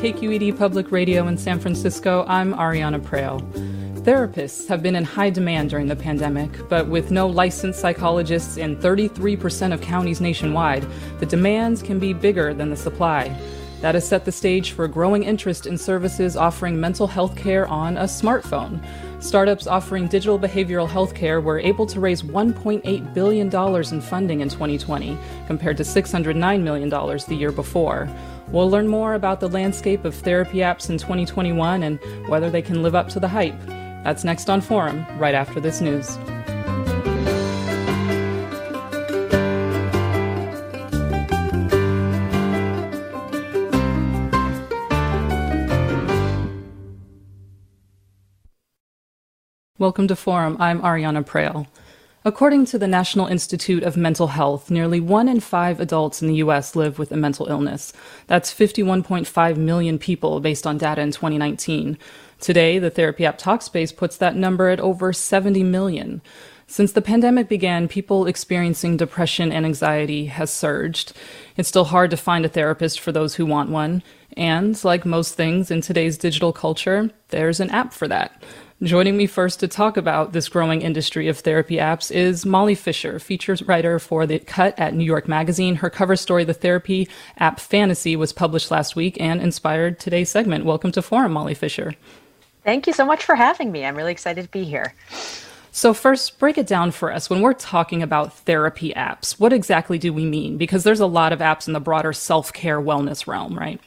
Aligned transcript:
KQED 0.00 0.56
Public 0.56 0.90
Radio 0.90 1.28
in 1.28 1.36
San 1.36 1.60
Francisco, 1.60 2.24
I'm 2.26 2.54
Ariana 2.54 2.98
Proehl. 2.98 3.38
Therapists 4.00 4.66
have 4.66 4.82
been 4.82 4.96
in 4.96 5.04
high 5.04 5.28
demand 5.28 5.68
during 5.68 5.88
the 5.88 5.94
pandemic, 5.94 6.50
but 6.70 6.86
with 6.86 7.10
no 7.10 7.26
licensed 7.26 7.80
psychologists 7.80 8.56
in 8.56 8.76
33% 8.76 9.74
of 9.74 9.82
counties 9.82 10.22
nationwide, 10.22 10.86
the 11.18 11.26
demands 11.26 11.82
can 11.82 11.98
be 11.98 12.14
bigger 12.14 12.54
than 12.54 12.70
the 12.70 12.78
supply. 12.78 13.28
That 13.82 13.94
has 13.94 14.08
set 14.08 14.24
the 14.24 14.32
stage 14.32 14.72
for 14.72 14.88
growing 14.88 15.24
interest 15.24 15.66
in 15.66 15.76
services 15.76 16.34
offering 16.34 16.80
mental 16.80 17.06
health 17.06 17.36
care 17.36 17.66
on 17.68 17.98
a 17.98 18.04
smartphone. 18.04 18.82
Startups 19.22 19.66
offering 19.66 20.08
digital 20.08 20.38
behavioral 20.38 20.88
health 20.88 21.14
care 21.14 21.42
were 21.42 21.58
able 21.58 21.84
to 21.84 22.00
raise 22.00 22.22
$1.8 22.22 23.14
billion 23.14 23.48
in 23.54 24.00
funding 24.00 24.40
in 24.40 24.48
2020, 24.48 25.18
compared 25.46 25.76
to 25.76 25.82
$609 25.82 26.62
million 26.62 26.88
the 26.88 27.34
year 27.34 27.52
before. 27.52 28.08
We'll 28.52 28.68
learn 28.68 28.88
more 28.88 29.14
about 29.14 29.38
the 29.38 29.48
landscape 29.48 30.04
of 30.04 30.12
therapy 30.12 30.58
apps 30.58 30.90
in 30.90 30.98
2021 30.98 31.84
and 31.84 32.00
whether 32.28 32.50
they 32.50 32.62
can 32.62 32.82
live 32.82 32.96
up 32.96 33.08
to 33.10 33.20
the 33.20 33.28
hype. 33.28 33.54
That's 34.02 34.24
next 34.24 34.50
on 34.50 34.60
Forum, 34.60 35.06
right 35.18 35.36
after 35.36 35.60
this 35.60 35.80
news. 35.80 36.18
Welcome 49.78 50.08
to 50.08 50.16
Forum. 50.16 50.56
I'm 50.58 50.82
Ariana 50.82 51.24
Proehl. 51.24 51.68
According 52.22 52.66
to 52.66 52.78
the 52.78 52.86
National 52.86 53.28
Institute 53.28 53.82
of 53.82 53.96
Mental 53.96 54.26
Health, 54.26 54.70
nearly 54.70 55.00
one 55.00 55.26
in 55.26 55.40
five 55.40 55.80
adults 55.80 56.20
in 56.20 56.28
the 56.28 56.34
U.S. 56.34 56.76
live 56.76 56.98
with 56.98 57.10
a 57.12 57.16
mental 57.16 57.46
illness. 57.46 57.94
That's 58.26 58.52
51.5 58.52 59.56
million 59.56 59.98
people 59.98 60.38
based 60.40 60.66
on 60.66 60.76
data 60.76 61.00
in 61.00 61.12
2019. 61.12 61.96
Today, 62.38 62.78
the 62.78 62.90
therapy 62.90 63.24
app 63.24 63.38
Talkspace 63.38 63.96
puts 63.96 64.18
that 64.18 64.36
number 64.36 64.68
at 64.68 64.80
over 64.80 65.14
70 65.14 65.62
million. 65.64 66.20
Since 66.66 66.92
the 66.92 67.00
pandemic 67.00 67.48
began, 67.48 67.88
people 67.88 68.26
experiencing 68.26 68.98
depression 68.98 69.50
and 69.50 69.64
anxiety 69.64 70.26
has 70.26 70.52
surged. 70.52 71.14
It's 71.56 71.70
still 71.70 71.86
hard 71.86 72.10
to 72.10 72.18
find 72.18 72.44
a 72.44 72.50
therapist 72.50 73.00
for 73.00 73.12
those 73.12 73.36
who 73.36 73.46
want 73.46 73.70
one. 73.70 74.02
And, 74.36 74.82
like 74.84 75.06
most 75.06 75.36
things 75.36 75.70
in 75.70 75.80
today's 75.80 76.18
digital 76.18 76.52
culture, 76.52 77.10
there's 77.28 77.60
an 77.60 77.70
app 77.70 77.94
for 77.94 78.06
that. 78.08 78.42
Joining 78.82 79.18
me 79.18 79.26
first 79.26 79.60
to 79.60 79.68
talk 79.68 79.98
about 79.98 80.32
this 80.32 80.48
growing 80.48 80.80
industry 80.80 81.28
of 81.28 81.38
therapy 81.38 81.76
apps 81.76 82.10
is 82.10 82.46
Molly 82.46 82.74
Fischer, 82.74 83.18
features 83.18 83.62
writer 83.64 83.98
for 83.98 84.26
The 84.26 84.38
Cut 84.38 84.78
at 84.78 84.94
New 84.94 85.04
York 85.04 85.28
Magazine. 85.28 85.74
Her 85.74 85.90
cover 85.90 86.16
story, 86.16 86.44
The 86.44 86.54
Therapy 86.54 87.06
App 87.36 87.60
Fantasy, 87.60 88.16
was 88.16 88.32
published 88.32 88.70
last 88.70 88.96
week 88.96 89.20
and 89.20 89.42
inspired 89.42 90.00
today's 90.00 90.30
segment. 90.30 90.64
Welcome 90.64 90.92
to 90.92 91.02
Forum, 91.02 91.32
Molly 91.32 91.52
Fischer. 91.52 91.94
Thank 92.64 92.86
you 92.86 92.94
so 92.94 93.04
much 93.04 93.22
for 93.22 93.34
having 93.34 93.70
me. 93.70 93.84
I'm 93.84 93.96
really 93.96 94.12
excited 94.12 94.44
to 94.44 94.50
be 94.50 94.64
here. 94.64 94.94
So, 95.72 95.92
first, 95.92 96.38
break 96.38 96.56
it 96.56 96.66
down 96.66 96.90
for 96.92 97.12
us. 97.12 97.28
When 97.28 97.42
we're 97.42 97.52
talking 97.52 98.02
about 98.02 98.32
therapy 98.32 98.94
apps, 98.94 99.38
what 99.38 99.52
exactly 99.52 99.98
do 99.98 100.14
we 100.14 100.24
mean? 100.24 100.56
Because 100.56 100.84
there's 100.84 101.00
a 101.00 101.06
lot 101.06 101.34
of 101.34 101.40
apps 101.40 101.66
in 101.66 101.74
the 101.74 101.80
broader 101.80 102.14
self 102.14 102.50
care 102.50 102.80
wellness 102.80 103.26
realm, 103.26 103.58
right? 103.58 103.78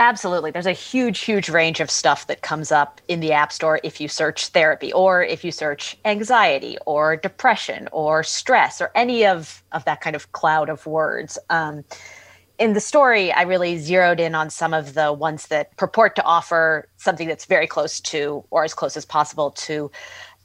Absolutely. 0.00 0.50
There's 0.50 0.66
a 0.66 0.72
huge, 0.72 1.20
huge 1.20 1.48
range 1.48 1.78
of 1.80 1.90
stuff 1.90 2.26
that 2.26 2.42
comes 2.42 2.72
up 2.72 3.00
in 3.06 3.20
the 3.20 3.32
App 3.32 3.52
Store 3.52 3.80
if 3.84 4.00
you 4.00 4.08
search 4.08 4.48
therapy 4.48 4.92
or 4.92 5.22
if 5.22 5.44
you 5.44 5.52
search 5.52 5.96
anxiety 6.04 6.76
or 6.84 7.16
depression 7.16 7.88
or 7.92 8.24
stress 8.24 8.80
or 8.80 8.90
any 8.96 9.24
of, 9.24 9.62
of 9.70 9.84
that 9.84 10.00
kind 10.00 10.16
of 10.16 10.32
cloud 10.32 10.68
of 10.68 10.84
words. 10.86 11.38
Um, 11.48 11.84
in 12.58 12.72
the 12.72 12.80
story, 12.80 13.32
I 13.32 13.42
really 13.42 13.78
zeroed 13.78 14.18
in 14.20 14.34
on 14.34 14.50
some 14.50 14.74
of 14.74 14.94
the 14.94 15.12
ones 15.12 15.46
that 15.46 15.76
purport 15.76 16.16
to 16.16 16.24
offer 16.24 16.88
something 16.96 17.28
that's 17.28 17.44
very 17.44 17.66
close 17.66 18.00
to 18.00 18.44
or 18.50 18.64
as 18.64 18.74
close 18.74 18.96
as 18.96 19.04
possible 19.04 19.50
to 19.52 19.90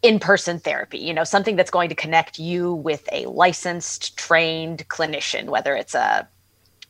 in-person 0.02 0.60
therapy 0.60 0.98
you 0.98 1.14
know 1.14 1.26
something 1.26 1.58
that's 1.58 1.70
going 1.70 1.90
to 1.90 1.96
connect 1.96 2.40
you 2.40 2.74
with 2.74 3.08
a 3.12 3.26
licensed 3.26 4.18
trained 4.18 4.88
clinician 4.88 5.48
whether 5.48 5.76
it's 5.76 5.94
a 5.94 6.26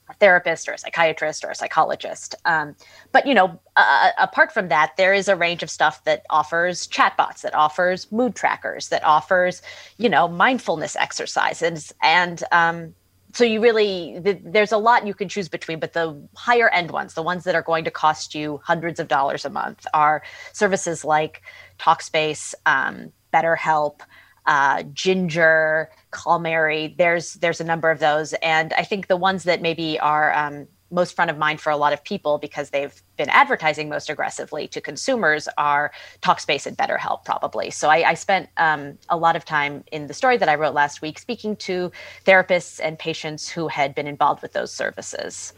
a 0.09 0.13
therapist 0.15 0.67
or 0.67 0.73
a 0.73 0.77
psychiatrist 0.77 1.43
or 1.43 1.51
a 1.51 1.55
psychologist. 1.55 2.35
Um, 2.45 2.75
but 3.11 3.25
you 3.25 3.33
know, 3.33 3.59
uh, 3.75 4.11
apart 4.17 4.51
from 4.51 4.69
that, 4.69 4.97
there 4.97 5.13
is 5.13 5.27
a 5.27 5.35
range 5.35 5.63
of 5.63 5.69
stuff 5.69 6.03
that 6.05 6.25
offers 6.29 6.87
chatbots, 6.87 7.41
that 7.41 7.53
offers 7.53 8.11
mood 8.11 8.35
trackers, 8.35 8.89
that 8.89 9.03
offers 9.03 9.61
you 9.97 10.09
know 10.09 10.27
mindfulness 10.27 10.95
exercises, 10.95 11.93
and 12.01 12.43
um, 12.51 12.95
so 13.33 13.43
you 13.43 13.61
really 13.61 14.19
the, 14.19 14.39
there's 14.43 14.71
a 14.71 14.77
lot 14.77 15.05
you 15.05 15.13
can 15.13 15.29
choose 15.29 15.49
between. 15.49 15.79
But 15.79 15.93
the 15.93 16.19
higher 16.35 16.69
end 16.69 16.91
ones, 16.91 17.13
the 17.13 17.23
ones 17.23 17.43
that 17.43 17.55
are 17.55 17.61
going 17.61 17.83
to 17.85 17.91
cost 17.91 18.33
you 18.33 18.59
hundreds 18.63 18.99
of 18.99 19.07
dollars 19.07 19.45
a 19.45 19.49
month, 19.49 19.85
are 19.93 20.23
services 20.53 21.05
like 21.05 21.41
Talkspace, 21.79 22.55
um, 22.65 23.11
BetterHelp 23.33 24.01
uh, 24.49 24.81
Ginger, 24.93 25.91
Calmerry. 26.11 26.97
There's 26.97 27.35
there's 27.35 27.61
a 27.61 27.63
number 27.63 27.91
of 27.91 27.99
those, 27.99 28.33
and 28.41 28.73
I 28.73 28.83
think 28.83 29.07
the 29.07 29.15
ones 29.15 29.43
that 29.43 29.61
maybe 29.61 29.99
are 29.99 30.33
um, 30.33 30.67
most 30.89 31.15
front 31.15 31.29
of 31.29 31.37
mind 31.37 31.61
for 31.61 31.69
a 31.69 31.77
lot 31.77 31.93
of 31.93 32.03
people 32.03 32.39
because 32.39 32.71
they've 32.71 32.99
been 33.15 33.29
advertising 33.29 33.89
most 33.89 34.09
aggressively 34.09 34.67
to 34.69 34.81
consumers 34.81 35.47
are 35.59 35.91
Talkspace 36.23 36.65
and 36.65 36.75
BetterHelp, 36.75 37.25
probably. 37.25 37.69
So 37.69 37.89
I, 37.89 38.09
I 38.09 38.13
spent 38.15 38.49
um, 38.57 38.97
a 39.07 39.17
lot 39.17 39.35
of 39.35 39.45
time 39.45 39.83
in 39.91 40.07
the 40.07 40.15
story 40.15 40.37
that 40.37 40.49
I 40.49 40.55
wrote 40.55 40.73
last 40.73 41.03
week 41.03 41.19
speaking 41.19 41.55
to 41.57 41.91
therapists 42.25 42.79
and 42.83 42.97
patients 42.97 43.47
who 43.47 43.67
had 43.67 43.93
been 43.93 44.07
involved 44.07 44.41
with 44.41 44.53
those 44.53 44.73
services. 44.73 45.53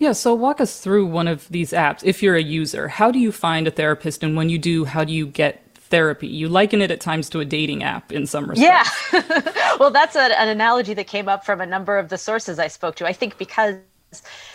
Yeah, 0.00 0.12
so 0.12 0.34
walk 0.34 0.60
us 0.60 0.80
through 0.80 1.06
one 1.06 1.28
of 1.28 1.48
these 1.48 1.70
apps. 1.70 2.02
If 2.02 2.24
you're 2.24 2.34
a 2.34 2.42
user, 2.42 2.88
how 2.88 3.12
do 3.12 3.20
you 3.20 3.30
find 3.30 3.68
a 3.68 3.70
therapist? 3.70 4.24
And 4.24 4.34
when 4.36 4.48
you 4.48 4.58
do, 4.58 4.84
how 4.84 5.04
do 5.04 5.12
you 5.12 5.28
get 5.28 5.62
therapy. 5.92 6.26
You 6.26 6.48
liken 6.48 6.80
it 6.80 6.90
at 6.90 7.00
times 7.00 7.28
to 7.30 7.40
a 7.40 7.44
dating 7.44 7.84
app 7.84 8.10
in 8.10 8.26
some 8.26 8.46
respects. 8.48 9.12
Yeah. 9.12 9.76
well, 9.78 9.90
that's 9.90 10.16
a, 10.16 10.40
an 10.40 10.48
analogy 10.48 10.94
that 10.94 11.06
came 11.06 11.28
up 11.28 11.44
from 11.46 11.60
a 11.60 11.66
number 11.66 11.98
of 11.98 12.08
the 12.08 12.18
sources 12.18 12.58
I 12.58 12.66
spoke 12.66 12.96
to. 12.96 13.06
I 13.06 13.12
think 13.12 13.38
because 13.38 13.76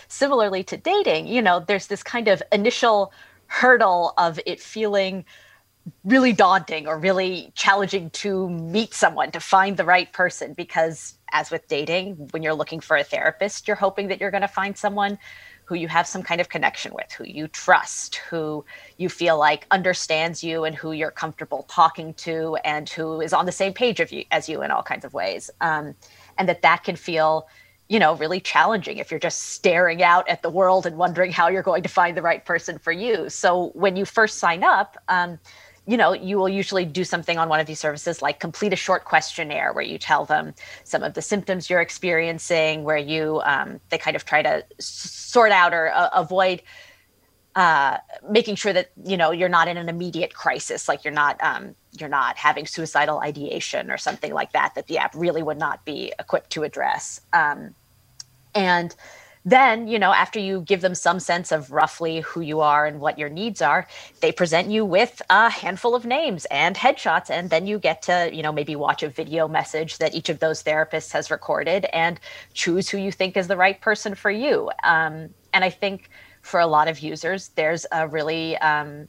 similarly 0.08 0.64
to 0.66 0.78
dating, 0.78 1.28
you 1.28 1.42
know, 1.42 1.64
there's 1.66 1.88
this 1.88 2.02
kind 2.02 2.28
of 2.28 2.42
initial 2.52 3.14
hurdle 3.46 4.14
of 4.18 4.40
it 4.48 4.60
feeling 4.60 5.26
really 6.04 6.34
daunting 6.34 6.88
or 6.88 6.98
really 6.98 7.52
challenging 7.56 8.10
to 8.10 8.50
meet 8.50 8.94
someone 8.94 9.32
to 9.32 9.40
find 9.40 9.78
the 9.78 9.86
right 9.86 10.12
person 10.12 10.54
because 10.54 11.14
as 11.32 11.52
with 11.52 11.66
dating 11.68 12.16
when 12.32 12.44
you're 12.44 12.54
looking 12.54 12.82
for 12.82 12.98
a 12.98 13.06
therapist 13.06 13.70
you're 13.70 13.78
hoping 13.78 14.10
that 14.10 14.20
you're 14.20 14.32
going 14.32 14.42
to 14.42 14.50
find 14.50 14.78
someone 14.78 15.18
who 15.68 15.76
you 15.76 15.90
have 15.90 16.08
some 16.08 16.24
kind 16.24 16.40
of 16.40 16.48
connection 16.48 16.94
with, 16.94 17.12
who 17.12 17.26
you 17.26 17.48
trust, 17.50 18.16
who 18.30 18.64
you 18.96 19.10
feel 19.10 19.38
like 19.38 19.68
understands 19.70 20.42
you 20.42 20.64
and 20.64 20.74
who 20.74 20.94
you're 20.94 21.12
comfortable 21.12 21.64
talking 21.64 22.14
to 22.14 22.56
and 22.64 22.88
who 22.88 23.20
is 23.20 23.34
on 23.34 23.46
the 23.46 23.52
same 23.52 23.74
page 23.74 24.00
of 24.00 24.10
you 24.14 24.24
as 24.32 24.48
you 24.48 24.62
in 24.64 24.72
all 24.72 24.82
kinds 24.82 25.04
of 25.04 25.14
ways. 25.14 25.50
Um, 25.60 25.94
and 26.38 26.48
that 26.48 26.62
that 26.62 26.86
can 26.86 26.96
feel 26.96 27.48
you 27.90 28.00
know 28.00 28.16
really 28.16 28.40
challenging 28.40 28.98
if 28.98 29.12
you're 29.12 29.20
just 29.20 29.40
staring 29.44 30.02
out 30.04 30.28
at 30.30 30.42
the 30.42 30.50
world 30.50 30.86
and 30.86 30.98
wondering 30.98 31.32
how 31.32 31.50
you're 31.50 31.64
going 31.64 31.84
to 31.84 31.90
find 31.90 32.16
the 32.16 32.22
right 32.22 32.46
person 32.46 32.78
for 32.78 32.92
you 32.92 33.30
so 33.30 33.72
when 33.74 33.96
you 33.96 34.06
first 34.06 34.40
sign 34.40 34.64
up 34.64 34.98
um, 35.08 35.40
you 35.88 35.96
know, 35.96 36.12
you 36.12 36.38
will 36.38 36.50
usually 36.50 36.84
do 36.84 37.06
something 37.06 37.38
on 37.38 37.48
one 37.48 37.62
of 37.62 37.66
these 37.66 37.80
services 37.80 38.22
like 38.22 38.42
complete 38.42 38.74
a 38.74 38.76
short 38.76 39.06
questionnaire 39.06 39.72
where 39.72 39.84
you 39.84 39.98
tell 39.98 40.26
them 40.26 40.54
some 40.84 41.02
of 41.02 41.14
the 41.14 41.22
symptoms 41.22 41.70
you're 41.70 41.80
experiencing, 41.80 42.84
where 42.84 42.98
you, 42.98 43.42
um, 43.46 43.80
they 43.90 43.98
kind 43.98 44.16
of 44.16 44.26
try 44.26 44.42
to 44.42 44.66
sort 44.80 45.52
out 45.52 45.74
or 45.74 45.90
uh, 45.94 46.10
avoid 46.14 46.62
uh, 47.56 47.98
making 48.30 48.54
sure 48.54 48.72
that 48.72 48.92
you 49.04 49.18
know 49.18 49.32
you're 49.32 49.50
not 49.50 49.68
in 49.68 49.78
an 49.78 49.90
immediate 49.90 50.32
crisis, 50.32 50.88
like 50.88 51.04
you're 51.04 51.14
not 51.14 51.44
um, 51.44 51.74
you're 52.00 52.08
not 52.08 52.38
having 52.38 52.68
suicidal 52.68 53.20
ideation 53.22 53.90
or 53.90 53.98
something 53.98 54.32
like 54.32 54.52
that, 54.52 54.76
that 54.76 54.86
the 54.86 55.00
app 55.00 55.12
really 55.16 55.42
would 55.42 55.58
not 55.58 55.84
be 55.84 56.14
equipped 56.20 56.52
to 56.52 56.62
address. 56.62 57.20
Um, 57.34 57.74
and 58.54 58.96
then 59.48 59.88
you 59.88 59.98
know 59.98 60.12
after 60.12 60.40
you 60.40 60.62
give 60.62 60.82
them 60.82 60.94
some 60.94 61.20
sense 61.20 61.52
of 61.54 61.72
roughly 61.72 62.20
who 62.20 62.42
you 62.42 62.60
are 62.60 62.86
and 62.86 63.00
what 63.00 63.18
your 63.18 63.30
needs 63.30 63.62
are 63.62 63.88
they 64.20 64.32
present 64.32 64.70
you 64.70 64.84
with 64.84 65.22
a 65.30 65.50
handful 65.50 65.96
of 65.96 66.06
names 66.06 66.46
and 66.52 66.76
headshots 66.76 67.30
and 67.30 67.50
then 67.50 67.66
you 67.66 67.80
get 67.80 68.02
to 68.02 68.30
you 68.34 68.44
know 68.44 68.52
maybe 68.52 68.76
watch 68.76 69.04
a 69.04 69.10
video 69.10 69.48
message 69.48 70.00
that 70.00 70.14
each 70.14 70.28
of 70.28 70.40
those 70.40 70.62
therapists 70.64 71.14
has 71.14 71.32
recorded 71.32 71.86
and 71.94 72.20
choose 72.54 72.90
who 72.90 72.98
you 72.98 73.12
think 73.12 73.38
is 73.38 73.48
the 73.48 73.58
right 73.58 73.80
person 73.80 74.16
for 74.16 74.30
you. 74.30 74.70
Um, 74.84 75.30
and 75.54 75.64
i 75.64 75.70
think 75.70 76.10
for 76.42 76.60
a 76.60 76.68
lot 76.68 76.88
of 76.88 77.00
users 77.00 77.50
there's 77.50 77.86
a 77.92 78.08
really 78.08 78.58
um, 78.58 79.08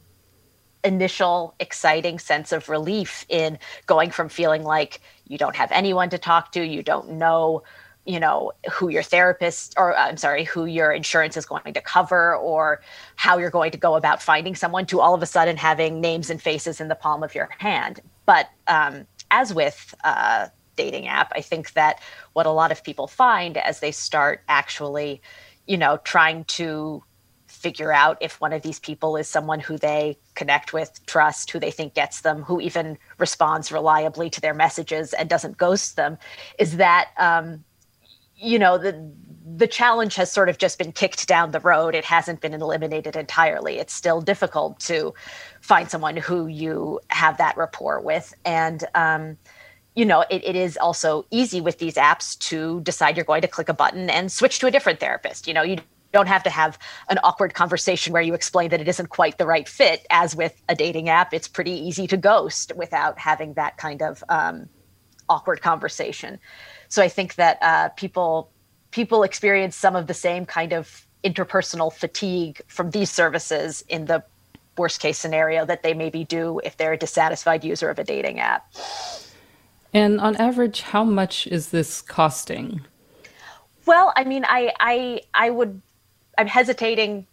initial 0.84 1.54
exciting 1.58 2.18
sense 2.18 2.52
of 2.52 2.68
relief 2.68 3.26
in 3.28 3.58
going 3.86 4.10
from 4.10 4.28
feeling 4.28 4.62
like 4.62 5.00
you 5.26 5.36
don't 5.36 5.56
have 5.56 5.70
anyone 5.72 6.08
to 6.10 6.18
talk 6.18 6.52
to 6.52 6.64
you 6.64 6.82
don't 6.82 7.10
know 7.10 7.62
you 8.08 8.18
know 8.18 8.50
who 8.72 8.88
your 8.88 9.02
therapist 9.02 9.74
or 9.76 9.96
i'm 9.96 10.16
sorry 10.16 10.42
who 10.42 10.64
your 10.64 10.90
insurance 10.90 11.36
is 11.36 11.44
going 11.44 11.74
to 11.74 11.80
cover 11.80 12.34
or 12.34 12.80
how 13.16 13.36
you're 13.36 13.50
going 13.50 13.70
to 13.70 13.76
go 13.76 13.94
about 13.96 14.22
finding 14.22 14.54
someone 14.54 14.86
to 14.86 14.98
all 14.98 15.14
of 15.14 15.22
a 15.22 15.26
sudden 15.26 15.58
having 15.58 16.00
names 16.00 16.30
and 16.30 16.40
faces 16.40 16.80
in 16.80 16.88
the 16.88 16.94
palm 16.94 17.22
of 17.22 17.34
your 17.34 17.48
hand. 17.58 18.00
But 18.24 18.48
um, 18.66 19.06
as 19.30 19.52
with 19.52 19.94
uh, 20.04 20.48
dating 20.76 21.08
app 21.08 21.32
i 21.34 21.40
think 21.40 21.72
that 21.72 22.00
what 22.34 22.46
a 22.46 22.50
lot 22.50 22.70
of 22.70 22.82
people 22.84 23.08
find 23.08 23.56
as 23.56 23.80
they 23.80 23.90
start 23.90 24.42
actually 24.48 25.20
you 25.66 25.76
know 25.76 25.98
trying 26.04 26.44
to 26.44 27.02
figure 27.48 27.92
out 27.92 28.16
if 28.20 28.40
one 28.40 28.52
of 28.52 28.62
these 28.62 28.78
people 28.78 29.16
is 29.16 29.28
someone 29.28 29.58
who 29.58 29.76
they 29.78 30.16
connect 30.34 30.72
with, 30.72 31.04
trust, 31.06 31.50
who 31.50 31.58
they 31.58 31.70
think 31.70 31.94
gets 31.94 32.20
them, 32.20 32.42
who 32.42 32.60
even 32.60 32.96
responds 33.18 33.72
reliably 33.72 34.30
to 34.30 34.40
their 34.40 34.54
messages 34.54 35.12
and 35.12 35.28
doesn't 35.28 35.56
ghost 35.56 35.96
them, 35.96 36.18
is 36.58 36.76
that 36.76 37.08
um, 37.16 37.64
you 38.38 38.58
know 38.58 38.78
the 38.78 39.12
the 39.56 39.66
challenge 39.66 40.14
has 40.14 40.30
sort 40.30 40.48
of 40.48 40.58
just 40.58 40.78
been 40.78 40.92
kicked 40.92 41.26
down 41.26 41.50
the 41.50 41.60
road. 41.60 41.94
It 41.94 42.04
hasn't 42.04 42.40
been 42.40 42.54
eliminated 42.54 43.16
entirely. 43.16 43.78
It's 43.78 43.92
still 43.92 44.20
difficult 44.20 44.78
to 44.80 45.14
find 45.60 45.90
someone 45.90 46.16
who 46.16 46.46
you 46.46 47.00
have 47.10 47.38
that 47.38 47.56
rapport 47.56 48.00
with. 48.00 48.32
And 48.44 48.84
um, 48.94 49.36
you 49.96 50.04
know 50.04 50.24
it, 50.30 50.44
it 50.44 50.54
is 50.54 50.76
also 50.76 51.26
easy 51.30 51.60
with 51.60 51.78
these 51.78 51.94
apps 51.94 52.38
to 52.40 52.80
decide 52.82 53.16
you're 53.16 53.24
going 53.24 53.42
to 53.42 53.48
click 53.48 53.68
a 53.68 53.74
button 53.74 54.08
and 54.10 54.30
switch 54.30 54.60
to 54.60 54.66
a 54.66 54.70
different 54.70 55.00
therapist. 55.00 55.48
You 55.48 55.54
know 55.54 55.62
you 55.62 55.78
don't 56.12 56.28
have 56.28 56.42
to 56.44 56.50
have 56.50 56.78
an 57.08 57.18
awkward 57.24 57.52
conversation 57.52 58.12
where 58.12 58.22
you 58.22 58.32
explain 58.32 58.70
that 58.70 58.80
it 58.80 58.88
isn't 58.88 59.10
quite 59.10 59.36
the 59.38 59.46
right 59.46 59.68
fit. 59.68 60.06
As 60.10 60.36
with 60.36 60.62
a 60.68 60.74
dating 60.74 61.08
app 61.08 61.34
it's 61.34 61.48
pretty 61.48 61.72
easy 61.72 62.06
to 62.06 62.16
ghost 62.16 62.72
without 62.76 63.18
having 63.18 63.54
that 63.54 63.76
kind 63.76 64.02
of 64.02 64.22
um, 64.28 64.68
awkward 65.28 65.62
conversation 65.62 66.38
so 66.88 67.02
I 67.02 67.08
think 67.08 67.34
that 67.36 67.58
uh, 67.62 67.88
people 67.90 68.50
people 68.90 69.22
experience 69.22 69.76
some 69.76 69.94
of 69.94 70.06
the 70.06 70.14
same 70.14 70.46
kind 70.46 70.72
of 70.72 71.06
interpersonal 71.24 71.92
fatigue 71.92 72.60
from 72.68 72.90
these 72.90 73.10
services 73.10 73.84
in 73.88 74.06
the 74.06 74.22
worst 74.76 75.00
case 75.00 75.18
scenario 75.18 75.66
that 75.66 75.82
they 75.82 75.92
maybe 75.92 76.24
do 76.24 76.60
if 76.64 76.76
they're 76.76 76.92
a 76.92 76.96
dissatisfied 76.96 77.64
user 77.64 77.90
of 77.90 77.98
a 77.98 78.04
dating 78.04 78.38
app. 78.38 78.72
And 79.92 80.20
on 80.20 80.36
average, 80.36 80.82
how 80.82 81.02
much 81.04 81.46
is 81.46 81.70
this 81.70 82.00
costing? 82.00 82.82
Well, 83.86 84.12
I 84.16 84.24
mean, 84.24 84.44
I 84.46 84.72
I 84.78 85.20
I 85.34 85.50
would 85.50 85.80
I'm 86.36 86.46
hesitating 86.46 87.26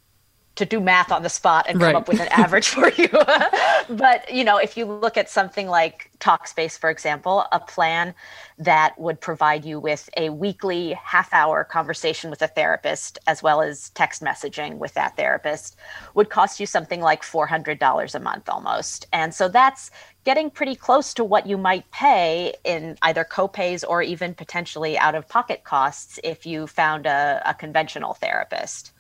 to 0.56 0.66
do 0.66 0.80
math 0.80 1.12
on 1.12 1.22
the 1.24 1.30
spot 1.30 1.66
and 1.68 1.80
come 1.80 1.88
right. 1.88 1.96
up 1.96 2.08
with 2.08 2.20
an 2.20 2.28
average 2.32 2.70
for 2.70 2.90
you. 2.92 3.10
but 3.90 4.34
you 4.34 4.44
know, 4.44 4.58
if 4.58 4.78
you 4.78 4.86
look 4.86 5.18
at 5.18 5.30
something 5.30 5.68
like 5.68 6.10
Talkspace, 6.20 6.78
for 6.78 6.90
example, 6.90 7.46
a 7.52 7.60
plan 7.60 8.14
that 8.58 8.98
would 8.98 9.20
provide 9.20 9.66
you 9.66 9.80
with 9.80 10.10
a 10.16 10.30
weekly 10.30 10.94
half-hour 10.94 11.66
conversation 11.66 12.30
with 12.30 12.42
a 12.42 12.48
therapist, 12.48 13.20
as 13.28 13.44
well 13.44 13.62
as 13.62 13.90
text 13.92 14.24
messaging 14.24 14.78
with 14.78 14.94
that 14.94 15.18
therapist, 15.18 15.76
would 16.14 16.30
cost 16.30 16.60
you 16.60 16.66
something 16.66 17.02
like 17.02 17.22
four 17.22 17.48
hundred 17.48 17.78
dollars 17.78 18.16
a 18.16 18.20
month 18.20 18.48
almost. 18.48 19.08
And 19.12 19.34
so 19.34 19.50
that's 19.50 19.92
getting 20.24 20.50
pretty 20.50 20.76
close 20.76 21.14
to 21.14 21.24
what 21.24 21.46
you 21.46 21.58
might 21.58 21.90
pay 21.92 22.54
in 22.64 22.98
either 23.04 23.24
copays 23.24 23.84
or 23.88 24.02
even 24.02 24.34
potentially 24.34 24.98
out-of-pocket 24.98 25.64
costs 25.64 26.20
if 26.24 26.46
you 26.48 26.66
found 26.66 27.06
a, 27.06 27.42
a 27.46 27.54
conventional 27.54 28.16
therapist. 28.16 28.92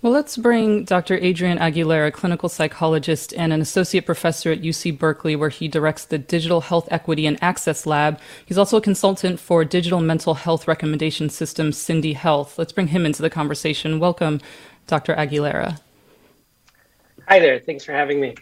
Well, 0.00 0.12
let's 0.12 0.36
bring 0.36 0.84
Dr. 0.84 1.18
Adrian 1.18 1.58
Aguilera, 1.58 2.12
clinical 2.12 2.48
psychologist 2.48 3.34
and 3.36 3.52
an 3.52 3.60
associate 3.60 4.06
professor 4.06 4.52
at 4.52 4.62
UC 4.62 4.96
Berkeley, 4.96 5.34
where 5.34 5.48
he 5.48 5.66
directs 5.66 6.04
the 6.04 6.18
Digital 6.18 6.60
Health 6.60 6.86
Equity 6.92 7.26
and 7.26 7.36
Access 7.42 7.84
Lab. 7.84 8.20
He's 8.46 8.58
also 8.58 8.76
a 8.76 8.80
consultant 8.80 9.40
for 9.40 9.64
digital 9.64 10.00
mental 10.00 10.34
health 10.34 10.68
recommendation 10.68 11.28
system, 11.30 11.72
Cindy 11.72 12.12
Health. 12.12 12.56
Let's 12.60 12.70
bring 12.70 12.86
him 12.86 13.04
into 13.04 13.22
the 13.22 13.28
conversation. 13.28 13.98
Welcome, 13.98 14.40
Dr. 14.86 15.16
Aguilera. 15.16 15.80
Hi 17.26 17.40
there. 17.40 17.58
Thanks 17.58 17.84
for 17.84 17.90
having 17.90 18.20
me. 18.20 18.36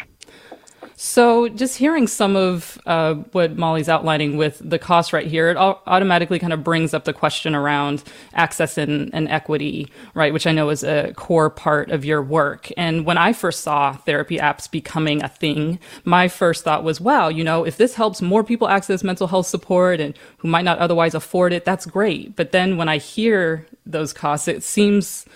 So, 0.98 1.50
just 1.50 1.76
hearing 1.76 2.06
some 2.06 2.36
of 2.36 2.80
uh, 2.86 3.14
what 3.32 3.58
Molly's 3.58 3.86
outlining 3.86 4.38
with 4.38 4.62
the 4.64 4.78
cost 4.78 5.12
right 5.12 5.26
here, 5.26 5.50
it 5.50 5.58
automatically 5.58 6.38
kind 6.38 6.54
of 6.54 6.64
brings 6.64 6.94
up 6.94 7.04
the 7.04 7.12
question 7.12 7.54
around 7.54 8.02
access 8.32 8.78
and, 8.78 9.10
and, 9.12 9.28
equity, 9.28 9.90
right? 10.14 10.32
Which 10.32 10.46
I 10.46 10.52
know 10.52 10.70
is 10.70 10.82
a 10.82 11.12
core 11.14 11.50
part 11.50 11.90
of 11.90 12.06
your 12.06 12.22
work. 12.22 12.72
And 12.78 13.04
when 13.04 13.18
I 13.18 13.34
first 13.34 13.60
saw 13.60 13.92
therapy 13.92 14.38
apps 14.38 14.70
becoming 14.70 15.22
a 15.22 15.28
thing, 15.28 15.78
my 16.04 16.28
first 16.28 16.64
thought 16.64 16.82
was, 16.82 16.98
wow, 16.98 17.28
you 17.28 17.44
know, 17.44 17.64
if 17.64 17.76
this 17.76 17.94
helps 17.94 18.22
more 18.22 18.42
people 18.42 18.66
access 18.66 19.04
mental 19.04 19.26
health 19.26 19.48
support 19.48 20.00
and 20.00 20.16
who 20.38 20.48
might 20.48 20.64
not 20.64 20.78
otherwise 20.78 21.14
afford 21.14 21.52
it, 21.52 21.66
that's 21.66 21.84
great. 21.84 22.34
But 22.36 22.52
then 22.52 22.78
when 22.78 22.88
I 22.88 22.96
hear 22.96 23.66
those 23.84 24.14
costs, 24.14 24.48
it 24.48 24.62
seems 24.62 25.26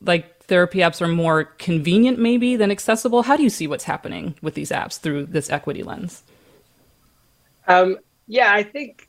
like 0.00 0.37
therapy 0.48 0.78
apps 0.78 1.00
are 1.00 1.08
more 1.08 1.44
convenient 1.44 2.18
maybe 2.18 2.56
than 2.56 2.70
accessible? 2.70 3.22
How 3.22 3.36
do 3.36 3.42
you 3.42 3.50
see 3.50 3.66
what's 3.66 3.84
happening 3.84 4.34
with 4.42 4.54
these 4.54 4.70
apps 4.70 4.98
through 4.98 5.26
this 5.26 5.50
equity 5.50 5.82
lens? 5.82 6.22
Um, 7.66 7.98
yeah, 8.26 8.52
I 8.52 8.62
think 8.62 9.08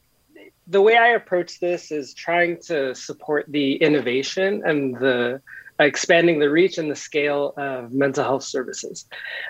the 0.68 0.82
way 0.82 0.98
I 0.98 1.10
approach 1.10 1.60
this 1.60 1.92
is 1.92 2.14
trying 2.14 2.60
to 2.64 2.94
support 2.94 3.46
the 3.48 3.76
innovation 3.76 4.62
and 4.66 4.96
the 4.96 5.42
expanding 5.80 6.40
the 6.40 6.50
reach 6.50 6.78
and 6.78 6.92
the 6.92 6.96
scale 6.96 7.54
of 7.56 7.94
mental 7.94 8.24
health 8.24 8.44
services. 8.44 9.06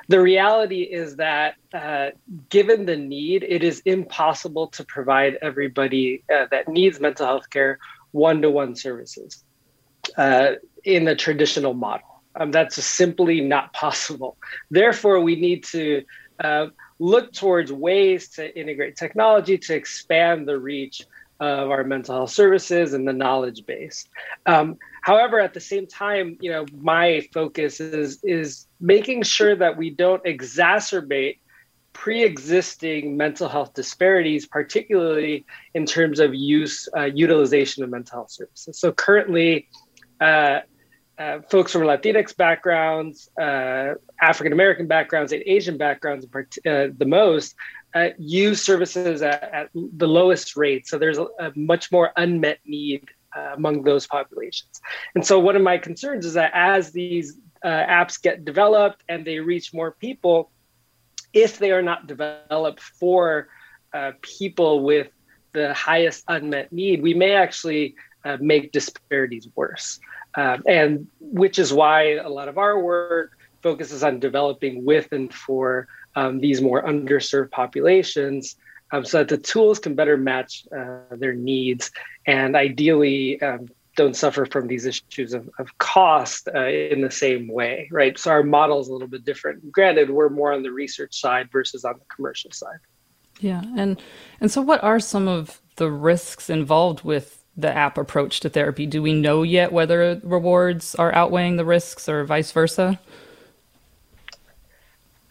The 0.09 0.21
reality 0.21 0.83
is 0.83 1.15
that, 1.15 1.55
uh, 1.73 2.09
given 2.49 2.85
the 2.85 2.95
need, 2.95 3.43
it 3.43 3.63
is 3.63 3.81
impossible 3.83 4.67
to 4.67 4.83
provide 4.83 5.39
everybody 5.41 6.23
uh, 6.33 6.45
that 6.51 6.67
needs 6.67 6.99
mental 6.99 7.25
health 7.25 7.49
care 7.49 7.79
one 8.11 8.41
to 8.43 8.49
one 8.49 8.75
services. 8.75 9.43
Uh, 10.17 10.55
in 10.83 11.05
the 11.05 11.15
traditional 11.15 11.73
model. 11.73 12.07
Um, 12.35 12.51
that's 12.51 12.83
simply 12.83 13.41
not 13.41 13.73
possible. 13.73 14.37
Therefore, 14.71 15.19
we 15.21 15.35
need 15.35 15.63
to 15.65 16.03
uh, 16.43 16.67
look 16.99 17.33
towards 17.33 17.71
ways 17.71 18.29
to 18.29 18.59
integrate 18.59 18.95
technology 18.95 19.57
to 19.57 19.75
expand 19.75 20.47
the 20.47 20.57
reach 20.57 21.05
of 21.39 21.71
our 21.71 21.83
mental 21.83 22.15
health 22.15 22.31
services 22.31 22.93
and 22.93 23.07
the 23.07 23.13
knowledge 23.13 23.65
base. 23.65 24.05
Um, 24.45 24.77
however, 25.01 25.39
at 25.39 25.53
the 25.53 25.61
same 25.61 25.87
time, 25.87 26.37
you 26.41 26.51
know, 26.51 26.65
my 26.81 27.27
focus 27.33 27.79
is 27.79 28.19
is 28.23 28.67
making 28.79 29.23
sure 29.23 29.55
that 29.55 29.77
we 29.77 29.89
don't 29.89 30.23
exacerbate 30.23 31.37
pre-existing 31.93 33.17
mental 33.17 33.49
health 33.49 33.73
disparities, 33.73 34.45
particularly 34.45 35.45
in 35.73 35.85
terms 35.85 36.19
of 36.19 36.33
use 36.33 36.87
uh, 36.95 37.05
utilization 37.05 37.83
of 37.83 37.89
mental 37.89 38.19
health 38.19 38.31
services. 38.31 38.79
So 38.79 38.91
currently, 38.91 39.67
uh, 40.19 40.59
uh, 41.17 41.41
folks 41.49 41.73
from 41.73 41.81
Latinx 41.81 42.35
backgrounds, 42.35 43.29
uh, 43.39 43.95
African 44.21 44.53
American 44.53 44.87
backgrounds, 44.87 45.33
and 45.33 45.43
Asian 45.45 45.77
backgrounds 45.77 46.25
uh, 46.25 46.87
the 46.97 47.05
most 47.05 47.55
uh, 47.93 48.09
use 48.17 48.63
services 48.63 49.21
at, 49.21 49.43
at, 49.53 49.69
the 49.73 50.07
lowest 50.07 50.55
rate. 50.55 50.87
So 50.87 50.97
there's 50.97 51.17
a, 51.17 51.27
a 51.39 51.51
much 51.55 51.91
more 51.91 52.11
unmet 52.15 52.59
need 52.65 53.05
among 53.55 53.83
those 53.83 54.07
populations. 54.07 54.81
And 55.13 55.25
so 55.25 55.39
one 55.39 55.55
of 55.55 55.61
my 55.61 55.77
concerns 55.77 56.25
is 56.25 56.33
that 56.33 56.51
as 56.55 56.91
these 56.91 57.37
apps 57.63 58.19
get 58.19 58.43
developed 58.43 59.03
and 59.07 59.23
they 59.23 59.39
reach 59.39 59.71
more 59.71 59.91
people, 59.91 60.51
if 61.31 61.59
they 61.59 61.71
are 61.71 61.83
not 61.83 62.07
developed 62.07 62.79
for 62.79 63.49
people 64.21 64.83
with 64.83 65.09
the 65.53 65.73
highest 65.73 66.23
unmet 66.27 66.71
need, 66.71 67.03
we 67.03 67.13
may 67.13 67.33
actually 67.33 67.95
make 68.39 68.71
disparities 68.71 69.47
worse. 69.55 69.99
Um, 70.35 70.63
and 70.67 71.07
which 71.19 71.57
is 71.57 71.73
why 71.73 72.15
a 72.15 72.29
lot 72.29 72.47
of 72.47 72.57
our 72.57 72.79
work 72.79 73.37
focuses 73.61 74.03
on 74.03 74.19
developing 74.19 74.85
with 74.85 75.11
and 75.11 75.33
for 75.33 75.87
um, 76.15 76.39
these 76.39 76.61
more 76.61 76.83
underserved 76.83 77.51
populations 77.51 78.55
um, 78.91 79.05
so 79.05 79.19
that 79.19 79.27
the 79.27 79.37
tools 79.37 79.79
can 79.79 79.95
better 79.95 80.17
match 80.17 80.65
uh, 80.75 81.15
their 81.15 81.33
needs 81.33 81.91
and 82.25 82.55
ideally 82.55 83.41
um, 83.41 83.67
don't 83.95 84.15
suffer 84.15 84.45
from 84.45 84.67
these 84.67 84.85
issues 84.85 85.33
of, 85.33 85.49
of 85.59 85.77
cost 85.77 86.47
uh, 86.55 86.67
in 86.67 87.01
the 87.01 87.11
same 87.11 87.49
way, 87.49 87.89
right? 87.91 88.17
So 88.17 88.31
our 88.31 88.43
model 88.43 88.79
is 88.79 88.87
a 88.87 88.93
little 88.93 89.07
bit 89.07 89.25
different. 89.25 89.71
Granted, 89.71 90.09
we're 90.09 90.29
more 90.29 90.53
on 90.53 90.63
the 90.63 90.71
research 90.71 91.19
side 91.19 91.51
versus 91.51 91.83
on 91.83 91.95
the 91.99 92.05
commercial 92.05 92.51
side. 92.51 92.79
Yeah, 93.41 93.61
and 93.77 94.01
and 94.41 94.51
so 94.51 94.61
what 94.61 94.83
are 94.83 94.99
some 94.99 95.27
of 95.27 95.61
the 95.75 95.89
risks 95.89 96.49
involved 96.49 97.03
with 97.03 97.38
the 97.61 97.75
app 97.75 97.97
approach 97.97 98.39
to 98.41 98.49
therapy? 98.49 98.85
Do 98.85 99.01
we 99.01 99.13
know 99.13 99.43
yet 99.43 99.71
whether 99.71 100.19
rewards 100.23 100.95
are 100.95 101.13
outweighing 101.13 101.57
the 101.57 101.65
risks 101.65 102.07
or 102.07 102.23
vice 102.23 102.51
versa? 102.51 102.99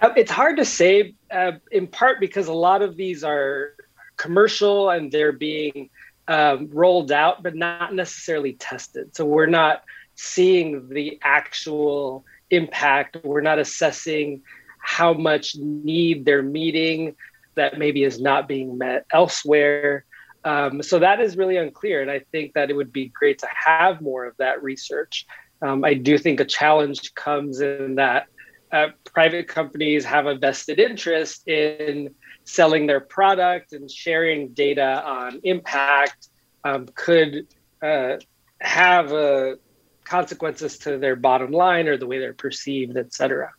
Uh, 0.00 0.11
it's 0.16 0.30
hard 0.30 0.56
to 0.58 0.64
say, 0.64 1.14
uh, 1.30 1.52
in 1.73 1.87
part 1.87 2.20
because 2.20 2.47
a 2.47 2.52
lot 2.52 2.82
of 2.82 2.97
these 2.97 3.25
are 3.25 3.75
commercial 4.16 4.90
and 4.90 5.11
they're 5.11 5.32
being 5.32 5.90
um, 6.28 6.68
rolled 6.73 7.11
out, 7.11 7.42
but 7.42 7.54
not 7.54 7.94
necessarily 7.94 8.52
tested. 8.54 9.16
So 9.16 9.25
we're 9.25 9.47
not 9.47 9.82
seeing 10.14 10.88
the 10.88 11.18
actual 11.23 12.25
impact. 12.50 13.16
We're 13.25 13.40
not 13.40 13.58
assessing 13.58 14.42
how 14.78 15.12
much 15.14 15.56
need 15.56 16.25
they're 16.25 16.42
meeting 16.42 17.16
that 17.54 17.78
maybe 17.78 18.04
is 18.04 18.20
not 18.20 18.47
being 18.47 18.78
met 18.78 19.06
elsewhere. 19.12 20.04
Um, 20.45 20.83
so 20.83 20.99
that 21.00 21.21
is 21.21 21.37
really 21.37 21.57
unclear. 21.57 22.00
And 22.00 22.11
I 22.11 22.21
think 22.33 22.54
that 22.54 22.71
it 22.71 22.75
would 22.75 22.92
be 22.92 23.09
great 23.09 23.38
to 23.40 23.49
have 23.52 24.00
more 24.00 24.25
of 24.25 24.37
that 24.38 24.62
research. 24.62 25.26
Um, 25.61 25.85
I 25.85 25.95
do 25.95 26.16
think 26.18 26.40
a 26.40 26.45
challenge 26.45 27.14
comes 27.14 27.61
in 27.61 27.97
that 27.97 28.26
uh, 28.71 28.88
private 29.04 29.49
companies 29.49 30.04
have 30.04 30.26
a 30.26 30.37
vested 30.37 30.78
interest 30.78 31.49
in 31.49 32.14
selling 32.45 32.87
their 32.87 33.00
product 33.00 33.73
and 33.73 33.90
sharing 33.90 34.49
data 34.54 35.02
on 35.04 35.40
impact 35.42 36.28
um, 36.64 36.87
could 36.95 37.47
uh, 37.83 38.16
have 38.61 39.12
uh, 39.12 39.57
consequences 40.04 40.78
to 40.78 40.99
their 40.99 41.16
bottom 41.16 41.50
line 41.50 41.88
or 41.88 41.97
the 41.97 42.07
way 42.07 42.18
they're 42.18 42.33
perceived, 42.35 42.97
et 42.97 43.12
cetera. 43.12 43.50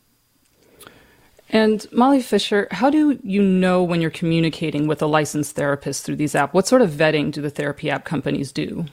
And 1.49 1.85
Molly 1.91 2.21
Fischer, 2.21 2.67
how 2.71 2.89
do 2.89 3.19
you 3.23 3.41
know 3.41 3.83
when 3.83 4.01
you're 4.01 4.11
communicating 4.11 4.87
with 4.87 5.01
a 5.01 5.07
licensed 5.07 5.55
therapist 5.55 6.05
through 6.05 6.17
these 6.17 6.33
apps? 6.33 6.53
What 6.53 6.67
sort 6.67 6.81
of 6.81 6.91
vetting 6.91 7.31
do 7.31 7.41
the 7.41 7.49
therapy 7.49 7.89
app 7.89 8.05
companies 8.05 8.51
do? 8.51 8.85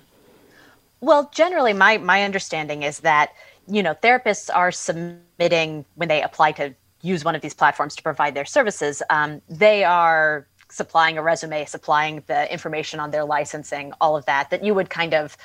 Well, 1.00 1.30
generally, 1.34 1.75
my 1.75 1.98
my 1.98 2.22
understanding 2.22 2.82
is 2.82 3.00
that 3.00 3.32
you 3.68 3.82
know 3.82 3.94
therapists 3.94 4.48
are 4.52 4.72
submitting 4.72 5.84
when 5.96 6.08
they 6.08 6.22
apply 6.22 6.52
to 6.52 6.75
use 7.02 7.25
one 7.25 7.34
of 7.34 7.42
these 7.42 7.54
platforms 7.54 7.94
to 7.96 8.02
provide 8.02 8.34
their 8.34 8.46
services. 8.46 9.02
Um, 9.10 9.42
they 9.48 9.84
are 9.84 10.46
supplying 10.70 11.18
a 11.18 11.22
resume, 11.22 11.66
supplying 11.66 12.22
the 12.26 12.50
information 12.50 12.98
on 13.00 13.10
their 13.10 13.25
licensing, 13.25 13.92
all 14.00 14.16
of 14.16 14.25
that 14.25 14.50
that 14.50 14.64
you 14.64 14.75
would 14.75 14.88
kind 14.88 15.14
of 15.14 15.36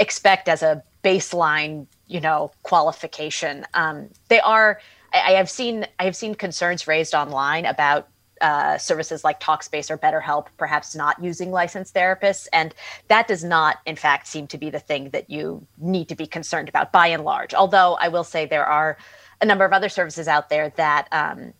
expect 0.00 0.48
as 0.48 0.62
a 0.62 0.82
baseline, 1.04 1.86
you 2.08 2.20
know, 2.20 2.50
qualification. 2.64 3.64
Um, 3.74 4.10
they 4.28 4.40
are. 4.40 4.80
I, 5.24 5.32
have 5.32 5.50
seen 5.50 5.86
I 5.98 6.04
have 6.04 6.16
seen 6.16 6.34
concerns 6.34 6.86
raised 6.86 7.14
online 7.14 7.66
about 7.66 8.08
uh, 8.40 8.76
services 8.76 9.24
like 9.24 9.40
Talkspace 9.40 9.90
or 9.90 9.96
BetterHelp 9.96 10.48
perhaps 10.58 10.94
not 10.94 11.22
using 11.22 11.50
licensed 11.50 11.94
therapists. 11.94 12.46
And 12.52 12.74
that 13.08 13.28
does 13.28 13.42
not, 13.42 13.78
in 13.86 13.96
fact, 13.96 14.26
seem 14.26 14.46
to 14.48 14.58
be 14.58 14.68
the 14.68 14.78
thing 14.78 15.10
that 15.10 15.30
you 15.30 15.66
need 15.78 16.08
to 16.10 16.14
be 16.14 16.26
concerned 16.26 16.68
about 16.68 16.92
by 16.92 17.06
and 17.06 17.24
large. 17.24 17.54
Although 17.54 17.94
I 18.00 18.08
will 18.08 18.24
say 18.24 18.44
there 18.44 18.66
are 18.66 18.98
a 19.40 19.46
number 19.46 19.64
of 19.64 19.72
other 19.72 19.88
services 19.88 20.28
out 20.28 20.48
there 20.48 20.70
that 20.76 21.08
um, 21.12 21.52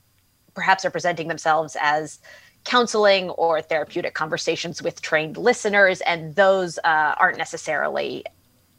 perhaps 0.55 0.85
are 0.85 0.91
presenting 0.91 1.29
themselves 1.29 1.77
as 1.81 2.19
counseling 2.65 3.31
or 3.31 3.63
therapeutic 3.63 4.15
conversations 4.15 4.83
with 4.83 5.01
trained 5.01 5.37
listeners, 5.37 6.01
and 6.03 6.35
those 6.35 6.79
uh, 6.85 7.15
aren't 7.17 7.39
necessarily 7.39 8.25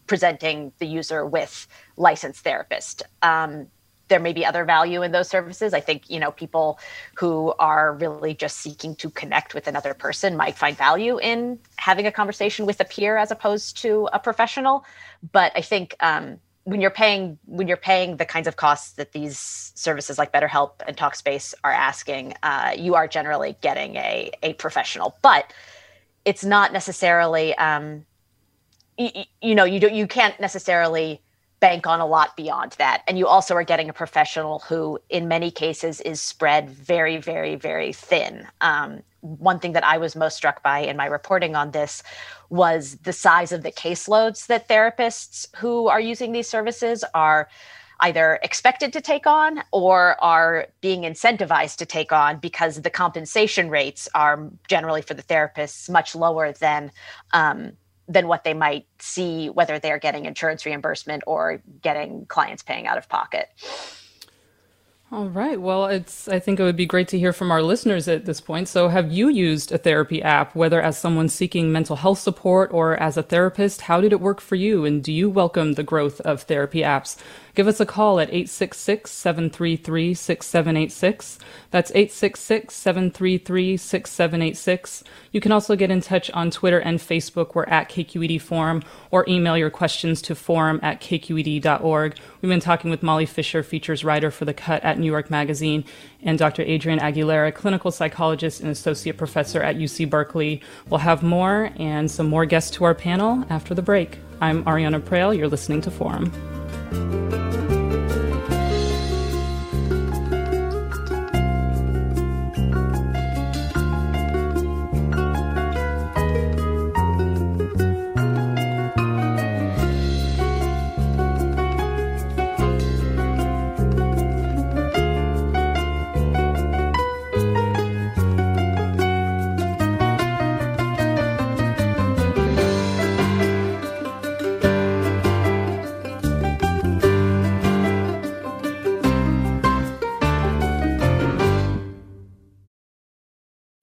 presenting 0.07 0.71
the 0.79 0.85
user 0.85 1.25
with 1.25 1.67
licensed 1.95 2.43
therapist. 2.43 3.03
Um, 3.21 3.67
there 4.07 4.19
may 4.19 4.33
be 4.33 4.45
other 4.45 4.63
value 4.63 5.01
in 5.01 5.11
those 5.11 5.29
services. 5.29 5.73
I 5.73 5.79
think, 5.79 6.09
you 6.09 6.19
know, 6.19 6.31
people 6.31 6.79
who 7.15 7.53
are 7.59 7.93
really 7.93 8.33
just 8.33 8.57
seeking 8.57 8.95
to 8.97 9.09
connect 9.09 9.53
with 9.53 9.67
another 9.67 9.93
person 9.93 10.37
might 10.37 10.57
find 10.57 10.77
value 10.77 11.19
in 11.19 11.59
having 11.77 12.07
a 12.07 12.11
conversation 12.11 12.65
with 12.65 12.79
a 12.79 12.85
peer 12.85 13.17
as 13.17 13.31
opposed 13.31 13.77
to 13.81 14.09
a 14.13 14.19
professional. 14.19 14.85
But 15.31 15.51
I 15.55 15.61
think 15.61 15.95
um, 15.99 16.39
when 16.63 16.81
you're 16.81 16.91
paying 16.91 17.37
when 17.45 17.67
you're 17.67 17.77
paying 17.77 18.17
the 18.17 18.25
kinds 18.25 18.47
of 18.47 18.57
costs 18.57 18.91
that 18.93 19.13
these 19.13 19.71
services 19.75 20.17
like 20.17 20.33
BetterHelp 20.33 20.71
and 20.85 20.97
Talkspace 20.97 21.53
are 21.63 21.71
asking, 21.71 22.33
uh, 22.43 22.73
you 22.77 22.95
are 22.95 23.07
generally 23.07 23.57
getting 23.61 23.95
a 23.95 24.31
a 24.43 24.53
professional. 24.53 25.17
But 25.21 25.53
it's 26.25 26.43
not 26.43 26.73
necessarily, 26.73 27.55
um, 27.57 28.05
you, 28.97 29.09
you 29.41 29.55
know, 29.55 29.63
you 29.63 29.79
don't 29.79 29.93
you 29.93 30.07
can't 30.07 30.37
necessarily 30.41 31.21
bank 31.59 31.87
on 31.87 31.99
a 31.99 32.05
lot 32.05 32.35
beyond 32.35 32.73
that. 32.77 33.03
And 33.07 33.17
you 33.17 33.27
also 33.27 33.55
are 33.55 33.63
getting 33.63 33.89
a 33.89 33.93
professional 33.93 34.59
who, 34.59 34.99
in 35.09 35.27
many 35.27 35.49
cases, 35.49 36.01
is 36.01 36.21
spread 36.21 36.69
very, 36.69 37.17
very, 37.17 37.55
very 37.55 37.93
thin. 37.93 38.47
Um, 38.61 39.01
one 39.21 39.59
thing 39.59 39.73
that 39.73 39.83
I 39.83 39.97
was 39.97 40.15
most 40.15 40.37
struck 40.37 40.61
by 40.61 40.79
in 40.79 40.95
my 40.95 41.07
reporting 41.07 41.55
on 41.55 41.71
this 41.71 42.03
was 42.49 42.97
the 42.97 43.13
size 43.13 43.51
of 43.51 43.63
the 43.63 43.71
caseloads 43.71 44.47
that 44.47 44.69
therapists 44.69 45.47
who 45.55 45.87
are 45.87 45.99
using 45.99 46.31
these 46.31 46.47
services 46.47 47.03
are 47.13 47.49
either 48.01 48.39
expected 48.43 48.93
to 48.93 49.01
take 49.01 49.25
on 49.25 49.63
or 49.71 50.23
are 50.23 50.67
being 50.81 51.01
incentivized 51.01 51.77
to 51.77 51.85
take 51.85 52.11
on 52.11 52.37
because 52.37 52.81
the 52.81 52.89
compensation 52.89 53.69
rates 53.69 54.07
are 54.13 54.49
generally 54.67 55.01
for 55.01 55.15
the 55.15 55.23
therapists 55.23 55.89
much 55.89 56.15
lower 56.15 56.51
than 56.51 56.91
um, 57.33 57.71
than 58.07 58.27
what 58.27 58.43
they 58.43 58.53
might 58.53 58.85
see 58.99 59.49
whether 59.49 59.79
they're 59.79 59.99
getting 59.99 60.25
insurance 60.25 60.65
reimbursement 60.65 61.23
or 61.27 61.61
getting 61.81 62.25
clients 62.25 62.63
paying 62.63 62.87
out 62.87 62.97
of 62.97 63.09
pocket. 63.09 63.49
All 65.09 65.29
right. 65.29 65.59
Well, 65.59 65.85
it's 65.85 66.27
I 66.27 66.39
think 66.39 66.59
it 66.59 66.63
would 66.63 66.75
be 66.75 66.85
great 66.85 67.07
to 67.09 67.19
hear 67.19 67.31
from 67.31 67.49
our 67.49 67.61
listeners 67.61 68.09
at 68.09 68.25
this 68.25 68.41
point. 68.41 68.67
So, 68.67 68.89
have 68.89 69.09
you 69.09 69.29
used 69.29 69.71
a 69.71 69.77
therapy 69.77 70.21
app 70.21 70.53
whether 70.53 70.81
as 70.81 70.97
someone 70.97 71.29
seeking 71.29 71.71
mental 71.71 71.95
health 71.95 72.19
support 72.19 72.73
or 72.73 73.01
as 73.01 73.15
a 73.15 73.23
therapist? 73.23 73.81
How 73.81 74.01
did 74.01 74.11
it 74.11 74.19
work 74.19 74.41
for 74.41 74.55
you 74.55 74.83
and 74.83 75.01
do 75.01 75.13
you 75.13 75.29
welcome 75.29 75.73
the 75.73 75.83
growth 75.83 76.19
of 76.21 76.41
therapy 76.41 76.81
apps? 76.81 77.15
Give 77.57 77.67
us 77.67 77.79
a 77.79 77.87
call 77.87 78.19
at 78.19 78.29
866 78.29 79.09
733 79.09 80.13
6786. 80.13 81.39
That's 81.71 81.89
866 81.89 82.75
733 82.75 83.77
6786. 83.77 85.03
You 85.31 85.41
can 85.41 85.51
also 85.51 85.75
get 85.75 85.89
in 85.89 85.99
touch 86.01 86.29
on 86.35 86.51
Twitter 86.51 86.77
and 86.77 86.99
Facebook. 86.99 87.55
We're 87.55 87.63
at 87.63 87.89
KQED 87.89 88.39
Forum 88.39 88.83
or 89.09 89.25
email 89.27 89.57
your 89.57 89.71
questions 89.71 90.21
to 90.21 90.35
forum 90.35 90.79
at 90.83 91.01
kqed.org. 91.01 92.15
We've 92.41 92.49
been 92.49 92.59
talking 92.59 92.91
with 92.91 93.01
Molly 93.01 93.25
Fischer, 93.25 93.63
features 93.63 94.03
writer 94.03 94.29
for 94.29 94.45
The 94.45 94.53
Cut 94.53 94.83
at 94.83 94.99
New 94.99 95.09
York 95.09 95.31
Magazine, 95.31 95.83
and 96.23 96.37
Dr. 96.37 96.63
Adrian 96.63 96.99
Aguilera, 96.99 97.53
clinical 97.53 97.91
psychologist 97.91 98.61
and 98.61 98.69
associate 98.69 99.17
professor 99.17 99.61
at 99.61 99.77
UC 99.77 100.09
Berkeley. 100.09 100.61
We'll 100.89 100.99
have 100.99 101.23
more 101.23 101.71
and 101.77 102.09
some 102.09 102.27
more 102.27 102.45
guests 102.45 102.71
to 102.77 102.83
our 102.83 102.95
panel 102.95 103.45
after 103.49 103.73
the 103.73 103.81
break. 103.81 104.19
I'm 104.41 104.63
Ariana 104.65 105.01
Proehl. 105.01 105.37
You're 105.37 105.47
listening 105.47 105.81
to 105.81 105.91
Forum. 105.91 106.31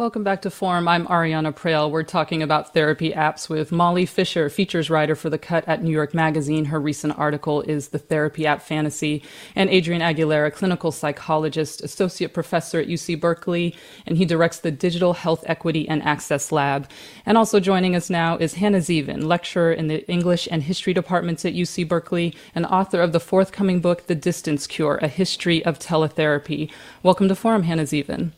Welcome 0.00 0.24
back 0.24 0.40
to 0.42 0.50
Forum. 0.50 0.88
I'm 0.88 1.06
Ariana 1.08 1.54
Proehl. 1.54 1.90
We're 1.90 2.04
talking 2.04 2.42
about 2.42 2.72
therapy 2.72 3.12
apps 3.12 3.50
with 3.50 3.70
Molly 3.70 4.06
Fischer, 4.06 4.48
features 4.48 4.88
writer 4.88 5.14
for 5.14 5.28
The 5.28 5.36
Cut 5.36 5.62
at 5.68 5.82
New 5.82 5.90
York 5.90 6.14
Magazine. 6.14 6.64
Her 6.64 6.80
recent 6.80 7.18
article 7.18 7.60
is 7.60 7.88
The 7.88 7.98
Therapy 7.98 8.46
App 8.46 8.62
Fantasy. 8.62 9.22
And 9.54 9.68
Adrian 9.68 10.00
Aguilera, 10.00 10.54
clinical 10.54 10.90
psychologist, 10.90 11.82
associate 11.82 12.32
professor 12.32 12.80
at 12.80 12.88
UC 12.88 13.20
Berkeley, 13.20 13.76
and 14.06 14.16
he 14.16 14.24
directs 14.24 14.60
the 14.60 14.70
Digital 14.70 15.12
Health 15.12 15.44
Equity 15.46 15.86
and 15.86 16.02
Access 16.02 16.50
Lab. 16.50 16.88
And 17.26 17.36
also 17.36 17.60
joining 17.60 17.94
us 17.94 18.08
now 18.08 18.38
is 18.38 18.54
Hannah 18.54 18.78
Zeavin, 18.78 19.24
lecturer 19.24 19.70
in 19.70 19.88
the 19.88 20.10
English 20.10 20.48
and 20.50 20.62
History 20.62 20.94
departments 20.94 21.44
at 21.44 21.52
UC 21.52 21.86
Berkeley, 21.86 22.34
and 22.54 22.64
author 22.64 23.02
of 23.02 23.12
the 23.12 23.20
forthcoming 23.20 23.82
book, 23.82 24.06
The 24.06 24.14
Distance 24.14 24.66
Cure 24.66 24.98
A 25.02 25.08
History 25.08 25.62
of 25.62 25.78
Teletherapy. 25.78 26.70
Welcome 27.02 27.28
to 27.28 27.34
Forum, 27.34 27.64
Hannah 27.64 27.82
Zeavin. 27.82 28.32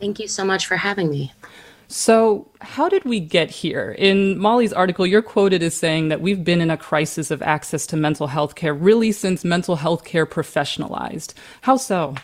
Thank 0.00 0.18
you 0.18 0.28
so 0.28 0.44
much 0.44 0.66
for 0.66 0.76
having 0.76 1.10
me. 1.10 1.32
So, 1.88 2.48
how 2.60 2.88
did 2.88 3.04
we 3.04 3.20
get 3.20 3.48
here? 3.48 3.92
In 3.92 4.38
Molly's 4.38 4.72
article, 4.72 5.06
you're 5.06 5.22
quoted 5.22 5.62
as 5.62 5.74
saying 5.74 6.08
that 6.08 6.20
we've 6.20 6.42
been 6.42 6.60
in 6.60 6.70
a 6.70 6.76
crisis 6.76 7.30
of 7.30 7.42
access 7.42 7.86
to 7.86 7.96
mental 7.96 8.26
health 8.26 8.56
care 8.56 8.74
really 8.74 9.12
since 9.12 9.44
mental 9.44 9.76
health 9.76 10.04
care 10.04 10.26
professionalized. 10.26 11.32
How 11.60 11.76
so? 11.76 12.16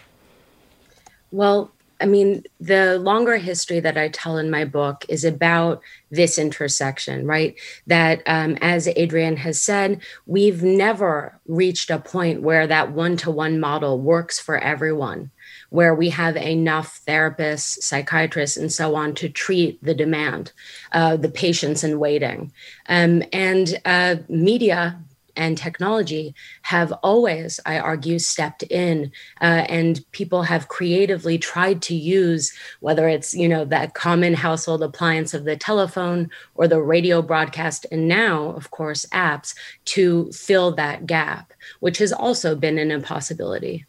Well, 1.30 1.70
I 2.00 2.06
mean, 2.06 2.42
the 2.58 2.98
longer 2.98 3.36
history 3.36 3.78
that 3.78 3.96
I 3.96 4.08
tell 4.08 4.36
in 4.36 4.50
my 4.50 4.64
book 4.64 5.06
is 5.08 5.24
about 5.24 5.80
this 6.10 6.36
intersection, 6.36 7.24
right? 7.24 7.54
That, 7.86 8.22
um, 8.26 8.58
as 8.60 8.88
Adrian 8.88 9.36
has 9.36 9.62
said, 9.62 10.02
we've 10.26 10.64
never 10.64 11.38
reached 11.46 11.90
a 11.90 12.00
point 12.00 12.42
where 12.42 12.66
that 12.66 12.90
one 12.90 13.16
to 13.18 13.30
one 13.30 13.60
model 13.60 14.00
works 14.00 14.40
for 14.40 14.58
everyone 14.58 15.30
where 15.72 15.94
we 15.94 16.10
have 16.10 16.36
enough 16.36 17.00
therapists, 17.08 17.82
psychiatrists, 17.82 18.58
and 18.58 18.70
so 18.70 18.94
on 18.94 19.14
to 19.14 19.26
treat 19.26 19.82
the 19.82 19.94
demand, 19.94 20.52
uh, 20.92 21.16
the 21.16 21.30
patients 21.30 21.82
in 21.82 21.98
waiting. 21.98 22.52
Um, 22.90 23.22
and 23.32 23.80
uh, 23.86 24.16
media 24.28 25.00
and 25.34 25.56
technology 25.56 26.34
have 26.60 26.92
always, 27.02 27.58
I 27.64 27.78
argue, 27.78 28.18
stepped 28.18 28.62
in, 28.64 29.12
uh, 29.40 29.64
and 29.66 30.04
people 30.12 30.42
have 30.42 30.68
creatively 30.68 31.38
tried 31.38 31.80
to 31.82 31.94
use 31.94 32.52
whether 32.80 33.08
it's 33.08 33.32
you 33.32 33.48
know 33.48 33.64
that 33.64 33.94
common 33.94 34.34
household 34.34 34.82
appliance 34.82 35.32
of 35.32 35.44
the 35.44 35.56
telephone 35.56 36.28
or 36.54 36.68
the 36.68 36.82
radio 36.82 37.22
broadcast, 37.22 37.86
and 37.90 38.06
now, 38.06 38.50
of 38.50 38.70
course, 38.72 39.06
apps 39.06 39.54
to 39.86 40.30
fill 40.32 40.72
that 40.72 41.06
gap, 41.06 41.54
which 41.80 41.96
has 41.96 42.12
also 42.12 42.54
been 42.54 42.76
an 42.76 42.90
impossibility. 42.90 43.86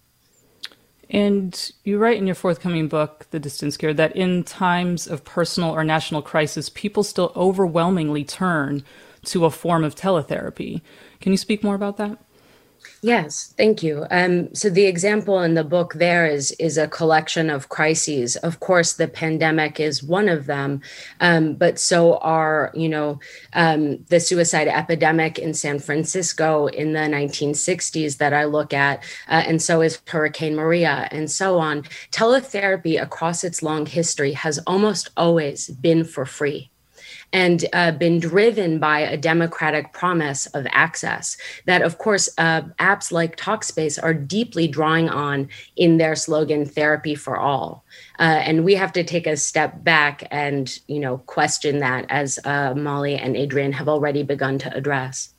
And 1.13 1.71
you 1.83 1.99
write 1.99 2.17
in 2.17 2.25
your 2.25 2.35
forthcoming 2.35 2.87
book, 2.87 3.27
The 3.29 3.39
Distance 3.39 3.77
Cure, 3.77 3.93
that 3.93 4.15
in 4.15 4.43
times 4.43 5.05
of 5.07 5.23
personal 5.23 5.69
or 5.69 5.83
national 5.83 6.23
crisis, 6.23 6.69
people 6.69 7.03
still 7.03 7.31
overwhelmingly 7.35 8.23
turn 8.23 8.83
to 9.25 9.45
a 9.45 9.51
form 9.51 9.83
of 9.83 9.93
teletherapy. 9.93 10.81
Can 11.21 11.31
you 11.31 11.37
speak 11.37 11.63
more 11.63 11.75
about 11.75 11.97
that? 11.97 12.17
Yes, 13.01 13.53
thank 13.57 13.83
you. 13.83 14.05
Um, 14.11 14.53
so 14.55 14.69
the 14.69 14.85
example 14.85 15.41
in 15.41 15.53
the 15.53 15.63
book 15.63 15.93
there 15.95 16.25
is 16.25 16.51
is 16.53 16.77
a 16.77 16.87
collection 16.87 17.49
of 17.49 17.69
crises. 17.69 18.35
Of 18.37 18.59
course, 18.59 18.93
the 18.93 19.07
pandemic 19.07 19.79
is 19.79 20.03
one 20.03 20.29
of 20.29 20.45
them, 20.45 20.81
um, 21.19 21.55
but 21.55 21.79
so 21.79 22.17
are 22.17 22.71
you 22.73 22.89
know 22.89 23.19
um, 23.53 24.03
the 24.05 24.19
suicide 24.19 24.67
epidemic 24.67 25.37
in 25.37 25.53
San 25.53 25.79
Francisco 25.79 26.67
in 26.67 26.93
the 26.93 26.99
1960s 26.99 28.17
that 28.17 28.33
I 28.33 28.45
look 28.45 28.73
at, 28.73 29.03
uh, 29.27 29.43
and 29.45 29.61
so 29.61 29.81
is 29.81 30.01
Hurricane 30.07 30.55
Maria, 30.55 31.07
and 31.11 31.29
so 31.29 31.59
on. 31.59 31.83
Teletherapy 32.11 33.01
across 33.01 33.43
its 33.43 33.61
long 33.61 33.85
history 33.85 34.33
has 34.33 34.59
almost 34.67 35.09
always 35.17 35.67
been 35.69 36.03
for 36.03 36.25
free 36.25 36.69
and 37.33 37.65
uh, 37.73 37.91
been 37.91 38.19
driven 38.19 38.79
by 38.79 38.99
a 38.99 39.17
democratic 39.17 39.91
promise 39.91 40.45
of 40.47 40.65
access 40.71 41.35
that, 41.65 41.81
of 41.81 41.97
course, 41.97 42.29
uh, 42.37 42.61
apps 42.79 43.11
like 43.11 43.35
Talkspace 43.35 44.01
are 44.01 44.13
deeply 44.13 44.67
drawing 44.67 45.09
on 45.09 45.49
in 45.75 45.97
their 45.97 46.15
slogan, 46.15 46.65
therapy 46.65 47.15
for 47.15 47.37
all. 47.37 47.83
Uh, 48.19 48.39
and 48.45 48.63
we 48.63 48.75
have 48.75 48.93
to 48.93 49.03
take 49.03 49.27
a 49.27 49.35
step 49.35 49.83
back 49.83 50.27
and, 50.29 50.79
you 50.87 50.99
know, 50.99 51.17
question 51.17 51.79
that 51.79 52.05
as 52.09 52.39
uh, 52.45 52.73
Molly 52.75 53.15
and 53.15 53.35
Adrian 53.35 53.73
have 53.73 53.89
already 53.89 54.23
begun 54.23 54.59
to 54.59 54.73
address. 54.75 55.32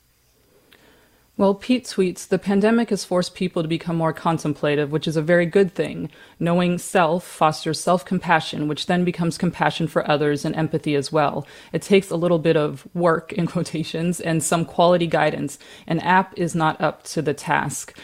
Well, 1.37 1.53
Pete 1.53 1.83
tweets 1.83 2.25
The 2.25 2.39
pandemic 2.39 2.91
has 2.91 3.03
forced 3.03 3.35
people 3.35 3.61
to 3.61 3.67
become 3.67 3.97
more 3.97 4.13
contemplative, 4.13 4.91
which 4.91 5.05
is 5.05 5.17
a 5.17 5.21
very 5.21 5.45
good 5.45 5.73
thing. 5.73 6.09
Knowing 6.39 6.77
self 6.77 7.25
fosters 7.25 7.79
self 7.79 8.05
compassion, 8.05 8.69
which 8.69 8.85
then 8.85 9.03
becomes 9.03 9.37
compassion 9.37 9.87
for 9.87 10.09
others 10.09 10.45
and 10.45 10.55
empathy 10.55 10.95
as 10.95 11.11
well. 11.11 11.45
It 11.73 11.81
takes 11.81 12.09
a 12.09 12.15
little 12.15 12.39
bit 12.39 12.55
of 12.55 12.87
work, 12.93 13.33
in 13.39 13.47
quotations, 13.47 14.21
and 14.21 14.41
some 14.41 14.63
quality 14.63 15.07
guidance. 15.07 15.59
An 15.87 15.99
app 15.99 16.37
is 16.37 16.55
not 16.55 16.79
up 16.79 17.03
to 17.03 17.21
the 17.21 17.33
task. 17.33 17.97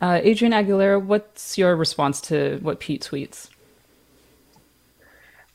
Uh, 0.00 0.20
Adrian 0.22 0.52
Aguilera, 0.52 1.02
what's 1.02 1.58
your 1.58 1.74
response 1.74 2.20
to 2.20 2.58
what 2.62 2.78
Pete 2.78 3.02
tweets? 3.02 3.48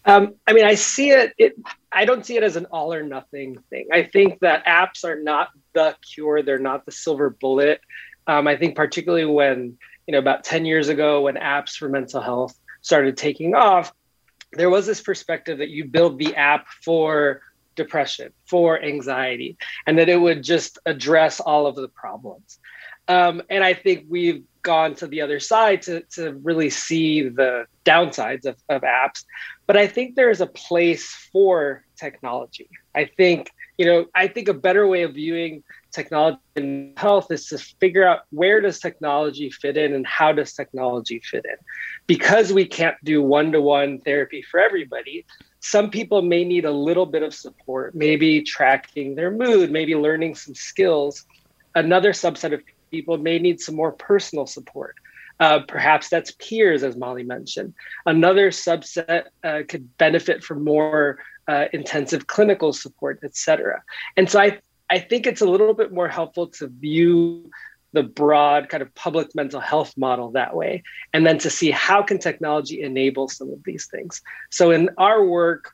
Um, 0.04 0.34
I 0.48 0.54
mean, 0.54 0.66
I 0.66 0.74
see 0.74 1.12
it, 1.12 1.34
it. 1.38 1.54
I 1.92 2.04
don't 2.06 2.26
see 2.26 2.36
it 2.36 2.44
as 2.44 2.58
an 2.58 2.66
all 2.66 2.92
or 2.92 3.04
nothing 3.04 3.64
thing. 3.70 3.88
I 3.94 4.04
think 4.04 4.40
that 4.40 4.66
apps 4.66 5.06
are 5.06 5.22
not 5.22 5.50
the 5.74 5.96
cure. 6.02 6.44
They're 6.44 6.60
not 6.60 6.86
the 6.86 6.92
silver 6.92 7.30
bullet. 7.30 7.82
Um, 8.28 8.48
I 8.48 8.56
think 8.56 8.76
particularly 8.76 9.26
when 9.26 9.78
you 10.08 10.12
know 10.12 10.20
about 10.20 10.44
ten 10.44 10.66
years 10.66 10.90
ago, 10.90 11.22
when 11.22 11.36
apps 11.36 11.76
for 11.76 11.90
mental 11.90 12.22
health 12.22 12.58
started 12.82 13.18
taking 13.18 13.56
off, 13.56 13.94
there 14.54 14.70
was 14.70 14.86
this 14.86 15.02
perspective 15.02 15.60
that 15.60 15.70
you 15.70 15.86
build 15.86 16.20
the 16.20 16.36
app 16.36 16.68
for 16.68 17.42
depression, 17.76 18.32
for 18.46 18.82
anxiety, 18.84 19.58
and 19.88 19.98
that 19.98 20.10
it 20.10 20.20
would 20.20 20.44
just 20.44 20.78
address 20.86 21.40
all 21.40 21.68
of 21.68 21.76
the 21.76 21.88
problems. 21.88 22.60
Um, 23.08 23.42
and 23.50 23.64
I 23.64 23.74
think 23.74 24.06
we've 24.10 24.44
gone 24.62 24.94
to 24.96 25.08
the 25.08 25.22
other 25.22 25.40
side 25.40 25.82
to, 25.84 26.02
to 26.12 26.34
really 26.44 26.70
see 26.70 27.28
the 27.28 27.66
downsides 27.84 28.46
of, 28.46 28.58
of 28.70 28.84
apps. 28.84 29.26
But 29.66 29.78
I 29.78 29.88
think 29.88 30.16
there 30.16 30.30
is 30.30 30.42
a 30.42 30.48
place 30.48 31.12
for 31.32 31.84
technology. 31.96 32.70
I 32.94 33.06
think, 33.06 33.50
you 33.82 33.88
know, 33.88 34.06
I 34.14 34.28
think 34.28 34.48
a 34.48 34.54
better 34.54 34.86
way 34.86 35.02
of 35.02 35.16
viewing 35.16 35.64
technology 35.92 36.38
and 36.56 36.94
health 37.00 37.32
is 37.32 37.48
to 37.48 37.58
figure 37.58 38.08
out 38.08 38.20
where 38.30 38.62
does 38.62 38.80
technology 38.80 39.50
fit 39.50 39.76
in 39.76 39.96
and 39.96 40.06
how 40.06 40.32
does 40.34 40.54
technology 40.54 41.20
fit 41.26 41.46
in. 41.46 41.56
Because 42.06 42.54
we 42.54 42.66
can't 42.68 42.96
do 43.04 43.24
one-to-one 43.24 44.02
therapy 44.02 44.44
for 44.44 44.60
everybody, 44.60 45.26
some 45.62 45.90
people 45.90 46.22
may 46.22 46.44
need 46.44 46.64
a 46.64 46.72
little 46.72 47.08
bit 47.08 47.24
of 47.24 47.34
support, 47.34 47.96
maybe 47.96 48.44
tracking 48.44 49.16
their 49.16 49.32
mood, 49.32 49.72
maybe 49.72 49.96
learning 49.96 50.36
some 50.36 50.54
skills. 50.54 51.26
Another 51.74 52.14
subset 52.14 52.54
of 52.54 52.62
people 52.92 53.18
may 53.18 53.40
need 53.40 53.60
some 53.60 53.74
more 53.74 53.94
personal 53.94 54.46
support. 54.46 54.96
Uh, 55.40 55.62
perhaps 55.68 56.08
that's 56.08 56.34
peers, 56.34 56.84
as 56.84 56.96
Molly 56.96 57.24
mentioned. 57.24 57.74
Another 58.06 58.52
subset 58.52 59.24
uh, 59.44 59.62
could 59.68 59.98
benefit 59.98 60.44
from 60.44 60.64
more 60.64 61.18
uh, 61.48 61.66
intensive 61.74 62.28
clinical 62.28 62.74
support, 62.74 63.20
et 63.24 63.36
cetera. 63.36 63.82
And 64.18 64.30
so 64.30 64.40
I, 64.40 64.60
I 64.90 65.00
think 65.00 65.28
it's 65.28 65.42
a 65.42 65.46
little 65.46 65.74
bit 65.74 65.92
more 65.92 66.08
helpful 66.08 66.48
to 66.48 66.68
view 66.68 67.50
the 67.94 68.04
broad 68.04 68.70
kind 68.70 68.82
of 68.82 68.94
public 68.96 69.36
mental 69.36 69.60
health 69.60 69.94
model 69.98 70.32
that 70.32 70.56
way, 70.56 70.82
and 71.14 71.26
then 71.26 71.38
to 71.40 71.50
see 71.50 71.72
how 71.72 72.02
can 72.02 72.20
technology 72.20 72.82
enable 72.82 73.28
some 73.28 73.52
of 73.52 73.64
these 73.66 73.88
things. 73.88 74.22
So 74.50 74.72
in 74.72 74.90
our 74.98 75.26
work, 75.26 75.74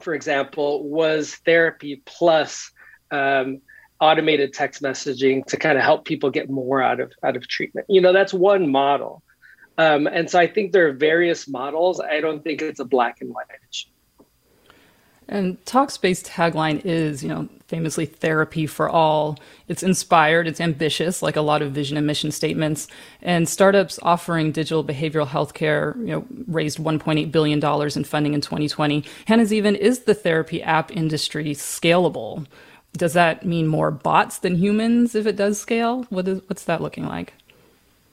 for 0.00 0.14
example, 0.14 0.86
was 0.88 1.34
therapy 1.46 2.02
plus 2.04 2.70
um, 3.10 3.62
automated 3.98 4.52
text 4.52 4.82
messaging 4.82 5.44
to 5.46 5.56
kind 5.56 5.78
of 5.78 5.84
help 5.84 6.04
people 6.04 6.30
get 6.30 6.50
more 6.50 6.82
out 6.82 7.00
of 7.00 7.12
out 7.24 7.36
of 7.36 7.48
treatment. 7.48 7.86
You 7.88 8.00
know, 8.00 8.12
that's 8.12 8.34
one 8.34 8.70
model. 8.70 9.22
Um, 9.78 10.06
and 10.06 10.28
so 10.28 10.38
I 10.38 10.46
think 10.46 10.72
there 10.72 10.88
are 10.88 10.92
various 10.92 11.48
models. 11.48 12.00
I 12.00 12.20
don't 12.20 12.44
think 12.44 12.60
it's 12.60 12.80
a 12.80 12.84
black 12.84 13.20
and 13.22 13.30
white 13.30 13.46
issue. 13.70 13.90
And 15.28 15.62
Talkspace 15.64 16.24
tagline 16.26 16.84
is, 16.84 17.22
you 17.22 17.28
know, 17.28 17.48
famously 17.66 18.06
therapy 18.06 18.66
for 18.66 18.88
all. 18.88 19.38
It's 19.68 19.82
inspired, 19.82 20.48
it's 20.48 20.60
ambitious, 20.60 21.20
like 21.22 21.36
a 21.36 21.42
lot 21.42 21.60
of 21.60 21.72
vision 21.72 21.98
and 21.98 22.06
mission 22.06 22.30
statements. 22.30 22.88
And 23.20 23.48
startups 23.48 23.98
offering 24.02 24.52
digital 24.52 24.82
behavioral 24.82 25.26
healthcare, 25.26 25.96
you 25.98 26.06
know, 26.06 26.26
raised 26.46 26.78
$1.8 26.78 27.30
billion 27.30 27.62
in 27.62 28.04
funding 28.04 28.34
in 28.34 28.40
2020. 28.40 29.04
Hannah 29.26 29.42
Zeavin, 29.42 29.76
is 29.76 30.00
the 30.00 30.14
therapy 30.14 30.62
app 30.62 30.90
industry 30.90 31.54
scalable? 31.54 32.46
does 32.96 33.12
that 33.12 33.44
mean 33.44 33.66
more 33.66 33.90
bots 33.90 34.38
than 34.38 34.56
humans 34.56 35.14
if 35.14 35.26
it 35.26 35.36
does 35.36 35.58
scale? 35.58 36.04
What 36.10 36.28
is 36.28 36.40
what's 36.46 36.64
that 36.64 36.80
looking 36.80 37.06
like? 37.06 37.34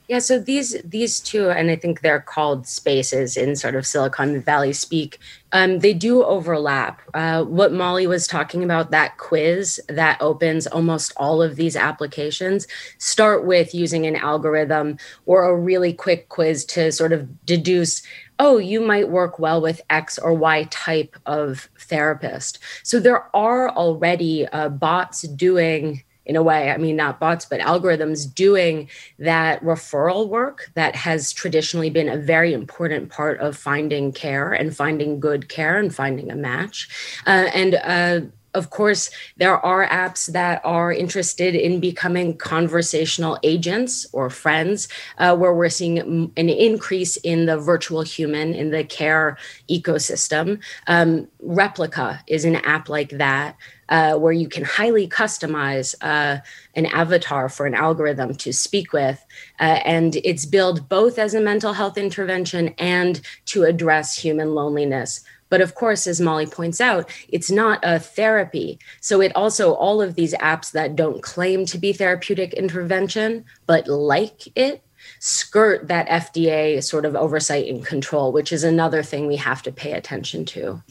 Yeah, 0.07 0.19
so 0.19 0.37
these 0.37 0.79
these 0.83 1.19
two, 1.19 1.49
and 1.49 1.71
I 1.71 1.75
think 1.75 2.01
they're 2.01 2.19
called 2.21 2.67
spaces 2.67 3.35
in 3.35 3.55
sort 3.55 3.73
of 3.75 3.87
Silicon 3.87 4.39
Valley 4.39 4.71
speak. 4.71 5.17
Um, 5.51 5.79
they 5.79 5.93
do 5.93 6.23
overlap. 6.23 7.01
Uh, 7.15 7.43
what 7.43 7.73
Molly 7.73 8.05
was 8.05 8.27
talking 8.27 8.63
about, 8.63 8.91
that 8.91 9.17
quiz 9.17 9.81
that 9.89 10.21
opens 10.21 10.67
almost 10.67 11.13
all 11.17 11.41
of 11.41 11.55
these 11.55 11.75
applications, 11.75 12.67
start 12.99 13.45
with 13.45 13.73
using 13.73 14.05
an 14.05 14.15
algorithm 14.15 14.97
or 15.25 15.45
a 15.45 15.55
really 15.57 15.93
quick 15.93 16.29
quiz 16.29 16.65
to 16.65 16.91
sort 16.91 17.11
of 17.11 17.45
deduce 17.45 18.03
oh, 18.37 18.57
you 18.57 18.81
might 18.81 19.09
work 19.09 19.39
well 19.39 19.61
with 19.61 19.81
X 19.89 20.19
or 20.19 20.33
Y 20.33 20.65
type 20.65 21.15
of 21.25 21.69
therapist. 21.79 22.59
So 22.83 22.99
there 22.99 23.33
are 23.35 23.69
already 23.71 24.45
uh, 24.47 24.69
bots 24.69 25.21
doing 25.21 26.03
in 26.25 26.35
a 26.35 26.43
way, 26.43 26.71
I 26.71 26.77
mean, 26.77 26.95
not 26.95 27.19
bots, 27.19 27.45
but 27.45 27.59
algorithms 27.59 28.33
doing 28.33 28.89
that 29.19 29.63
referral 29.63 30.27
work 30.27 30.71
that 30.73 30.95
has 30.95 31.31
traditionally 31.31 31.89
been 31.89 32.09
a 32.09 32.17
very 32.17 32.53
important 32.53 33.09
part 33.09 33.39
of 33.39 33.55
finding 33.55 34.11
care 34.11 34.51
and 34.51 34.75
finding 34.75 35.19
good 35.19 35.49
care 35.49 35.77
and 35.77 35.93
finding 35.93 36.31
a 36.31 36.35
match. 36.35 36.89
Uh, 37.27 37.49
and 37.53 37.75
uh, 37.75 38.21
of 38.55 38.69
course, 38.69 39.11
there 39.37 39.57
are 39.63 39.87
apps 39.87 40.31
that 40.31 40.61
are 40.63 40.91
interested 40.91 41.53
in 41.53 41.79
becoming 41.79 42.37
conversational 42.37 43.37
agents 43.43 44.07
or 44.13 44.29
friends, 44.29 44.87
uh, 45.17 45.35
where 45.35 45.53
we're 45.53 45.69
seeing 45.69 45.99
an 46.35 46.49
increase 46.49 47.17
in 47.17 47.45
the 47.45 47.57
virtual 47.57 48.01
human 48.01 48.53
in 48.55 48.71
the 48.71 48.83
care 48.83 49.37
ecosystem. 49.69 50.59
Um, 50.87 51.27
Replika 51.43 52.19
is 52.27 52.45
an 52.45 52.55
app 52.55 52.89
like 52.89 53.09
that. 53.11 53.55
Uh, 53.87 54.15
where 54.15 54.33
you 54.33 54.49
can 54.49 54.63
highly 54.63 55.07
customize 55.07 55.93
uh, 56.01 56.41
an 56.73 56.87
avatar 56.87 57.47
for 57.47 57.67
an 57.67 57.75
algorithm 57.75 58.33
to 58.33 58.51
speak 58.51 58.91
with. 58.93 59.23
Uh, 59.59 59.77
and 59.85 60.15
it's 60.23 60.43
billed 60.43 60.89
both 60.89 61.19
as 61.19 61.35
a 61.35 61.39
mental 61.39 61.71
health 61.71 61.95
intervention 61.95 62.73
and 62.79 63.21
to 63.45 63.63
address 63.63 64.17
human 64.17 64.55
loneliness. 64.55 65.23
But 65.49 65.61
of 65.61 65.75
course, 65.75 66.07
as 66.07 66.19
Molly 66.19 66.47
points 66.47 66.81
out, 66.81 67.09
it's 67.29 67.51
not 67.51 67.79
a 67.83 67.99
therapy. 67.99 68.79
So 68.99 69.21
it 69.21 69.31
also, 69.35 69.73
all 69.73 70.01
of 70.01 70.15
these 70.15 70.33
apps 70.35 70.71
that 70.71 70.95
don't 70.95 71.21
claim 71.21 71.65
to 71.67 71.77
be 71.77 71.93
therapeutic 71.93 72.53
intervention, 72.53 73.45
but 73.67 73.87
like 73.87 74.47
it, 74.57 74.81
skirt 75.19 75.87
that 75.87 76.07
FDA 76.07 76.83
sort 76.83 77.05
of 77.05 77.15
oversight 77.15 77.67
and 77.67 77.85
control, 77.85 78.31
which 78.31 78.51
is 78.51 78.63
another 78.63 79.03
thing 79.03 79.27
we 79.27 79.35
have 79.35 79.61
to 79.63 79.71
pay 79.71 79.93
attention 79.93 80.45
to. 80.45 80.81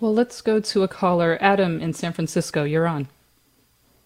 Well, 0.00 0.14
let's 0.14 0.40
go 0.40 0.60
to 0.60 0.82
a 0.82 0.88
caller. 0.88 1.38
Adam 1.40 1.80
in 1.80 1.92
San 1.92 2.12
Francisco, 2.12 2.64
you're 2.64 2.86
on. 2.86 3.08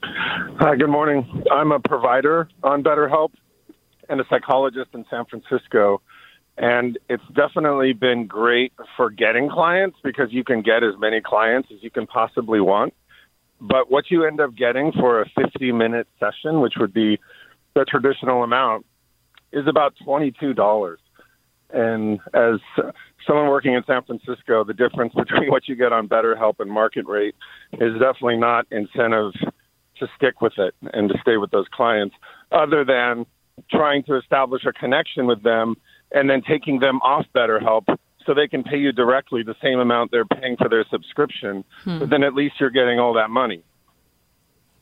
Hi, 0.02 0.76
good 0.76 0.90
morning. 0.90 1.44
I'm 1.50 1.72
a 1.72 1.80
provider 1.80 2.48
on 2.62 2.82
BetterHelp 2.82 3.32
and 4.08 4.20
a 4.20 4.24
psychologist 4.28 4.90
in 4.94 5.04
San 5.10 5.24
Francisco. 5.24 6.00
And 6.60 6.98
it's 7.08 7.24
definitely 7.34 7.94
been 7.94 8.26
great 8.26 8.74
for 8.94 9.08
getting 9.08 9.48
clients 9.48 9.96
because 10.04 10.26
you 10.30 10.44
can 10.44 10.60
get 10.60 10.84
as 10.84 10.92
many 10.98 11.22
clients 11.22 11.70
as 11.72 11.82
you 11.82 11.90
can 11.90 12.06
possibly 12.06 12.60
want. 12.60 12.92
But 13.62 13.90
what 13.90 14.10
you 14.10 14.24
end 14.24 14.42
up 14.42 14.54
getting 14.54 14.92
for 14.92 15.22
a 15.22 15.30
50 15.42 15.72
minute 15.72 16.06
session, 16.18 16.60
which 16.60 16.74
would 16.78 16.92
be 16.92 17.18
the 17.74 17.86
traditional 17.86 18.42
amount, 18.42 18.84
is 19.54 19.66
about 19.66 19.94
$22. 20.06 20.96
And 21.72 22.20
as 22.34 22.60
someone 23.26 23.48
working 23.48 23.72
in 23.72 23.82
San 23.86 24.02
Francisco, 24.02 24.62
the 24.62 24.74
difference 24.74 25.14
between 25.16 25.50
what 25.50 25.66
you 25.66 25.76
get 25.76 25.94
on 25.94 26.08
BetterHelp 26.08 26.56
and 26.58 26.70
market 26.70 27.06
rate 27.06 27.36
is 27.72 27.94
definitely 27.94 28.36
not 28.36 28.66
incentive 28.70 29.32
to 29.96 30.06
stick 30.14 30.42
with 30.42 30.58
it 30.58 30.74
and 30.92 31.08
to 31.08 31.14
stay 31.22 31.38
with 31.38 31.50
those 31.52 31.66
clients, 31.72 32.14
other 32.52 32.84
than 32.84 33.24
trying 33.70 34.02
to 34.02 34.18
establish 34.18 34.66
a 34.66 34.72
connection 34.74 35.26
with 35.26 35.42
them 35.42 35.76
and 36.12 36.28
then 36.28 36.42
taking 36.42 36.80
them 36.80 37.00
off 37.02 37.26
BetterHelp 37.34 37.96
so 38.26 38.34
they 38.34 38.48
can 38.48 38.62
pay 38.62 38.78
you 38.78 38.92
directly 38.92 39.42
the 39.42 39.56
same 39.62 39.78
amount 39.78 40.10
they're 40.10 40.24
paying 40.24 40.56
for 40.56 40.68
their 40.68 40.84
subscription. 40.90 41.64
Hmm. 41.84 41.98
But 41.98 42.10
then 42.10 42.22
at 42.22 42.34
least 42.34 42.56
you're 42.60 42.70
getting 42.70 42.98
all 42.98 43.14
that 43.14 43.30
money. 43.30 43.62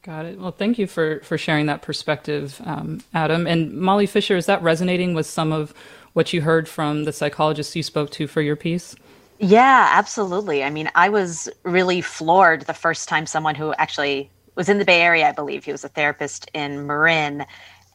Got 0.03 0.27
it. 0.27 0.39
Well, 0.39 0.53
thank 0.53 0.79
you 0.79 0.87
for 0.87 1.21
for 1.21 1.37
sharing 1.37 1.67
that 1.67 1.83
perspective, 1.83 2.61
um, 2.65 3.01
Adam. 3.13 3.47
And 3.47 3.75
Molly 3.75 4.07
Fischer, 4.07 4.37
is 4.37 4.47
that 4.47 4.63
resonating 4.63 5.13
with 5.13 5.27
some 5.27 5.53
of 5.53 5.75
what 6.13 6.33
you 6.33 6.41
heard 6.41 6.69
from 6.69 7.05
the 7.05 7.13
psychologists 7.13 7.77
you 7.77 7.83
spoke 7.83 8.11
to 8.11 8.27
for 8.27 8.41
your 8.41 8.57
piece? 8.57 8.95
Yeah, 9.39 9.89
absolutely. 9.93 10.65
I 10.65 10.71
mean, 10.71 10.91
I 10.95 11.09
was 11.09 11.49
really 11.63 12.01
floored 12.01 12.63
the 12.63 12.75
first 12.75 13.09
time 13.09 13.27
someone 13.27 13.55
who 13.55 13.73
actually 13.75 14.31
was 14.55 14.69
in 14.69 14.79
the 14.79 14.85
Bay 14.85 15.03
Area, 15.03 15.29
I 15.29 15.33
believe, 15.33 15.65
he 15.65 15.73
was 15.73 15.85
a 15.85 15.89
therapist 15.89 16.51
in 16.53 16.87
Marin, 16.87 17.47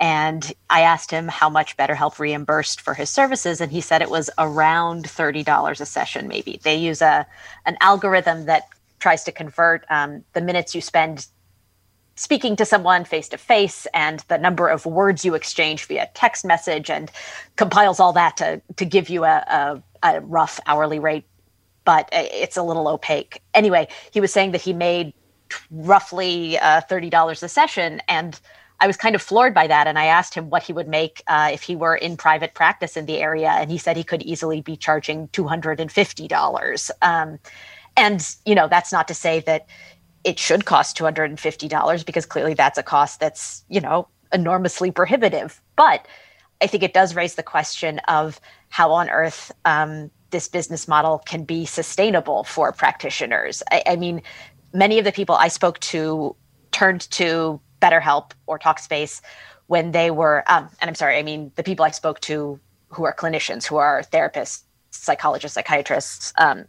and 0.03 0.51
I 0.69 0.81
asked 0.81 1.11
him 1.11 1.29
how 1.29 1.49
much 1.49 1.77
BetterHelp 1.77 2.19
reimbursed 2.19 2.81
for 2.81 2.93
his 2.93 3.09
services, 3.09 3.61
and 3.61 3.71
he 3.71 3.79
said 3.79 4.01
it 4.01 4.09
was 4.09 4.29
around 4.37 5.09
thirty 5.09 5.43
dollars 5.43 5.79
a 5.79 5.85
session. 5.85 6.27
Maybe 6.27 6.59
they 6.61 6.75
use 6.75 7.01
a 7.01 7.25
an 7.65 7.77
algorithm 7.79 8.45
that 8.47 8.63
tries 8.99 9.23
to 9.23 9.31
convert 9.31 9.85
um, 9.89 10.25
the 10.33 10.41
minutes 10.41 10.75
you 10.75 10.81
spend 10.81 11.27
speaking 12.15 12.57
to 12.57 12.65
someone 12.65 13.05
face 13.05 13.29
to 13.29 13.37
face 13.37 13.87
and 13.93 14.19
the 14.27 14.37
number 14.37 14.67
of 14.67 14.85
words 14.85 15.23
you 15.23 15.35
exchange 15.35 15.85
via 15.85 16.09
text 16.13 16.43
message, 16.43 16.89
and 16.89 17.09
compiles 17.55 18.01
all 18.01 18.11
that 18.11 18.35
to 18.35 18.61
to 18.75 18.83
give 18.83 19.07
you 19.07 19.23
a, 19.23 19.37
a, 19.59 19.83
a 20.03 20.19
rough 20.19 20.59
hourly 20.65 20.99
rate. 20.99 21.23
But 21.85 22.09
it's 22.11 22.57
a 22.57 22.63
little 22.63 22.89
opaque. 22.89 23.41
Anyway, 23.53 23.87
he 24.11 24.19
was 24.19 24.33
saying 24.33 24.51
that 24.51 24.61
he 24.61 24.73
made 24.73 25.13
roughly 25.71 26.59
uh, 26.59 26.81
thirty 26.81 27.09
dollars 27.09 27.41
a 27.41 27.47
session, 27.47 28.01
and 28.09 28.37
I 28.83 28.87
was 28.87 28.97
kind 28.97 29.15
of 29.15 29.21
floored 29.21 29.53
by 29.53 29.67
that. 29.67 29.87
And 29.87 29.97
I 29.97 30.05
asked 30.07 30.33
him 30.33 30.49
what 30.49 30.61
he 30.61 30.73
would 30.73 30.89
make 30.89 31.23
uh, 31.27 31.49
if 31.53 31.61
he 31.61 31.73
were 31.73 31.95
in 31.95 32.17
private 32.17 32.53
practice 32.53 32.97
in 32.97 33.05
the 33.05 33.19
area. 33.19 33.51
And 33.51 33.71
he 33.71 33.77
said 33.77 33.95
he 33.95 34.03
could 34.03 34.21
easily 34.23 34.59
be 34.59 34.75
charging 34.75 35.29
$250. 35.29 36.91
Um, 37.01 37.39
and, 37.95 38.35
you 38.45 38.53
know, 38.53 38.67
that's 38.67 38.91
not 38.91 39.07
to 39.07 39.13
say 39.13 39.39
that 39.41 39.67
it 40.25 40.37
should 40.37 40.65
cost 40.65 40.97
$250 40.97 42.05
because 42.05 42.25
clearly 42.25 42.55
that's 42.55 42.77
a 42.77 42.83
cost 42.83 43.21
that's, 43.21 43.63
you 43.69 43.79
know, 43.79 44.09
enormously 44.33 44.91
prohibitive. 44.91 45.61
But 45.77 46.05
I 46.61 46.67
think 46.67 46.83
it 46.83 46.93
does 46.93 47.15
raise 47.15 47.35
the 47.35 47.43
question 47.43 47.99
of 48.09 48.41
how 48.67 48.91
on 48.91 49.09
earth 49.09 49.49
um, 49.63 50.11
this 50.31 50.49
business 50.49 50.89
model 50.89 51.19
can 51.19 51.45
be 51.45 51.63
sustainable 51.63 52.43
for 52.43 52.73
practitioners. 52.73 53.63
I, 53.71 53.83
I 53.85 53.95
mean, 53.95 54.21
many 54.73 54.99
of 54.99 55.05
the 55.05 55.13
people 55.13 55.35
I 55.35 55.47
spoke 55.47 55.79
to 55.79 56.35
turned 56.71 57.09
to 57.11 57.61
BetterHelp 57.83 58.31
or 58.47 58.57
Talkspace 58.57 59.21
when 59.67 59.91
they 59.91 60.09
were, 60.11 60.43
um, 60.47 60.69
and 60.79 60.89
I'm 60.89 60.95
sorry, 60.95 61.17
I 61.17 61.23
mean 61.23 61.51
the 61.55 61.63
people 61.63 61.83
I 61.85 61.91
spoke 61.91 62.19
to 62.21 62.59
who 62.89 63.03
are 63.05 63.13
clinicians, 63.13 63.65
who 63.65 63.77
are 63.77 64.03
therapists, 64.03 64.63
psychologists, 64.91 65.55
psychiatrists, 65.55 66.31
um, 66.37 66.65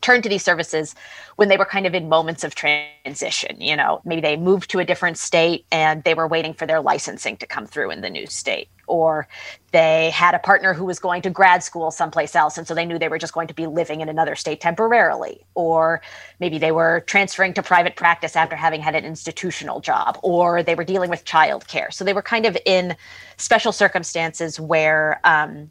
turned 0.00 0.22
to 0.22 0.28
these 0.28 0.44
services 0.44 0.94
when 1.36 1.48
they 1.48 1.56
were 1.56 1.64
kind 1.64 1.86
of 1.86 1.94
in 1.94 2.08
moments 2.08 2.44
of 2.44 2.54
transition. 2.54 3.60
You 3.60 3.76
know, 3.76 4.00
maybe 4.04 4.20
they 4.20 4.36
moved 4.36 4.70
to 4.70 4.78
a 4.78 4.84
different 4.84 5.18
state 5.18 5.64
and 5.70 6.02
they 6.04 6.14
were 6.14 6.26
waiting 6.26 6.54
for 6.54 6.66
their 6.66 6.80
licensing 6.80 7.36
to 7.38 7.46
come 7.46 7.66
through 7.66 7.90
in 7.90 8.00
the 8.00 8.10
new 8.10 8.26
state 8.26 8.68
or 8.88 9.28
they 9.70 10.10
had 10.10 10.34
a 10.34 10.38
partner 10.38 10.72
who 10.72 10.84
was 10.84 10.98
going 10.98 11.22
to 11.22 11.30
grad 11.30 11.62
school 11.62 11.90
someplace 11.90 12.34
else 12.34 12.58
and 12.58 12.66
so 12.66 12.74
they 12.74 12.84
knew 12.84 12.98
they 12.98 13.08
were 13.08 13.18
just 13.18 13.34
going 13.34 13.46
to 13.46 13.54
be 13.54 13.66
living 13.66 14.00
in 14.00 14.08
another 14.08 14.34
state 14.34 14.60
temporarily 14.60 15.44
or 15.54 16.00
maybe 16.40 16.58
they 16.58 16.72
were 16.72 17.00
transferring 17.06 17.52
to 17.52 17.62
private 17.62 17.94
practice 17.96 18.34
after 18.34 18.56
having 18.56 18.80
had 18.80 18.94
an 18.94 19.04
institutional 19.04 19.80
job 19.80 20.18
or 20.22 20.62
they 20.62 20.74
were 20.74 20.84
dealing 20.84 21.10
with 21.10 21.24
childcare 21.24 21.92
so 21.92 22.04
they 22.04 22.14
were 22.14 22.22
kind 22.22 22.46
of 22.46 22.56
in 22.64 22.96
special 23.36 23.72
circumstances 23.72 24.58
where 24.58 25.20
um, 25.24 25.70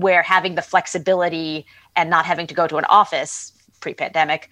where 0.00 0.22
having 0.22 0.54
the 0.54 0.62
flexibility 0.62 1.66
and 1.96 2.10
not 2.10 2.24
having 2.24 2.46
to 2.46 2.54
go 2.54 2.66
to 2.66 2.76
an 2.76 2.84
office 2.86 3.52
pre-pandemic 3.80 4.50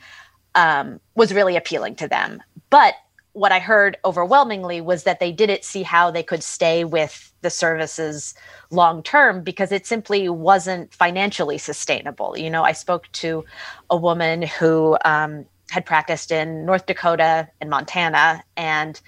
um, 0.54 1.00
was 1.14 1.32
really 1.32 1.56
appealing 1.56 1.94
to 1.94 2.08
them 2.08 2.42
but 2.70 2.94
what 3.32 3.52
I 3.52 3.58
heard 3.58 3.96
overwhelmingly 4.04 4.80
was 4.80 5.04
that 5.04 5.20
they 5.20 5.30
didn't 5.30 5.64
see 5.64 5.82
how 5.82 6.10
they 6.10 6.22
could 6.22 6.42
stay 6.42 6.84
with 6.84 7.32
the 7.42 7.50
services 7.50 8.34
long 8.70 9.02
term 9.02 9.42
because 9.42 9.70
it 9.72 9.86
simply 9.86 10.28
wasn't 10.28 10.92
financially 10.92 11.58
sustainable. 11.58 12.36
You 12.36 12.50
know, 12.50 12.64
I 12.64 12.72
spoke 12.72 13.10
to 13.12 13.44
a 13.88 13.96
woman 13.96 14.42
who 14.42 14.98
um, 15.04 15.46
had 15.70 15.86
practiced 15.86 16.32
in 16.32 16.66
North 16.66 16.86
Dakota 16.86 17.48
and 17.60 17.70
Montana 17.70 18.42
and 18.56 19.00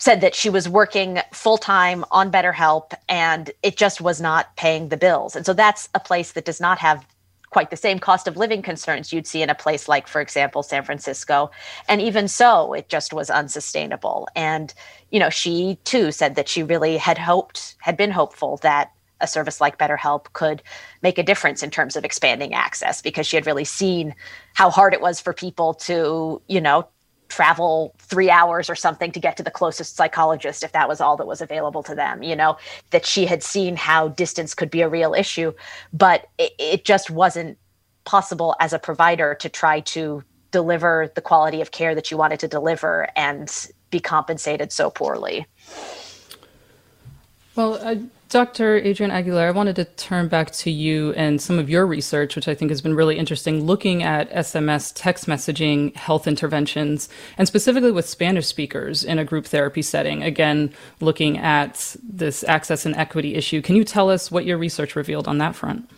said 0.00 0.22
that 0.22 0.34
she 0.34 0.50
was 0.50 0.68
working 0.68 1.20
full 1.32 1.58
time 1.58 2.04
on 2.10 2.32
BetterHelp 2.32 2.92
and 3.08 3.50
it 3.62 3.76
just 3.76 4.00
was 4.00 4.20
not 4.20 4.56
paying 4.56 4.88
the 4.88 4.96
bills. 4.96 5.36
And 5.36 5.46
so 5.46 5.52
that's 5.52 5.88
a 5.94 6.00
place 6.00 6.32
that 6.32 6.46
does 6.46 6.60
not 6.60 6.78
have 6.78 7.06
quite 7.50 7.70
the 7.70 7.76
same 7.76 7.98
cost 7.98 8.26
of 8.26 8.36
living 8.36 8.62
concerns 8.62 9.12
you'd 9.12 9.26
see 9.26 9.42
in 9.42 9.50
a 9.50 9.54
place 9.54 9.88
like, 9.88 10.08
for 10.08 10.20
example, 10.20 10.62
San 10.62 10.84
Francisco. 10.84 11.50
And 11.88 12.00
even 12.00 12.28
so, 12.28 12.72
it 12.72 12.88
just 12.88 13.12
was 13.12 13.28
unsustainable. 13.28 14.28
And, 14.34 14.72
you 15.10 15.20
know, 15.20 15.30
she 15.30 15.78
too 15.84 16.12
said 16.12 16.34
that 16.36 16.48
she 16.48 16.62
really 16.62 16.96
had 16.96 17.18
hoped, 17.18 17.76
had 17.80 17.96
been 17.96 18.10
hopeful 18.10 18.56
that 18.58 18.92
a 19.20 19.26
service 19.26 19.60
like 19.60 19.78
BetterHelp 19.78 20.32
could 20.32 20.62
make 21.02 21.18
a 21.18 21.22
difference 21.22 21.62
in 21.62 21.70
terms 21.70 21.94
of 21.96 22.04
expanding 22.04 22.54
access 22.54 23.02
because 23.02 23.26
she 23.26 23.36
had 23.36 23.46
really 23.46 23.64
seen 23.64 24.14
how 24.54 24.70
hard 24.70 24.94
it 24.94 25.02
was 25.02 25.20
for 25.20 25.34
people 25.34 25.74
to, 25.74 26.40
you 26.46 26.60
know, 26.60 26.88
travel 27.30 27.94
three 27.98 28.28
hours 28.28 28.68
or 28.68 28.74
something 28.74 29.10
to 29.12 29.20
get 29.20 29.36
to 29.38 29.42
the 29.42 29.50
closest 29.50 29.96
psychologist 29.96 30.62
if 30.62 30.72
that 30.72 30.88
was 30.88 31.00
all 31.00 31.16
that 31.16 31.26
was 31.26 31.40
available 31.40 31.82
to 31.82 31.94
them 31.94 32.22
you 32.22 32.36
know 32.36 32.58
that 32.90 33.06
she 33.06 33.26
had 33.26 33.42
seen 33.42 33.76
how 33.76 34.08
distance 34.08 34.54
could 34.54 34.70
be 34.70 34.82
a 34.82 34.88
real 34.88 35.14
issue. 35.14 35.52
But 35.92 36.28
it, 36.38 36.52
it 36.58 36.84
just 36.84 37.10
wasn't 37.10 37.58
possible 38.04 38.56
as 38.60 38.72
a 38.72 38.78
provider 38.78 39.34
to 39.36 39.48
try 39.48 39.80
to 39.80 40.22
deliver 40.50 41.10
the 41.14 41.20
quality 41.20 41.60
of 41.60 41.70
care 41.70 41.94
that 41.94 42.10
you 42.10 42.16
wanted 42.16 42.40
to 42.40 42.48
deliver 42.48 43.08
and 43.16 43.68
be 43.90 44.00
compensated 44.00 44.72
so 44.72 44.90
poorly. 44.90 45.46
Well 47.54 48.08
Dr. 48.30 48.76
Adrian 48.76 49.10
Aguilera, 49.10 49.48
I 49.48 49.50
wanted 49.50 49.74
to 49.74 49.84
turn 49.84 50.28
back 50.28 50.52
to 50.52 50.70
you 50.70 51.12
and 51.14 51.42
some 51.42 51.58
of 51.58 51.68
your 51.68 51.84
research, 51.84 52.36
which 52.36 52.46
I 52.46 52.54
think 52.54 52.70
has 52.70 52.80
been 52.80 52.94
really 52.94 53.18
interesting, 53.18 53.64
looking 53.64 54.04
at 54.04 54.30
SMS 54.30 54.92
text 54.94 55.26
messaging 55.26 55.92
health 55.96 56.28
interventions, 56.28 57.08
and 57.38 57.48
specifically 57.48 57.90
with 57.90 58.08
Spanish 58.08 58.46
speakers 58.46 59.02
in 59.02 59.18
a 59.18 59.24
group 59.24 59.46
therapy 59.46 59.82
setting. 59.82 60.22
Again, 60.22 60.72
looking 61.00 61.38
at 61.38 61.96
this 62.04 62.44
access 62.44 62.86
and 62.86 62.94
equity 62.94 63.34
issue. 63.34 63.60
Can 63.60 63.74
you 63.74 63.82
tell 63.82 64.08
us 64.08 64.30
what 64.30 64.44
your 64.44 64.58
research 64.58 64.94
revealed 64.94 65.26
on 65.26 65.38
that 65.38 65.56
front? 65.56 65.90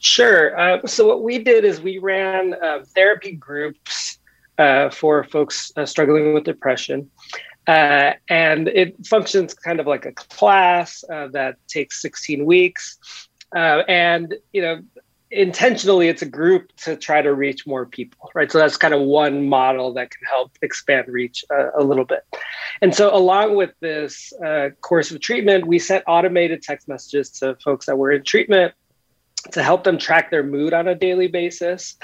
Sure. 0.00 0.54
Uh, 0.60 0.86
so, 0.86 1.08
what 1.08 1.22
we 1.22 1.38
did 1.38 1.64
is 1.64 1.80
we 1.80 1.96
ran 1.96 2.56
uh, 2.62 2.84
therapy 2.94 3.32
groups 3.32 4.18
uh, 4.58 4.90
for 4.90 5.24
folks 5.24 5.72
uh, 5.76 5.86
struggling 5.86 6.34
with 6.34 6.44
depression. 6.44 7.10
Uh, 7.66 8.12
and 8.28 8.68
it 8.68 9.06
functions 9.06 9.54
kind 9.54 9.80
of 9.80 9.86
like 9.86 10.04
a 10.04 10.12
class 10.12 11.04
uh, 11.10 11.28
that 11.28 11.56
takes 11.68 12.00
16 12.02 12.44
weeks. 12.44 12.98
Uh, 13.54 13.82
and, 13.88 14.34
you 14.52 14.60
know, 14.60 14.82
intentionally 15.30 16.08
it's 16.08 16.22
a 16.22 16.26
group 16.26 16.74
to 16.76 16.96
try 16.96 17.20
to 17.20 17.34
reach 17.34 17.66
more 17.66 17.86
people, 17.86 18.30
right? 18.34 18.50
So 18.50 18.58
that's 18.58 18.76
kind 18.76 18.94
of 18.94 19.00
one 19.00 19.48
model 19.48 19.92
that 19.94 20.10
can 20.10 20.24
help 20.26 20.52
expand 20.62 21.08
reach 21.08 21.44
uh, 21.50 21.70
a 21.76 21.82
little 21.82 22.04
bit. 22.04 22.24
And 22.80 22.94
so, 22.94 23.14
along 23.14 23.56
with 23.56 23.70
this 23.80 24.32
uh, 24.44 24.70
course 24.80 25.10
of 25.10 25.20
treatment, 25.20 25.66
we 25.66 25.78
sent 25.78 26.04
automated 26.06 26.62
text 26.62 26.88
messages 26.88 27.30
to 27.30 27.56
folks 27.64 27.86
that 27.86 27.96
were 27.96 28.12
in 28.12 28.24
treatment 28.24 28.74
to 29.52 29.62
help 29.62 29.84
them 29.84 29.98
track 29.98 30.30
their 30.30 30.42
mood 30.42 30.72
on 30.72 30.88
a 30.88 30.94
daily 30.94 31.28
basis 31.28 31.96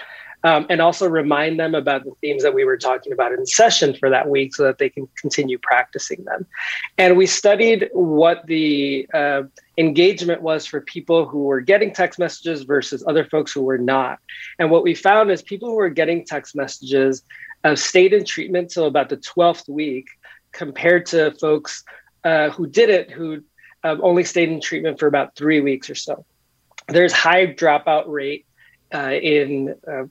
um, 0.44 0.66
and 0.70 0.80
also 0.80 1.08
remind 1.08 1.60
them 1.60 1.74
about 1.74 2.04
the 2.04 2.12
themes 2.20 2.42
that 2.42 2.54
we 2.54 2.64
were 2.64 2.76
talking 2.76 3.12
about 3.12 3.32
in 3.32 3.44
session 3.46 3.94
for 3.94 4.08
that 4.10 4.28
week 4.28 4.54
so 4.54 4.64
that 4.64 4.78
they 4.78 4.88
can 4.88 5.08
continue 5.16 5.58
practicing 5.58 6.24
them. 6.24 6.46
And 6.96 7.16
we 7.16 7.26
studied 7.26 7.90
what 7.92 8.46
the 8.46 9.06
uh, 9.12 9.42
engagement 9.76 10.42
was 10.42 10.64
for 10.64 10.80
people 10.80 11.26
who 11.26 11.44
were 11.44 11.60
getting 11.60 11.92
text 11.92 12.18
messages 12.18 12.62
versus 12.62 13.04
other 13.06 13.24
folks 13.24 13.52
who 13.52 13.62
were 13.62 13.78
not. 13.78 14.18
And 14.58 14.70
what 14.70 14.82
we 14.82 14.94
found 14.94 15.30
is 15.30 15.42
people 15.42 15.68
who 15.68 15.76
were 15.76 15.90
getting 15.90 16.24
text 16.24 16.56
messages 16.56 17.22
uh, 17.64 17.76
stayed 17.76 18.12
in 18.12 18.24
treatment 18.24 18.70
till 18.70 18.86
about 18.86 19.10
the 19.10 19.18
12th 19.18 19.68
week 19.68 20.08
compared 20.52 21.06
to 21.06 21.32
folks 21.32 21.84
uh, 22.24 22.50
who 22.50 22.66
didn't, 22.66 23.10
who 23.10 23.42
um, 23.84 24.00
only 24.02 24.24
stayed 24.24 24.48
in 24.48 24.60
treatment 24.60 24.98
for 24.98 25.06
about 25.06 25.36
three 25.36 25.60
weeks 25.60 25.88
or 25.90 25.94
so. 25.94 26.24
There's 26.88 27.12
high 27.12 27.46
dropout 27.46 28.04
rate 28.08 28.46
uh, 28.92 29.12
in 29.12 29.74
uh, 29.86 30.04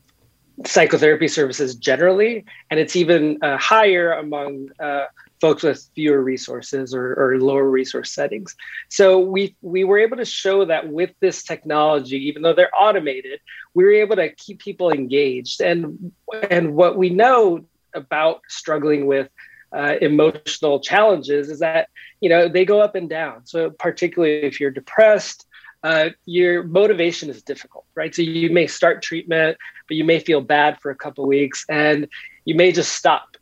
psychotherapy 0.65 1.27
services 1.27 1.75
generally, 1.75 2.45
and 2.69 2.79
it's 2.79 2.95
even 2.95 3.37
uh, 3.41 3.57
higher 3.57 4.13
among 4.13 4.69
uh, 4.79 5.05
folks 5.39 5.63
with 5.63 5.89
fewer 5.95 6.21
resources 6.21 6.93
or, 6.93 7.13
or, 7.13 7.39
lower 7.39 7.69
resource 7.69 8.11
settings. 8.11 8.55
So 8.89 9.19
we 9.19 9.55
we 9.61 9.83
were 9.83 9.99
able 9.99 10.17
to 10.17 10.25
show 10.25 10.65
that 10.65 10.89
with 10.89 11.11
this 11.21 11.43
technology, 11.43 12.17
even 12.27 12.41
though 12.41 12.53
they're 12.53 12.71
automated, 12.77 13.39
we 13.73 13.83
were 13.85 13.93
able 13.93 14.17
to 14.17 14.33
keep 14.33 14.59
people 14.59 14.91
engaged. 14.91 15.61
And 15.61 16.11
and 16.49 16.75
what 16.75 16.97
we 16.97 17.09
know 17.09 17.65
about 17.93 18.41
struggling 18.47 19.05
with 19.05 19.29
uh, 19.71 19.95
emotional 20.01 20.79
challenges 20.79 21.49
is 21.49 21.59
that 21.59 21.89
you 22.21 22.29
know 22.29 22.49
they 22.49 22.65
go 22.65 22.81
up 22.81 22.95
and 22.95 23.09
down. 23.09 23.45
So 23.45 23.69
particularly 23.69 24.43
if 24.43 24.59
you're 24.59 24.71
depressed 24.71 25.45
uh, 25.83 26.09
your 26.25 26.63
motivation 26.63 27.29
is 27.29 27.41
difficult, 27.41 27.85
right? 27.95 28.13
So 28.13 28.21
you 28.21 28.49
may 28.49 28.67
start 28.67 29.01
treatment, 29.01 29.57
but 29.87 29.97
you 29.97 30.03
may 30.03 30.19
feel 30.19 30.41
bad 30.41 30.79
for 30.81 30.91
a 30.91 30.95
couple 30.95 31.25
weeks 31.25 31.65
and 31.69 32.07
you 32.45 32.55
may 32.55 32.71
just 32.71 32.93
stop. 32.93 33.37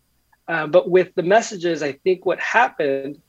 Uh, 0.48 0.68
but 0.68 0.90
with 0.90 1.14
the 1.16 1.24
messages, 1.24 1.84
I 1.84 1.94
think 1.94 2.26
what 2.26 2.40
happened 2.40 3.22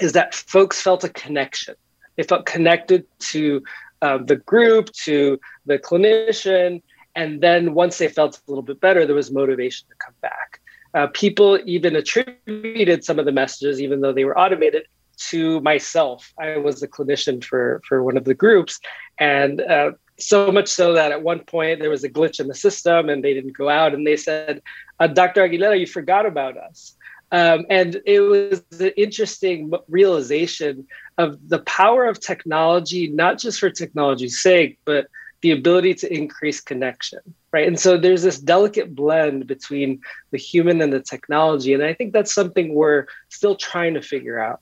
is 0.00 0.12
that 0.12 0.34
folks 0.34 0.80
felt 0.80 1.04
a 1.04 1.08
connection. 1.08 1.74
They 2.16 2.22
felt 2.22 2.46
connected 2.46 3.06
to 3.30 3.62
uh, 4.00 4.18
the 4.18 4.36
group, 4.36 4.92
to 5.04 5.40
the 5.66 5.78
clinician. 5.78 6.82
And 7.14 7.40
then 7.40 7.74
once 7.74 7.98
they 7.98 8.08
felt 8.08 8.36
a 8.36 8.50
little 8.50 8.62
bit 8.62 8.80
better, 8.80 9.06
there 9.06 9.14
was 9.14 9.30
motivation 9.30 9.88
to 9.88 9.94
come 9.96 10.14
back. 10.20 10.60
Uh, 10.94 11.06
people 11.14 11.58
even 11.64 11.96
attributed 11.96 13.02
some 13.04 13.18
of 13.18 13.24
the 13.24 13.32
messages, 13.32 13.80
even 13.80 14.00
though 14.02 14.12
they 14.12 14.24
were 14.24 14.38
automated, 14.38 14.86
to 15.30 15.60
myself. 15.60 16.32
I 16.38 16.56
was 16.56 16.80
the 16.80 16.88
clinician 16.88 17.42
for 17.42 17.80
for 17.86 18.02
one 18.02 18.16
of 18.16 18.24
the 18.24 18.34
groups, 18.34 18.80
and 19.18 19.60
uh, 19.60 19.92
so 20.18 20.52
much 20.52 20.68
so 20.68 20.92
that 20.94 21.12
at 21.12 21.22
one 21.22 21.40
point 21.40 21.80
there 21.80 21.90
was 21.90 22.04
a 22.04 22.08
glitch 22.08 22.40
in 22.40 22.48
the 22.48 22.54
system, 22.54 23.08
and 23.08 23.22
they 23.22 23.34
didn't 23.34 23.56
go 23.56 23.68
out, 23.68 23.94
and 23.94 24.06
they 24.06 24.16
said, 24.16 24.62
uh, 25.00 25.06
"Dr. 25.06 25.48
Aguilera, 25.48 25.78
you 25.78 25.86
forgot 25.86 26.26
about 26.26 26.56
us." 26.56 26.96
Um, 27.32 27.64
and 27.70 28.00
it 28.04 28.20
was 28.20 28.62
an 28.78 28.92
interesting 28.96 29.72
realization 29.88 30.86
of 31.16 31.48
the 31.48 31.60
power 31.60 32.04
of 32.04 32.20
technology, 32.20 33.08
not 33.08 33.38
just 33.38 33.58
for 33.58 33.70
technology's 33.70 34.42
sake, 34.42 34.78
but 34.84 35.06
the 35.40 35.50
ability 35.50 35.94
to 35.94 36.14
increase 36.14 36.60
connection, 36.60 37.20
right? 37.52 37.66
And 37.66 37.78
so 37.78 37.98
there's 37.98 38.22
this 38.22 38.38
delicate 38.38 38.94
blend 38.94 39.46
between 39.46 40.00
the 40.30 40.38
human 40.38 40.80
and 40.80 40.92
the 40.92 41.00
technology. 41.00 41.74
And 41.74 41.82
I 41.82 41.94
think 41.94 42.12
that's 42.12 42.32
something 42.32 42.74
we're 42.74 43.06
still 43.28 43.56
trying 43.56 43.94
to 43.94 44.02
figure 44.02 44.38
out. 44.38 44.60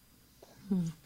Hmm. 0.70 0.99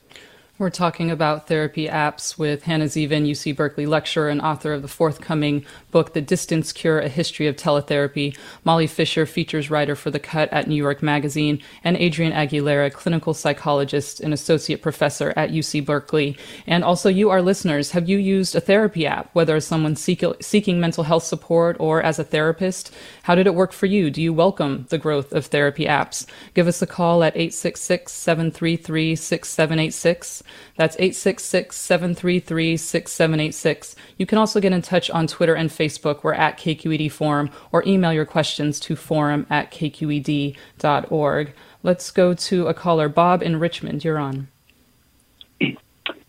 We're 0.65 0.71
talking 0.71 1.11
about 1.11 1.47
therapy 1.47 1.89
apps 1.89 2.39
with 2.39 2.63
Hannah 2.63 2.87
Zeavin, 2.87 3.29
UC 3.29 3.55
Berkeley 3.55 3.85
lecturer 3.85 4.31
and 4.31 4.41
author 4.41 4.73
of 4.73 4.81
the 4.81 4.89
forthcoming 4.89 5.67
book, 5.91 6.15
The 6.15 6.23
Distance 6.23 6.73
Cure 6.73 7.01
A 7.01 7.09
History 7.11 7.47
of 7.47 7.57
Teletherapy, 7.57 8.35
Molly 8.65 8.87
Fischer, 8.87 9.27
features 9.27 9.69
writer 9.69 9.95
for 9.95 10.11
The 10.11 10.19
Cut 10.19 10.51
at 10.55 10.67
New 10.67 10.75
York 10.75 11.03
Magazine, 11.03 11.61
and 11.85 11.99
Adrian 11.99 12.33
Aguilera, 12.33 12.91
clinical 12.91 13.35
psychologist 13.35 14.21
and 14.21 14.33
associate 14.33 14.81
professor 14.81 15.35
at 15.37 15.51
UC 15.51 15.85
Berkeley. 15.85 16.39
And 16.67 16.83
also, 16.83 17.11
you, 17.11 17.29
our 17.29 17.43
listeners, 17.43 17.91
have 17.91 18.09
you 18.09 18.17
used 18.17 18.57
a 18.57 18.61
therapy 18.61 19.07
app, 19.07 19.29
whether 19.35 19.57
as 19.57 19.67
someone 19.67 19.97
seek- 19.97 20.25
seeking 20.41 20.81
mental 20.81 21.05
health 21.05 21.25
support 21.25 21.77
or 21.79 22.03
as 22.03 22.19
a 22.19 22.25
therapist? 22.25 22.91
How 23.25 23.35
did 23.35 23.47
it 23.47 23.55
work 23.55 23.73
for 23.73 23.85
you? 23.85 24.11
Do 24.11 24.23
you 24.23 24.33
welcome 24.33 24.87
the 24.89 24.97
growth 24.97 25.31
of 25.35 25.45
therapy 25.45 25.85
apps? 25.85 26.25
Give 26.55 26.67
us 26.67 26.81
a 26.81 26.87
call 26.87 27.23
at 27.23 27.37
866 27.37 28.11
733 28.11 29.15
6786. 29.15 30.43
That's 30.77 30.97
866 30.97 31.77
733 31.77 32.77
6786. 32.77 33.97
You 34.19 34.27
can 34.27 34.39
also 34.39 34.61
get 34.61 34.73
in 34.73 34.83
touch 34.83 35.11
on 35.11 35.27
Twitter 35.27 35.55
and 35.55 35.71
Facebook. 35.71 36.23
We're 36.23 36.35
at 36.35 36.59
KQED 36.59 37.11
Forum 37.13 37.51
or 37.73 37.83
email 37.87 38.13
your 38.13 38.27
questions 38.27 38.81
to 38.81 38.97
forum 38.97 39.47
at 39.51 39.71
kqed.org. 39.71 41.55
Let's 41.83 42.11
go 42.11 42.35
to 42.35 42.67
a 42.67 42.75
caller. 42.75 43.09
Bob 43.09 43.43
in 43.43 43.61
Richmond, 43.61 44.05
you're 44.05 44.19
on. 44.19 44.49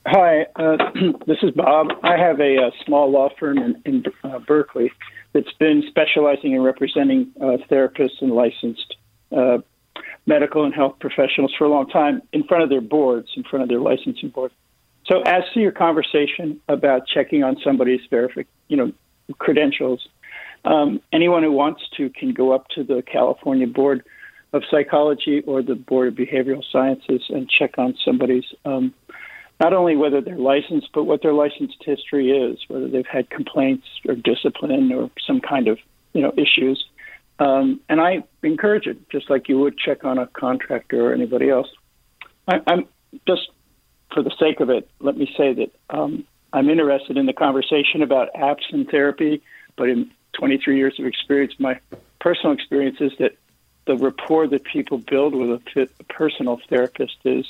Hi, 0.08 0.46
uh, 0.56 0.78
this 1.26 1.38
is 1.42 1.52
Bob. 1.52 1.88
I 2.04 2.18
have 2.18 2.40
a, 2.40 2.58
a 2.58 2.72
small 2.86 3.10
law 3.10 3.30
firm 3.40 3.58
in, 3.58 3.82
in 3.86 4.04
uh, 4.24 4.40
Berkeley 4.40 4.92
that's 5.34 5.52
been 5.54 5.84
specializing 5.88 6.54
in 6.54 6.62
representing 6.62 7.32
uh, 7.42 7.58
therapists 7.70 8.22
and 8.22 8.32
licensed 8.32 8.98
uh, 9.36 9.58
medical 10.26 10.64
and 10.64 10.74
health 10.74 10.96
professionals 11.00 11.54
for 11.58 11.66
a 11.66 11.70
long 11.70 11.88
time 11.88 12.22
in 12.34 12.44
front 12.44 12.64
of 12.64 12.70
their 12.70 12.82
boards, 12.82 13.30
in 13.36 13.44
front 13.44 13.64
of 13.64 13.70
their 13.70 13.80
licensing 13.80 14.30
board. 14.30 14.52
So, 15.06 15.22
as 15.22 15.44
to 15.54 15.60
your 15.60 15.72
conversation 15.72 16.60
about 16.68 17.08
checking 17.08 17.44
on 17.44 17.58
somebody's 17.64 18.02
verific, 18.12 18.48
you 18.68 18.78
know, 18.78 18.92
credentials, 19.38 20.08
um, 20.66 21.00
anyone 21.14 21.44
who 21.44 21.52
wants 21.52 21.84
to 21.98 22.10
can 22.10 22.34
go 22.34 22.54
up 22.54 22.68
to 22.70 22.84
the 22.84 23.04
California 23.04 23.68
Board 23.68 24.04
of 24.52 24.64
Psychology 24.72 25.42
or 25.46 25.62
the 25.62 25.76
Board 25.76 26.08
of 26.08 26.16
Behavioral 26.16 26.64
Sciences 26.72 27.22
and 27.30 27.48
check 27.50 27.78
on 27.78 27.96
somebody's 28.04 28.46
um, 28.66 28.94
not 29.60 29.74
only 29.74 29.96
whether 29.96 30.22
they're 30.22 30.38
licensed, 30.38 30.90
but 30.94 31.04
what 31.04 31.22
their 31.22 31.34
licensed 31.34 31.78
history 31.86 32.32
is, 32.32 32.60
whether 32.68 32.90
they've 32.90 33.06
had 33.06 33.30
complaints 33.30 33.88
or 34.08 34.16
discipline 34.16 34.92
or 34.92 35.10
some 35.26 35.40
kind 35.40 35.68
of 35.68 35.78
you 36.14 36.22
know 36.22 36.34
issues. 36.36 36.84
Um, 37.40 37.82
and 37.90 38.00
I 38.00 38.24
encourage 38.44 38.88
it, 38.88 39.10
just 39.10 39.30
like 39.30 39.50
you 39.50 39.60
would 39.60 39.78
check 39.78 40.06
on 40.06 40.18
a 40.18 40.28
contractor 40.28 41.10
or 41.10 41.14
anybody 41.14 41.50
else. 41.50 41.68
I, 42.48 42.62
am 42.68 42.88
just 43.28 43.50
for 44.14 44.24
the 44.24 44.32
sake 44.40 44.60
of 44.60 44.70
it, 44.70 44.90
let 45.00 45.18
me 45.18 45.32
say 45.38 45.54
that 45.54 45.72
um, 45.90 46.26
I'm 46.54 46.70
interested 46.70 47.18
in 47.18 47.26
the 47.26 47.34
conversation 47.34 48.02
about 48.02 48.34
apps 48.34 48.72
and 48.72 48.88
therapy, 48.90 49.42
but 49.76 49.90
in 49.90 50.12
23 50.34 50.78
years 50.78 51.00
of 51.00 51.06
experience, 51.06 51.54
my 51.60 51.80
personal 52.20 52.54
experience 52.54 52.98
is 53.02 53.12
that 53.20 53.36
the 53.86 53.98
rapport 53.98 54.48
that 54.48 54.64
people 54.64 54.98
build 54.98 55.36
with 55.36 55.62
a, 55.76 55.88
personal 56.10 56.60
therapist 56.70 57.18
is 57.26 57.46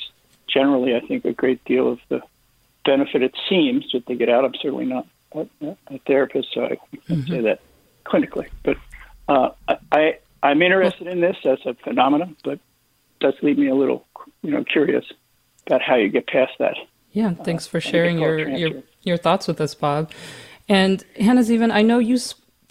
generally, 0.48 0.94
I 0.94 1.00
think, 1.00 1.24
a 1.24 1.32
great 1.32 1.64
deal 1.64 1.90
of 1.90 2.00
the 2.08 2.20
benefit 2.84 3.22
it 3.22 3.34
seems 3.48 3.90
that 3.92 4.06
they 4.06 4.16
get 4.16 4.28
out. 4.28 4.44
I'm 4.44 4.54
certainly 4.60 4.86
not 4.86 5.06
a, 5.32 5.46
a 5.88 5.98
therapist, 6.06 6.48
so 6.52 6.64
I 6.64 6.76
can 7.06 7.16
mm-hmm. 7.18 7.32
say 7.32 7.40
that 7.42 7.60
clinically, 8.04 8.48
but 8.62 8.76
uh, 9.28 9.50
I 9.92 10.18
I'm 10.42 10.62
interested 10.62 11.06
in 11.06 11.20
this 11.20 11.36
as 11.44 11.58
a 11.64 11.74
phenomenon, 11.74 12.36
but 12.44 12.58
does 13.20 13.34
leave 13.42 13.58
me 13.58 13.68
a 13.68 13.74
little 13.74 14.06
you 14.42 14.50
know 14.50 14.64
curious 14.64 15.04
about 15.66 15.82
how 15.82 15.96
you 15.96 16.08
get 16.08 16.26
past 16.26 16.52
that. 16.58 16.76
Yeah, 17.12 17.28
uh, 17.28 17.44
thanks 17.44 17.66
for 17.66 17.80
sharing 17.80 18.18
your, 18.18 18.48
your 18.48 18.82
your 19.02 19.16
thoughts 19.16 19.48
with 19.48 19.60
us, 19.60 19.74
Bob. 19.74 20.12
And 20.68 21.04
Hannah 21.18 21.42
Zeavin, 21.42 21.72
I 21.72 21.82
know 21.82 21.98
you 21.98 22.18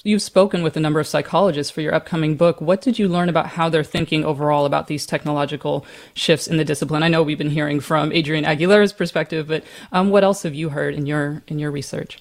you've 0.03 0.21
spoken 0.21 0.61
with 0.61 0.77
a 0.77 0.79
number 0.79 0.99
of 0.99 1.07
psychologists 1.07 1.71
for 1.71 1.81
your 1.81 1.93
upcoming 1.93 2.35
book. 2.35 2.61
What 2.61 2.79
did 2.79 2.99
you 2.99 3.07
learn 3.07 3.27
about 3.27 3.47
how 3.47 3.69
they're 3.69 3.83
thinking 3.83 4.23
overall 4.23 4.65
about 4.65 4.87
these 4.87 5.05
technological 5.05 5.85
shifts 6.13 6.47
in 6.47 6.57
the 6.57 6.63
discipline? 6.63 7.01
I 7.01 7.07
know 7.07 7.23
we've 7.23 7.37
been 7.37 7.49
hearing 7.49 7.79
from 7.79 8.11
Adrian 8.11 8.45
Aguilera's 8.45 8.93
perspective, 8.93 9.47
but 9.47 9.63
um, 9.91 10.11
what 10.11 10.23
else 10.23 10.43
have 10.43 10.53
you 10.53 10.69
heard 10.69 10.93
in 10.93 11.05
your 11.05 11.41
in 11.47 11.59
your 11.59 11.71
research? 11.71 12.19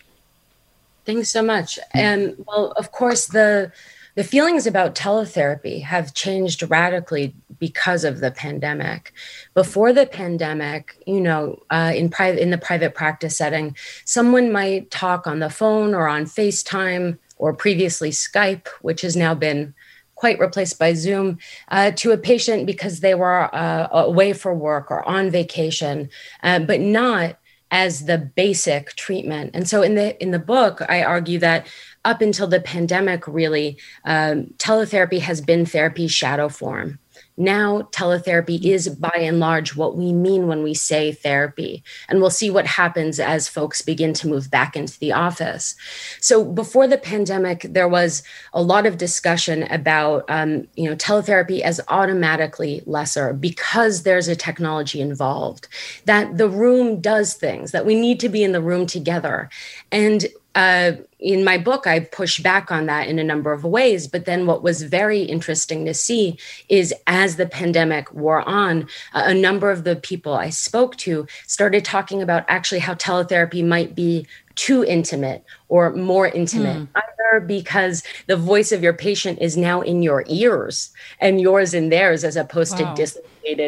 Thanks 1.04 1.30
so 1.30 1.42
much. 1.42 1.78
And 1.92 2.42
well, 2.48 2.72
of 2.72 2.90
course, 2.90 3.26
the 3.26 3.70
the 4.14 4.24
feelings 4.24 4.66
about 4.66 4.94
teletherapy 4.94 5.82
have 5.82 6.14
changed 6.14 6.68
radically 6.70 7.34
because 7.58 8.04
of 8.04 8.20
the 8.20 8.30
pandemic. 8.30 9.12
Before 9.54 9.92
the 9.92 10.06
pandemic, 10.06 11.02
you 11.06 11.20
know, 11.20 11.62
uh, 11.70 11.92
in 11.94 12.08
private 12.08 12.40
in 12.40 12.50
the 12.50 12.58
private 12.58 12.94
practice 12.94 13.36
setting, 13.36 13.76
someone 14.04 14.52
might 14.52 14.90
talk 14.90 15.26
on 15.26 15.38
the 15.40 15.50
phone 15.50 15.94
or 15.94 16.08
on 16.08 16.24
FaceTime 16.24 17.18
or 17.38 17.52
previously 17.52 18.10
Skype, 18.10 18.68
which 18.82 19.00
has 19.02 19.16
now 19.16 19.34
been 19.34 19.74
quite 20.14 20.38
replaced 20.38 20.78
by 20.78 20.94
Zoom, 20.94 21.38
uh, 21.68 21.90
to 21.90 22.12
a 22.12 22.16
patient 22.16 22.66
because 22.66 23.00
they 23.00 23.14
were 23.14 23.54
uh, 23.54 23.88
away 23.90 24.32
for 24.32 24.54
work 24.54 24.90
or 24.90 25.06
on 25.08 25.28
vacation, 25.28 26.08
uh, 26.42 26.60
but 26.60 26.80
not 26.80 27.36
as 27.70 28.06
the 28.06 28.16
basic 28.16 28.94
treatment. 28.94 29.50
And 29.52 29.68
so 29.68 29.82
in 29.82 29.96
the 29.96 30.20
in 30.22 30.30
the 30.30 30.38
book, 30.38 30.80
I 30.88 31.02
argue 31.02 31.40
that 31.40 31.66
up 32.04 32.20
until 32.20 32.46
the 32.46 32.60
pandemic, 32.60 33.26
really, 33.26 33.78
um, 34.04 34.46
teletherapy 34.58 35.20
has 35.20 35.40
been 35.40 35.66
therapy 35.66 36.06
shadow 36.08 36.48
form. 36.48 36.98
Now, 37.36 37.82
teletherapy 37.90 38.64
is 38.64 38.88
by 38.88 39.16
and 39.16 39.40
large 39.40 39.74
what 39.74 39.96
we 39.96 40.12
mean 40.12 40.46
when 40.46 40.62
we 40.62 40.72
say 40.72 41.12
therapy. 41.12 41.82
And 42.08 42.20
we'll 42.20 42.30
see 42.30 42.48
what 42.48 42.66
happens 42.66 43.18
as 43.18 43.48
folks 43.48 43.82
begin 43.82 44.12
to 44.14 44.28
move 44.28 44.50
back 44.50 44.76
into 44.76 44.98
the 45.00 45.12
office. 45.12 45.74
So, 46.20 46.44
before 46.44 46.86
the 46.86 46.98
pandemic, 46.98 47.66
there 47.68 47.88
was 47.88 48.22
a 48.52 48.62
lot 48.62 48.86
of 48.86 48.98
discussion 48.98 49.64
about 49.64 50.24
um, 50.28 50.68
you 50.76 50.88
know, 50.88 50.94
teletherapy 50.94 51.60
as 51.60 51.80
automatically 51.88 52.82
lesser 52.86 53.32
because 53.32 54.04
there's 54.04 54.28
a 54.28 54.36
technology 54.36 55.00
involved, 55.00 55.66
that 56.04 56.38
the 56.38 56.48
room 56.48 57.00
does 57.00 57.34
things, 57.34 57.72
that 57.72 57.86
we 57.86 57.96
need 57.96 58.20
to 58.20 58.28
be 58.28 58.44
in 58.44 58.52
the 58.52 58.62
room 58.62 58.86
together. 58.86 59.50
And 59.90 60.26
uh, 60.54 60.92
in 61.18 61.42
my 61.42 61.58
book, 61.58 61.86
I 61.86 62.00
push 62.00 62.40
back 62.40 62.70
on 62.70 62.86
that 62.86 63.08
in 63.08 63.18
a 63.18 63.24
number 63.24 63.52
of 63.52 63.64
ways. 63.64 64.06
But 64.06 64.24
then 64.24 64.46
what 64.46 64.62
was 64.62 64.82
very 64.82 65.22
interesting 65.22 65.84
to 65.86 65.94
see 65.94 66.38
is 66.68 66.94
as 67.06 67.36
the 67.36 67.46
pandemic 67.46 68.12
wore 68.12 68.46
on, 68.48 68.86
a 69.14 69.34
number 69.34 69.70
of 69.70 69.84
the 69.84 69.96
people 69.96 70.34
I 70.34 70.50
spoke 70.50 70.96
to 70.98 71.26
started 71.46 71.84
talking 71.84 72.22
about 72.22 72.44
actually 72.48 72.80
how 72.80 72.94
teletherapy 72.94 73.64
might 73.64 73.94
be 73.94 74.26
too 74.54 74.84
intimate 74.84 75.44
or 75.68 75.90
more 75.92 76.28
intimate, 76.28 76.76
mm. 76.76 76.88
either 76.94 77.40
because 77.40 78.04
the 78.26 78.36
voice 78.36 78.70
of 78.70 78.82
your 78.82 78.92
patient 78.92 79.40
is 79.40 79.56
now 79.56 79.80
in 79.80 80.02
your 80.02 80.24
ears 80.28 80.90
and 81.20 81.40
yours 81.40 81.74
in 81.74 81.88
theirs, 81.88 82.22
as 82.22 82.36
opposed 82.36 82.78
wow. 82.78 82.94
to 82.94 83.18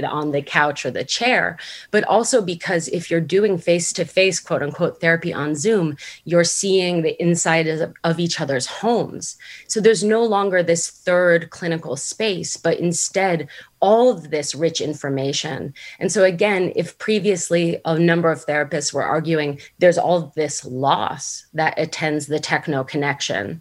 on 0.04 0.32
the 0.32 0.42
couch 0.42 0.84
or 0.84 0.90
the 0.90 1.04
chair, 1.04 1.58
but 1.90 2.04
also 2.04 2.42
because 2.42 2.88
if 2.88 3.10
you're 3.10 3.20
doing 3.20 3.58
face 3.58 3.92
to 3.92 4.04
face, 4.04 4.40
quote 4.40 4.62
unquote, 4.62 5.00
therapy 5.00 5.32
on 5.32 5.54
Zoom, 5.54 5.96
you're 6.24 6.44
seeing 6.44 7.02
the 7.02 7.20
inside 7.22 7.66
of, 7.66 7.94
of 8.04 8.18
each 8.18 8.40
other's 8.40 8.66
homes. 8.66 9.36
So 9.68 9.80
there's 9.80 10.04
no 10.04 10.24
longer 10.24 10.62
this 10.62 10.90
third 10.90 11.50
clinical 11.50 11.96
space, 11.96 12.56
but 12.56 12.78
instead, 12.78 13.48
all 13.80 14.10
of 14.10 14.30
this 14.30 14.54
rich 14.54 14.80
information. 14.80 15.74
And 15.98 16.10
so, 16.10 16.24
again, 16.24 16.72
if 16.74 16.96
previously 16.98 17.78
a 17.84 17.98
number 17.98 18.30
of 18.30 18.44
therapists 18.46 18.92
were 18.92 19.04
arguing 19.04 19.60
there's 19.78 19.98
all 19.98 20.32
this 20.34 20.64
loss 20.64 21.46
that 21.52 21.78
attends 21.78 22.26
the 22.26 22.40
techno 22.40 22.84
connection, 22.84 23.60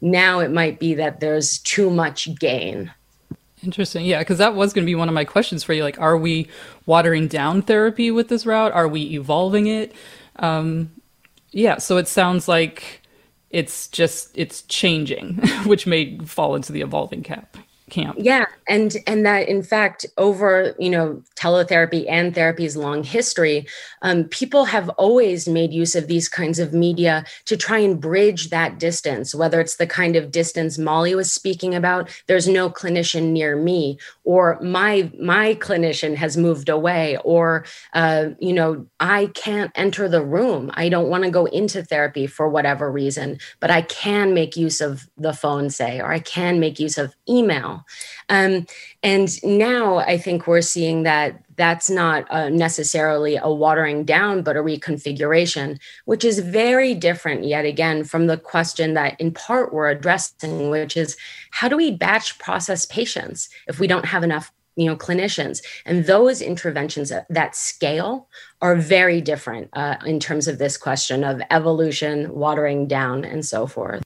now 0.00 0.40
it 0.40 0.50
might 0.50 0.80
be 0.80 0.94
that 0.94 1.20
there's 1.20 1.58
too 1.58 1.90
much 1.90 2.34
gain 2.38 2.92
Interesting. 3.62 4.04
Yeah, 4.04 4.18
because 4.18 4.38
that 4.38 4.54
was 4.54 4.72
going 4.72 4.84
to 4.84 4.90
be 4.90 4.94
one 4.94 5.08
of 5.08 5.14
my 5.14 5.24
questions 5.24 5.62
for 5.62 5.72
you. 5.72 5.82
Like, 5.82 6.00
are 6.00 6.16
we 6.16 6.48
watering 6.86 7.28
down 7.28 7.62
therapy 7.62 8.10
with 8.10 8.28
this 8.28 8.44
route? 8.44 8.72
Are 8.72 8.88
we 8.88 9.02
evolving 9.14 9.66
it? 9.66 9.94
Um, 10.36 10.90
yeah, 11.52 11.78
so 11.78 11.96
it 11.96 12.08
sounds 12.08 12.48
like 12.48 13.02
it's 13.50 13.88
just 13.88 14.30
it's 14.34 14.62
changing, 14.62 15.36
which 15.66 15.86
may 15.86 16.18
fall 16.20 16.54
into 16.56 16.72
the 16.72 16.80
evolving 16.80 17.22
cap 17.22 17.56
camp. 17.92 18.16
Yeah, 18.18 18.46
and 18.68 18.96
and 19.06 19.24
that 19.26 19.48
in 19.48 19.62
fact 19.62 20.06
over 20.16 20.74
you 20.78 20.90
know 20.90 21.22
teletherapy 21.36 22.06
and 22.08 22.34
therapy's 22.34 22.76
long 22.76 23.04
history, 23.04 23.66
um, 24.00 24.24
people 24.24 24.64
have 24.64 24.88
always 24.90 25.46
made 25.46 25.72
use 25.72 25.94
of 25.94 26.08
these 26.08 26.28
kinds 26.28 26.58
of 26.58 26.72
media 26.72 27.24
to 27.44 27.56
try 27.56 27.78
and 27.78 28.00
bridge 28.00 28.50
that 28.50 28.78
distance. 28.78 29.34
Whether 29.34 29.60
it's 29.60 29.76
the 29.76 29.86
kind 29.86 30.16
of 30.16 30.30
distance 30.30 30.78
Molly 30.78 31.14
was 31.14 31.32
speaking 31.32 31.74
about, 31.74 32.10
there's 32.26 32.48
no 32.48 32.70
clinician 32.70 33.32
near 33.32 33.54
me, 33.56 33.98
or 34.24 34.58
my 34.60 35.12
my 35.20 35.54
clinician 35.56 36.16
has 36.16 36.36
moved 36.36 36.68
away, 36.68 37.18
or 37.24 37.64
uh, 37.92 38.30
you 38.40 38.54
know 38.54 38.86
I 38.98 39.26
can't 39.34 39.70
enter 39.74 40.08
the 40.08 40.24
room. 40.24 40.70
I 40.74 40.88
don't 40.88 41.10
want 41.10 41.24
to 41.24 41.30
go 41.30 41.44
into 41.44 41.84
therapy 41.84 42.26
for 42.26 42.48
whatever 42.48 42.90
reason, 42.90 43.38
but 43.60 43.70
I 43.70 43.82
can 43.82 44.32
make 44.32 44.56
use 44.56 44.80
of 44.80 45.08
the 45.18 45.34
phone, 45.34 45.68
say, 45.68 46.00
or 46.00 46.10
I 46.10 46.20
can 46.20 46.58
make 46.58 46.80
use 46.80 46.96
of 46.96 47.14
email 47.28 47.81
um, 48.28 48.66
and 49.02 49.42
now 49.42 49.98
I 49.98 50.18
think 50.18 50.46
we're 50.46 50.60
seeing 50.60 51.02
that 51.02 51.42
that's 51.56 51.90
not 51.90 52.26
uh, 52.30 52.48
necessarily 52.48 53.36
a 53.36 53.50
watering 53.50 54.04
down, 54.04 54.42
but 54.42 54.56
a 54.56 54.60
reconfiguration, 54.60 55.78
which 56.06 56.24
is 56.24 56.38
very 56.38 56.94
different, 56.94 57.44
yet 57.44 57.64
again, 57.64 58.04
from 58.04 58.26
the 58.26 58.36
question 58.36 58.94
that 58.94 59.20
in 59.20 59.32
part 59.32 59.72
we're 59.72 59.90
addressing, 59.90 60.70
which 60.70 60.96
is 60.96 61.16
how 61.50 61.68
do 61.68 61.76
we 61.76 61.90
batch 61.90 62.38
process 62.38 62.86
patients 62.86 63.48
if 63.68 63.78
we 63.78 63.86
don't 63.86 64.06
have 64.06 64.24
enough 64.24 64.52
you 64.76 64.86
know 64.86 64.96
clinicians? 64.96 65.62
And 65.84 66.06
those 66.06 66.40
interventions 66.40 67.12
that 67.28 67.56
scale 67.56 68.28
are 68.62 68.76
very 68.76 69.20
different 69.20 69.68
uh, 69.74 69.96
in 70.06 70.18
terms 70.20 70.48
of 70.48 70.58
this 70.58 70.78
question 70.78 71.22
of 71.24 71.42
evolution 71.50 72.32
watering 72.34 72.86
down 72.86 73.24
and 73.24 73.44
so 73.44 73.66
forth 73.66 74.02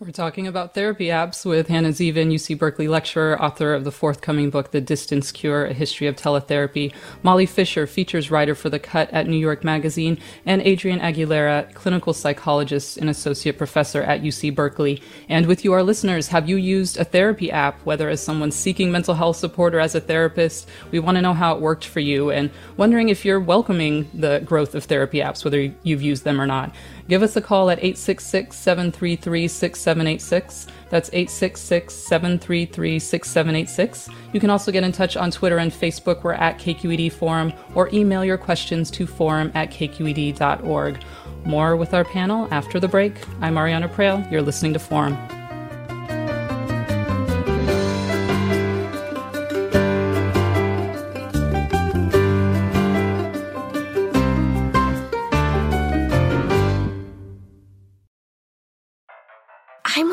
we're 0.00 0.12
talking 0.12 0.46
about 0.46 0.74
therapy 0.74 1.06
apps 1.06 1.44
with 1.44 1.66
Hannah 1.66 1.88
Zeavin, 1.88 2.32
UC 2.32 2.56
Berkeley 2.56 2.86
lecturer, 2.86 3.40
author 3.42 3.74
of 3.74 3.82
the 3.82 3.90
forthcoming 3.90 4.48
book, 4.48 4.70
The 4.70 4.80
Distance 4.80 5.32
Cure 5.32 5.66
A 5.66 5.72
History 5.72 6.06
of 6.06 6.14
Teletherapy, 6.14 6.92
Molly 7.24 7.46
Fischer, 7.46 7.84
features 7.84 8.30
writer 8.30 8.54
for 8.54 8.70
The 8.70 8.78
Cut 8.78 9.10
at 9.10 9.26
New 9.26 9.36
York 9.36 9.64
Magazine, 9.64 10.16
and 10.46 10.62
Adrian 10.62 11.00
Aguilera, 11.00 11.74
clinical 11.74 12.14
psychologist 12.14 12.96
and 12.98 13.10
associate 13.10 13.58
professor 13.58 14.00
at 14.02 14.22
UC 14.22 14.54
Berkeley. 14.54 15.02
And 15.28 15.46
with 15.46 15.64
you, 15.64 15.72
our 15.72 15.82
listeners, 15.82 16.28
have 16.28 16.48
you 16.48 16.58
used 16.58 16.96
a 16.96 17.04
therapy 17.04 17.50
app, 17.50 17.80
whether 17.84 18.08
as 18.08 18.22
someone 18.22 18.52
seeking 18.52 18.92
mental 18.92 19.14
health 19.14 19.38
support 19.38 19.74
or 19.74 19.80
as 19.80 19.96
a 19.96 20.00
therapist? 20.00 20.68
We 20.92 21.00
want 21.00 21.16
to 21.16 21.22
know 21.22 21.34
how 21.34 21.56
it 21.56 21.60
worked 21.60 21.84
for 21.84 21.98
you 21.98 22.30
and 22.30 22.52
wondering 22.76 23.08
if 23.08 23.24
you're 23.24 23.40
welcoming 23.40 24.08
the 24.14 24.42
growth 24.44 24.76
of 24.76 24.84
therapy 24.84 25.18
apps, 25.18 25.44
whether 25.44 25.72
you've 25.82 26.02
used 26.02 26.22
them 26.22 26.40
or 26.40 26.46
not. 26.46 26.72
Give 27.08 27.22
us 27.22 27.36
a 27.36 27.40
call 27.40 27.70
at 27.70 27.78
866 27.78 28.54
733 28.54 29.48
6786. 29.48 30.66
That's 30.90 31.08
866 31.08 31.94
733 31.94 32.98
6786. 32.98 34.08
You 34.32 34.40
can 34.40 34.50
also 34.50 34.70
get 34.70 34.84
in 34.84 34.92
touch 34.92 35.16
on 35.16 35.30
Twitter 35.30 35.58
and 35.58 35.72
Facebook. 35.72 36.22
We're 36.22 36.34
at 36.34 36.58
KQED 36.58 37.12
Forum, 37.12 37.52
or 37.74 37.88
email 37.92 38.24
your 38.24 38.38
questions 38.38 38.90
to 38.92 39.06
forum 39.06 39.50
at 39.54 39.70
kqed.org. 39.70 41.02
More 41.44 41.76
with 41.76 41.94
our 41.94 42.04
panel 42.04 42.46
after 42.50 42.78
the 42.78 42.88
break. 42.88 43.14
I'm 43.40 43.54
Ariana 43.54 43.92
Proehl. 43.92 44.30
You're 44.30 44.42
listening 44.42 44.74
to 44.74 44.78
Forum. 44.78 45.37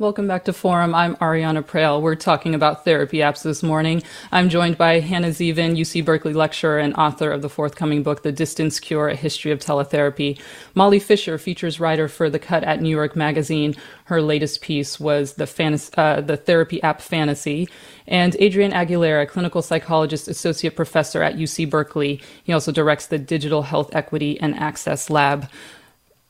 Welcome 0.00 0.28
back 0.28 0.44
to 0.44 0.52
Forum. 0.52 0.94
I'm 0.94 1.16
Ariana 1.16 1.64
Proehl. 1.64 2.00
We're 2.00 2.14
talking 2.14 2.54
about 2.54 2.84
therapy 2.84 3.16
apps 3.16 3.42
this 3.42 3.64
morning. 3.64 4.04
I'm 4.30 4.48
joined 4.48 4.78
by 4.78 5.00
Hannah 5.00 5.30
Zeavin, 5.30 5.76
UC 5.76 6.04
Berkeley 6.04 6.34
lecturer 6.34 6.78
and 6.78 6.94
author 6.94 7.32
of 7.32 7.42
the 7.42 7.48
forthcoming 7.48 8.04
book, 8.04 8.22
The 8.22 8.30
Distance 8.30 8.78
Cure 8.78 9.08
A 9.08 9.16
History 9.16 9.50
of 9.50 9.58
Teletherapy. 9.58 10.38
Molly 10.76 11.00
Fischer, 11.00 11.36
features 11.36 11.80
writer 11.80 12.06
for 12.06 12.30
The 12.30 12.38
Cut 12.38 12.62
at 12.62 12.80
New 12.80 12.90
York 12.90 13.16
Magazine. 13.16 13.74
Her 14.04 14.22
latest 14.22 14.60
piece 14.60 15.00
was 15.00 15.32
the, 15.32 15.48
fantasy, 15.48 15.92
uh, 15.96 16.20
the 16.20 16.36
therapy 16.36 16.80
app 16.84 17.00
fantasy. 17.00 17.68
And 18.06 18.36
Adrian 18.38 18.70
Aguilera, 18.70 19.28
clinical 19.28 19.62
psychologist, 19.62 20.28
associate 20.28 20.76
professor 20.76 21.24
at 21.24 21.34
UC 21.34 21.68
Berkeley. 21.68 22.22
He 22.44 22.52
also 22.52 22.70
directs 22.70 23.08
the 23.08 23.18
Digital 23.18 23.62
Health 23.62 23.92
Equity 23.96 24.38
and 24.38 24.54
Access 24.54 25.10
Lab. 25.10 25.50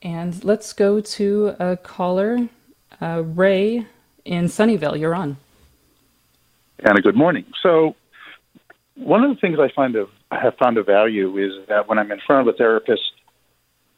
And 0.00 0.42
let's 0.42 0.72
go 0.72 1.02
to 1.02 1.54
a 1.58 1.76
caller. 1.76 2.48
Uh, 3.00 3.22
Ray 3.24 3.86
in 4.24 4.44
Sunnyvale, 4.46 4.98
you're 4.98 5.14
on. 5.14 5.36
Anna, 6.80 7.00
good 7.00 7.16
morning. 7.16 7.44
So, 7.62 7.94
one 8.96 9.22
of 9.24 9.30
the 9.30 9.40
things 9.40 9.58
I 9.60 9.68
find 9.74 9.94
of 9.96 10.08
I 10.30 10.40
have 10.40 10.54
found 10.56 10.76
of 10.78 10.86
value 10.86 11.36
is 11.38 11.66
that 11.68 11.88
when 11.88 11.98
I'm 11.98 12.10
in 12.10 12.20
front 12.26 12.46
of 12.46 12.54
a 12.54 12.56
therapist, 12.56 13.02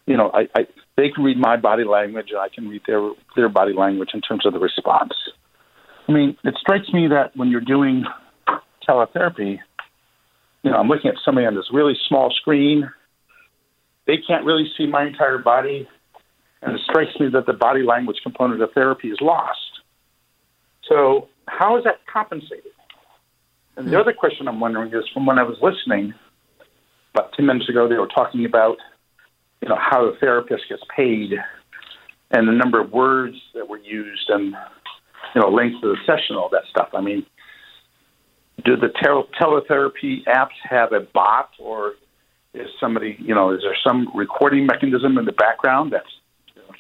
you 0.07 0.17
know, 0.17 0.31
I, 0.33 0.49
I 0.55 0.67
they 0.97 1.11
can 1.11 1.25
read 1.25 1.39
my 1.39 1.57
body 1.57 1.85
language 1.85 2.29
and 2.31 2.39
I 2.39 2.49
can 2.49 2.69
read 2.69 2.83
their 2.87 3.11
their 3.37 3.49
body 3.49 3.73
language 3.73 4.11
in 4.13 4.21
terms 4.21 4.47
of 4.47 4.53
the 4.53 4.59
response. 4.59 5.13
I 6.09 6.13
mean, 6.13 6.37
it 6.45 6.55
strikes 6.61 6.93
me 6.93 7.09
that 7.09 7.37
when 7.37 7.49
you're 7.49 7.61
doing 7.61 8.05
teletherapy, 8.89 9.59
you 10.63 10.71
know, 10.71 10.77
I'm 10.77 10.89
looking 10.89 11.11
at 11.11 11.17
somebody 11.25 11.47
on 11.47 11.55
this 11.55 11.67
really 11.73 11.95
small 12.09 12.31
screen. 12.41 12.91
They 14.07 14.17
can't 14.27 14.45
really 14.45 14.71
see 14.77 14.87
my 14.87 15.07
entire 15.07 15.39
body. 15.39 15.89
And 16.63 16.75
it 16.75 16.81
strikes 16.89 17.19
me 17.19 17.29
that 17.33 17.47
the 17.47 17.53
body 17.53 17.83
language 17.83 18.19
component 18.23 18.61
of 18.63 18.71
therapy 18.73 19.09
is 19.09 19.19
lost. 19.21 19.59
So, 20.89 21.29
how 21.47 21.79
is 21.79 21.85
that 21.85 22.01
compensated? 22.13 22.73
And 23.77 23.87
the 23.87 23.93
hmm. 23.93 23.97
other 23.97 24.13
question 24.13 24.47
I'm 24.47 24.61
wondering 24.61 24.93
is 24.93 25.05
from 25.15 25.27
when 25.27 25.39
I 25.39 25.43
was 25.43 25.57
listening 25.63 26.15
about 27.15 27.33
10 27.33 27.47
minutes 27.47 27.69
ago, 27.69 27.89
they 27.89 27.97
were 27.97 28.07
talking 28.07 28.45
about, 28.45 28.77
you 29.61 29.69
know, 29.69 29.79
how 29.79 30.11
the 30.11 30.17
therapist 30.19 30.65
gets 30.69 30.83
paid 30.95 31.33
and 32.31 32.47
the 32.47 32.53
number 32.53 32.81
of 32.81 32.93
words 32.93 33.37
that 33.55 33.69
were 33.69 33.79
used 33.79 34.29
and, 34.29 34.55
you 35.35 35.41
know, 35.41 35.49
length 35.49 35.83
of 35.83 35.91
the 35.91 35.97
session, 36.07 36.37
all 36.37 36.49
that 36.51 36.63
stuff. 36.71 36.89
I 36.95 37.01
mean, 37.01 37.27
do 38.65 38.77
the 38.77 38.93
tel- 39.03 39.29
teletherapy 39.41 40.25
apps 40.27 40.57
have 40.69 40.93
a 40.93 41.01
bot 41.01 41.51
or 41.59 41.95
is 42.55 42.69
somebody, 42.81 43.17
you 43.19 43.35
know, 43.35 43.53
is 43.53 43.61
there 43.63 43.77
some 43.85 44.09
recording 44.15 44.67
mechanism 44.67 45.19
in 45.19 45.25
the 45.25 45.33
background 45.33 45.93
that's 45.93 46.11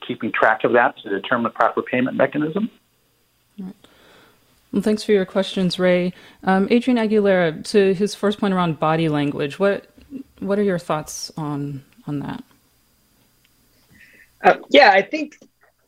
keeping 0.06 0.32
track 0.32 0.64
of 0.64 0.72
that 0.72 0.96
to 0.98 1.08
determine 1.08 1.44
the 1.44 1.50
proper 1.50 1.82
payment 1.82 2.16
mechanism. 2.16 2.70
Right. 3.58 3.74
Well, 4.72 4.82
thanks 4.82 5.02
for 5.02 5.12
your 5.12 5.24
questions, 5.24 5.78
Ray. 5.78 6.12
Um, 6.44 6.68
Adrian 6.70 6.96
Aguilera, 6.96 7.64
to 7.70 7.92
his 7.94 8.14
first 8.14 8.38
point 8.38 8.54
around 8.54 8.78
body 8.78 9.08
language, 9.08 9.58
what 9.58 9.86
what 10.38 10.58
are 10.58 10.62
your 10.62 10.78
thoughts 10.78 11.30
on 11.36 11.84
on 12.06 12.20
that? 12.20 12.44
Uh, 14.42 14.56
yeah, 14.70 14.92
I 14.92 15.02
think 15.02 15.38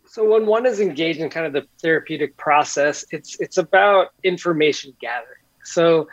so. 0.07 0.29
When 0.29 0.47
one 0.47 0.67
is 0.67 0.81
engaged 0.81 1.21
in 1.21 1.31
kind 1.31 1.47
of 1.47 1.53
the 1.53 1.67
therapeutic 1.81 2.37
process, 2.37 3.05
it's 3.11 3.41
it's 3.41 3.57
about 3.57 4.09
information 4.25 4.95
gathering. 5.01 5.39
So 5.65 6.09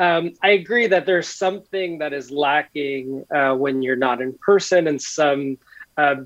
um, 0.00 0.32
I 0.42 0.50
agree 0.50 0.86
that 0.88 1.06
there's 1.06 1.28
something 1.28 1.98
that 1.98 2.12
is 2.12 2.30
lacking 2.30 3.24
uh, 3.34 3.54
when 3.54 3.82
you're 3.82 3.96
not 3.96 4.20
in 4.20 4.32
person, 4.38 4.88
and 4.88 5.00
some 5.00 5.58
uh, 5.96 6.16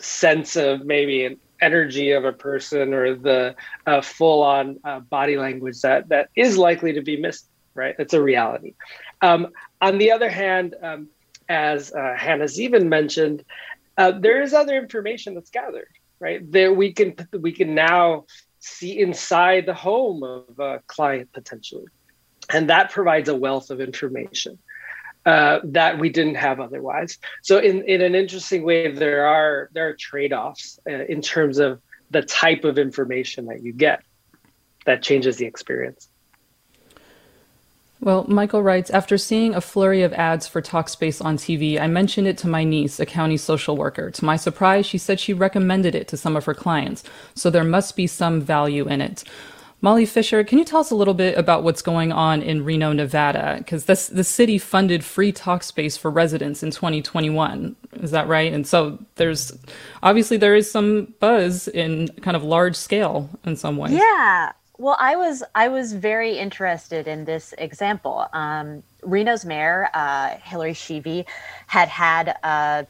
sense 0.00 0.56
of 0.56 0.84
maybe 0.84 1.24
an 1.24 1.38
energy 1.60 2.12
of 2.12 2.24
a 2.24 2.32
person 2.32 2.94
or 2.94 3.14
the 3.14 3.54
uh, 3.86 4.00
full 4.00 4.42
on 4.42 4.78
uh, 4.84 5.00
body 5.00 5.36
language 5.36 5.80
that 5.80 6.08
that 6.08 6.30
is 6.36 6.56
likely 6.56 6.92
to 6.92 7.02
be 7.02 7.16
missed 7.16 7.48
right? 7.74 7.94
It's 8.00 8.12
a 8.12 8.20
reality. 8.20 8.74
Um, 9.22 9.48
on 9.80 9.98
the 9.98 10.10
other 10.10 10.28
hand 10.28 10.74
um, 10.82 11.08
as 11.48 11.92
uh, 11.92 12.14
hannah 12.16 12.44
zeavin 12.44 12.86
mentioned 12.88 13.44
uh, 13.96 14.12
there 14.12 14.42
is 14.42 14.54
other 14.54 14.76
information 14.76 15.34
that's 15.34 15.50
gathered 15.50 15.88
right? 16.20 16.50
There 16.50 16.72
we 16.72 16.92
can 16.92 17.14
we 17.32 17.52
can 17.52 17.74
now 17.74 18.26
see 18.60 18.98
inside 18.98 19.66
the 19.66 19.74
home 19.74 20.22
of 20.22 20.58
a 20.58 20.82
client 20.86 21.32
potentially. 21.32 21.86
And 22.50 22.70
that 22.70 22.90
provides 22.90 23.28
a 23.28 23.34
wealth 23.34 23.70
of 23.70 23.80
information 23.80 24.58
uh, 25.26 25.60
that 25.64 25.98
we 25.98 26.08
didn't 26.08 26.36
have 26.36 26.60
otherwise. 26.60 27.18
So 27.42 27.58
in, 27.58 27.82
in 27.84 28.00
an 28.00 28.14
interesting 28.14 28.62
way, 28.62 28.90
there 28.90 29.26
are 29.26 29.68
there 29.72 29.88
are 29.88 29.94
trade-offs 29.94 30.78
uh, 30.88 31.04
in 31.04 31.20
terms 31.20 31.58
of 31.58 31.80
the 32.10 32.22
type 32.22 32.64
of 32.64 32.78
information 32.78 33.46
that 33.46 33.62
you 33.62 33.72
get 33.72 34.02
that 34.86 35.02
changes 35.02 35.36
the 35.36 35.46
experience. 35.46 36.08
Well, 38.00 38.24
Michael 38.28 38.62
writes 38.62 38.90
After 38.90 39.18
seeing 39.18 39.54
a 39.54 39.60
flurry 39.60 40.02
of 40.02 40.12
ads 40.12 40.46
for 40.46 40.62
Talkspace 40.62 41.24
on 41.24 41.36
TV, 41.36 41.80
I 41.80 41.88
mentioned 41.88 42.28
it 42.28 42.38
to 42.38 42.48
my 42.48 42.62
niece, 42.62 43.00
a 43.00 43.06
county 43.06 43.36
social 43.36 43.76
worker. 43.76 44.10
To 44.10 44.24
my 44.24 44.36
surprise, 44.36 44.86
she 44.86 44.98
said 44.98 45.18
she 45.18 45.34
recommended 45.34 45.94
it 45.94 46.06
to 46.08 46.16
some 46.16 46.36
of 46.36 46.44
her 46.44 46.54
clients, 46.54 47.02
so 47.34 47.50
there 47.50 47.64
must 47.64 47.96
be 47.96 48.06
some 48.06 48.40
value 48.40 48.86
in 48.88 49.00
it. 49.00 49.24
Molly 49.80 50.06
Fischer, 50.06 50.42
can 50.42 50.58
you 50.58 50.64
tell 50.64 50.80
us 50.80 50.90
a 50.90 50.96
little 50.96 51.14
bit 51.14 51.38
about 51.38 51.62
what's 51.62 51.82
going 51.82 52.10
on 52.10 52.42
in 52.42 52.64
Reno, 52.64 52.92
Nevada? 52.92 53.56
Because 53.58 53.84
the 53.84 54.24
city 54.24 54.58
funded 54.58 55.04
free 55.04 55.32
Talkspace 55.32 55.96
for 55.96 56.10
residents 56.10 56.64
in 56.64 56.72
2021. 56.72 57.76
Is 57.94 58.10
that 58.10 58.26
right? 58.26 58.52
And 58.52 58.66
so 58.66 58.98
there's 59.14 59.56
obviously 60.02 60.36
there 60.36 60.56
is 60.56 60.68
some 60.68 61.14
buzz 61.20 61.68
in 61.68 62.08
kind 62.22 62.36
of 62.36 62.42
large 62.42 62.74
scale 62.74 63.30
in 63.44 63.54
some 63.54 63.76
ways. 63.76 63.92
Yeah. 63.92 64.52
Well, 64.78 64.96
I 65.00 65.16
was 65.16 65.42
I 65.54 65.68
was 65.68 65.92
very 65.92 66.38
interested 66.38 67.08
in 67.08 67.24
this 67.24 67.52
example. 67.58 68.26
Um, 68.32 68.82
Reno's 69.02 69.44
mayor, 69.44 69.88
uh, 69.94 70.36
Hillary 70.42 70.74
Schieve, 70.74 71.24
had 71.66 71.88
had 71.88 72.36
a 72.42 72.86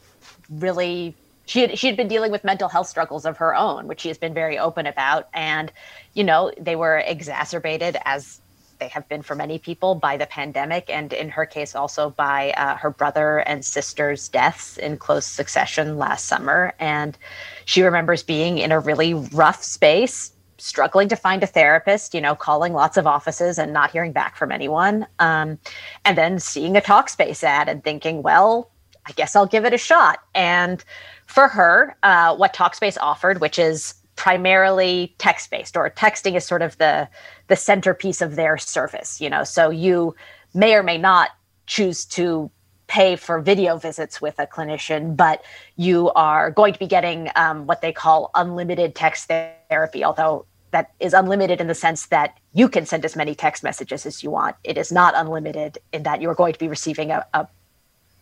really 0.50 1.14
she 1.48 1.62
had, 1.62 1.78
she 1.78 1.86
had 1.86 1.96
been 1.96 2.08
dealing 2.08 2.30
with 2.30 2.44
mental 2.44 2.68
health 2.68 2.88
struggles 2.88 3.24
of 3.24 3.38
her 3.38 3.54
own, 3.54 3.88
which 3.88 4.00
she 4.00 4.08
has 4.08 4.18
been 4.18 4.34
very 4.34 4.58
open 4.58 4.86
about. 4.86 5.28
And, 5.32 5.72
you 6.12 6.22
know, 6.22 6.52
they 6.60 6.76
were 6.76 6.98
exacerbated 6.98 7.96
as 8.04 8.40
they 8.78 8.88
have 8.88 9.08
been 9.08 9.22
for 9.22 9.34
many 9.34 9.58
people 9.58 9.94
by 9.94 10.16
the 10.16 10.26
pandemic, 10.26 10.88
and 10.88 11.12
in 11.12 11.30
her 11.30 11.46
case, 11.46 11.74
also 11.74 12.10
by 12.10 12.52
uh, 12.52 12.76
her 12.76 12.90
brother 12.90 13.38
and 13.38 13.64
sister's 13.64 14.28
deaths 14.28 14.76
in 14.76 14.98
close 14.98 15.26
succession 15.26 15.96
last 15.96 16.26
summer. 16.26 16.74
And 16.78 17.16
she 17.64 17.82
remembers 17.82 18.22
being 18.22 18.58
in 18.58 18.70
a 18.70 18.78
really 18.78 19.14
rough 19.14 19.64
space, 19.64 20.32
struggling 20.58 21.08
to 21.08 21.16
find 21.16 21.42
a 21.42 21.46
therapist, 21.46 22.14
you 22.14 22.20
know, 22.20 22.34
calling 22.34 22.72
lots 22.72 22.96
of 22.96 23.06
offices 23.06 23.58
and 23.58 23.72
not 23.72 23.90
hearing 23.90 24.12
back 24.12 24.36
from 24.36 24.52
anyone. 24.52 25.06
Um, 25.18 25.58
and 26.04 26.16
then 26.18 26.38
seeing 26.38 26.76
a 26.76 26.80
Talkspace 26.80 27.42
ad 27.42 27.68
and 27.68 27.82
thinking, 27.82 28.22
well, 28.22 28.70
I 29.08 29.12
guess 29.12 29.34
I'll 29.34 29.46
give 29.46 29.64
it 29.64 29.72
a 29.72 29.78
shot. 29.78 30.20
And 30.34 30.84
for 31.26 31.48
her, 31.48 31.96
uh, 32.02 32.36
what 32.36 32.54
Talkspace 32.54 32.98
offered, 33.00 33.40
which 33.40 33.58
is 33.58 33.94
primarily 34.16 35.14
text 35.18 35.50
based, 35.50 35.76
or 35.76 35.88
texting 35.90 36.34
is 36.34 36.44
sort 36.44 36.62
of 36.62 36.76
the 36.78 37.08
the 37.46 37.56
centerpiece 37.56 38.20
of 38.20 38.36
their 38.36 38.58
service. 38.58 39.20
You 39.20 39.30
know, 39.30 39.44
so 39.44 39.70
you 39.70 40.14
may 40.54 40.74
or 40.74 40.82
may 40.82 40.98
not 40.98 41.30
choose 41.66 42.04
to 42.04 42.50
pay 42.88 43.16
for 43.16 43.40
video 43.40 43.76
visits 43.76 44.20
with 44.20 44.38
a 44.38 44.46
clinician, 44.46 45.14
but 45.16 45.44
you 45.76 46.10
are 46.12 46.50
going 46.50 46.72
to 46.72 46.78
be 46.78 46.86
getting 46.86 47.30
um, 47.36 47.66
what 47.66 47.82
they 47.82 47.92
call 47.92 48.30
unlimited 48.34 48.94
text 48.94 49.30
therapy, 49.68 50.02
although 50.02 50.46
that 50.70 50.92
is 50.98 51.12
unlimited 51.12 51.60
in 51.60 51.66
the 51.66 51.74
sense 51.74 52.06
that 52.06 52.38
you 52.54 52.68
can 52.68 52.86
send 52.86 53.04
as 53.04 53.14
many 53.14 53.34
text 53.34 53.62
messages 53.62 54.04
as 54.04 54.22
you 54.22 54.30
want. 54.30 54.56
It 54.64 54.76
is 54.76 54.90
not 54.90 55.14
unlimited 55.16 55.78
in 55.92 56.02
that 56.02 56.20
you're 56.20 56.34
going 56.34 56.54
to 56.54 56.58
be 56.58 56.68
receiving 56.68 57.10
a, 57.10 57.26
a 57.34 57.46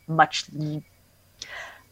much 0.09 0.47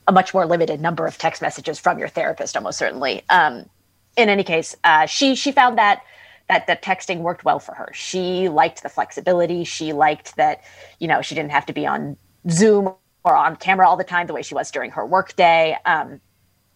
a 0.07 0.13
much 0.13 0.35
more 0.35 0.47
limited 0.47 0.81
number 0.81 1.07
of 1.07 1.17
text 1.19 1.41
messages 1.41 1.79
from 1.79 1.99
your 1.99 2.09
therapist, 2.09 2.57
almost 2.57 2.79
certainly. 2.79 3.23
Um, 3.31 3.69
in 4.17 4.29
any 4.29 4.45
case, 4.45 4.77
uh, 4.85 5.07
she 5.07 5.35
she 5.35 5.53
found 5.53 5.79
that 5.79 6.03
that 6.49 6.67
the 6.67 6.77
texting 6.77 7.21
worked 7.21 7.45
well 7.45 7.59
for 7.59 7.75
her. 7.75 7.91
She 7.95 8.49
liked 8.49 8.83
the 8.83 8.89
flexibility. 8.89 9.65
She 9.65 9.93
liked 9.93 10.37
that 10.37 10.63
you 10.99 11.09
know 11.09 11.23
she 11.23 11.35
didn't 11.35 11.53
have 11.53 11.67
to 11.67 11.73
be 11.73 11.87
on 11.87 12.17
Zoom 12.51 12.95
or 13.25 13.35
on 13.35 13.57
camera 13.57 13.89
all 13.89 13.97
the 13.97 14.05
time 14.05 14.27
the 14.27 14.35
way 14.35 14.43
she 14.43 14.55
was 14.55 14.71
during 14.71 14.91
her 14.93 15.05
workday. 15.05 15.77
Um, 15.85 16.21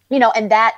you 0.09 0.19
know, 0.19 0.31
and 0.31 0.51
that 0.51 0.75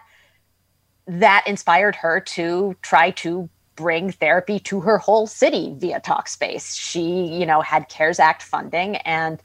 that 1.08 1.44
inspired 1.48 1.96
her 1.96 2.20
to 2.20 2.76
try 2.82 3.12
to 3.12 3.50
bring 3.76 4.12
therapy 4.12 4.60
to 4.60 4.82
her 4.82 4.98
whole 4.98 5.26
city 5.26 5.74
via 5.78 6.00
Talkspace. 6.00 6.78
She, 6.78 7.26
you 7.26 7.46
know, 7.46 7.62
had 7.62 7.90
CARES 7.90 8.20
Act 8.20 8.44
funding 8.44 8.98
and 8.98 9.42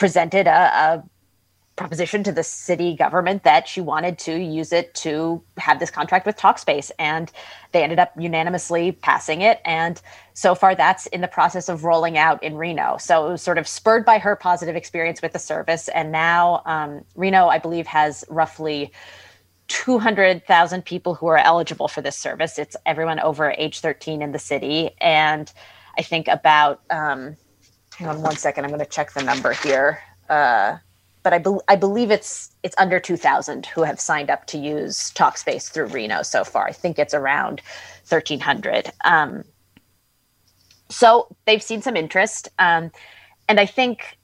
presented 0.00 0.46
a, 0.48 0.50
a 0.50 1.04
proposition 1.76 2.24
to 2.24 2.32
the 2.32 2.42
city 2.42 2.96
government 2.96 3.44
that 3.44 3.68
she 3.68 3.80
wanted 3.80 4.18
to 4.18 4.34
use 4.38 4.72
it 4.72 4.92
to 4.94 5.42
have 5.58 5.78
this 5.78 5.90
contract 5.90 6.26
with 6.26 6.36
Talkspace. 6.36 6.90
And 6.98 7.30
they 7.72 7.82
ended 7.82 7.98
up 7.98 8.12
unanimously 8.18 8.92
passing 8.92 9.42
it. 9.42 9.60
And 9.64 10.00
so 10.32 10.54
far, 10.54 10.74
that's 10.74 11.06
in 11.06 11.20
the 11.20 11.28
process 11.28 11.68
of 11.68 11.84
rolling 11.84 12.18
out 12.18 12.42
in 12.42 12.56
Reno. 12.56 12.96
So 12.98 13.28
it 13.28 13.32
was 13.32 13.42
sort 13.42 13.58
of 13.58 13.68
spurred 13.68 14.04
by 14.04 14.18
her 14.18 14.36
positive 14.36 14.74
experience 14.74 15.22
with 15.22 15.32
the 15.32 15.38
service. 15.38 15.88
And 15.88 16.10
now 16.10 16.62
um, 16.64 17.04
Reno, 17.14 17.48
I 17.48 17.58
believe, 17.58 17.86
has 17.86 18.24
roughly 18.28 18.92
200,000 19.68 20.84
people 20.84 21.14
who 21.14 21.26
are 21.26 21.38
eligible 21.38 21.88
for 21.88 22.00
this 22.00 22.16
service. 22.16 22.58
It's 22.58 22.76
everyone 22.86 23.20
over 23.20 23.50
age 23.56 23.80
13 23.80 24.22
in 24.22 24.32
the 24.32 24.38
city. 24.38 24.90
And 25.00 25.52
I 25.96 26.02
think 26.02 26.26
about, 26.26 26.82
um, 26.90 27.36
hang 28.00 28.08
on 28.08 28.22
one 28.22 28.36
second, 28.36 28.64
I'm 28.64 28.70
going 28.70 28.80
to 28.80 28.86
check 28.86 29.12
the 29.12 29.22
number 29.22 29.52
here. 29.52 30.02
Uh, 30.30 30.78
but 31.22 31.34
I, 31.34 31.38
be- 31.38 31.60
I 31.68 31.76
believe 31.76 32.10
it's 32.10 32.50
it's 32.62 32.74
under 32.78 32.98
2,000 32.98 33.66
who 33.66 33.82
have 33.82 34.00
signed 34.00 34.30
up 34.30 34.46
to 34.46 34.58
use 34.58 35.12
Talkspace 35.12 35.70
through 35.70 35.86
Reno 35.86 36.22
so 36.22 36.42
far. 36.42 36.66
I 36.66 36.72
think 36.72 36.98
it's 36.98 37.12
around 37.12 37.60
1,300. 38.08 38.90
Um, 39.04 39.44
so 40.88 41.36
they've 41.44 41.62
seen 41.62 41.82
some 41.82 41.94
interest, 41.94 42.48
um, 42.58 42.90
and 43.48 43.60
I 43.60 43.66
think, 43.66 44.18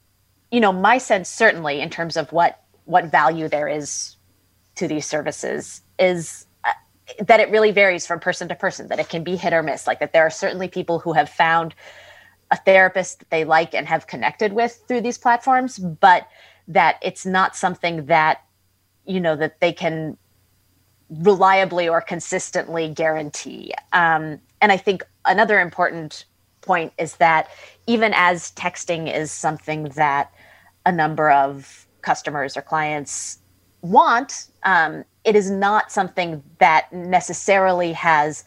you 0.50 0.60
know, 0.60 0.72
my 0.72 0.96
sense 0.96 1.28
certainly 1.28 1.80
in 1.80 1.90
terms 1.90 2.16
of 2.16 2.32
what 2.32 2.62
what 2.86 3.10
value 3.10 3.48
there 3.48 3.68
is 3.68 4.16
to 4.76 4.88
these 4.88 5.04
services 5.04 5.82
is 5.98 6.46
uh, 6.64 6.72
that 7.26 7.40
it 7.40 7.50
really 7.50 7.72
varies 7.72 8.06
from 8.06 8.20
person 8.20 8.48
to 8.48 8.54
person. 8.54 8.88
That 8.88 9.00
it 9.00 9.10
can 9.10 9.22
be 9.22 9.36
hit 9.36 9.52
or 9.52 9.62
miss. 9.62 9.86
Like 9.86 10.00
that 10.00 10.14
there 10.14 10.26
are 10.26 10.30
certainly 10.30 10.68
people 10.68 10.98
who 10.98 11.12
have 11.12 11.28
found 11.28 11.74
a 12.50 12.56
therapist 12.56 13.20
that 13.20 13.30
they 13.30 13.44
like 13.44 13.74
and 13.74 13.86
have 13.86 14.06
connected 14.06 14.52
with 14.52 14.80
through 14.86 15.00
these 15.00 15.18
platforms, 15.18 15.78
but 15.78 16.28
that 16.68 16.98
it's 17.02 17.26
not 17.26 17.56
something 17.56 18.06
that 18.06 18.42
you 19.04 19.20
know 19.20 19.36
that 19.36 19.60
they 19.60 19.72
can 19.72 20.16
reliably 21.08 21.88
or 21.88 22.00
consistently 22.00 22.88
guarantee. 22.88 23.72
Um, 23.92 24.40
and 24.60 24.72
i 24.72 24.76
think 24.76 25.04
another 25.24 25.60
important 25.60 26.24
point 26.60 26.92
is 26.98 27.16
that 27.16 27.48
even 27.86 28.12
as 28.14 28.52
texting 28.52 29.12
is 29.12 29.30
something 29.30 29.84
that 29.90 30.32
a 30.84 30.92
number 30.92 31.30
of 31.30 31.86
customers 32.02 32.56
or 32.56 32.62
clients 32.62 33.38
want 33.82 34.46
um, 34.64 35.04
it 35.24 35.36
is 35.36 35.50
not 35.50 35.92
something 35.92 36.42
that 36.58 36.92
necessarily 36.92 37.92
has 37.92 38.44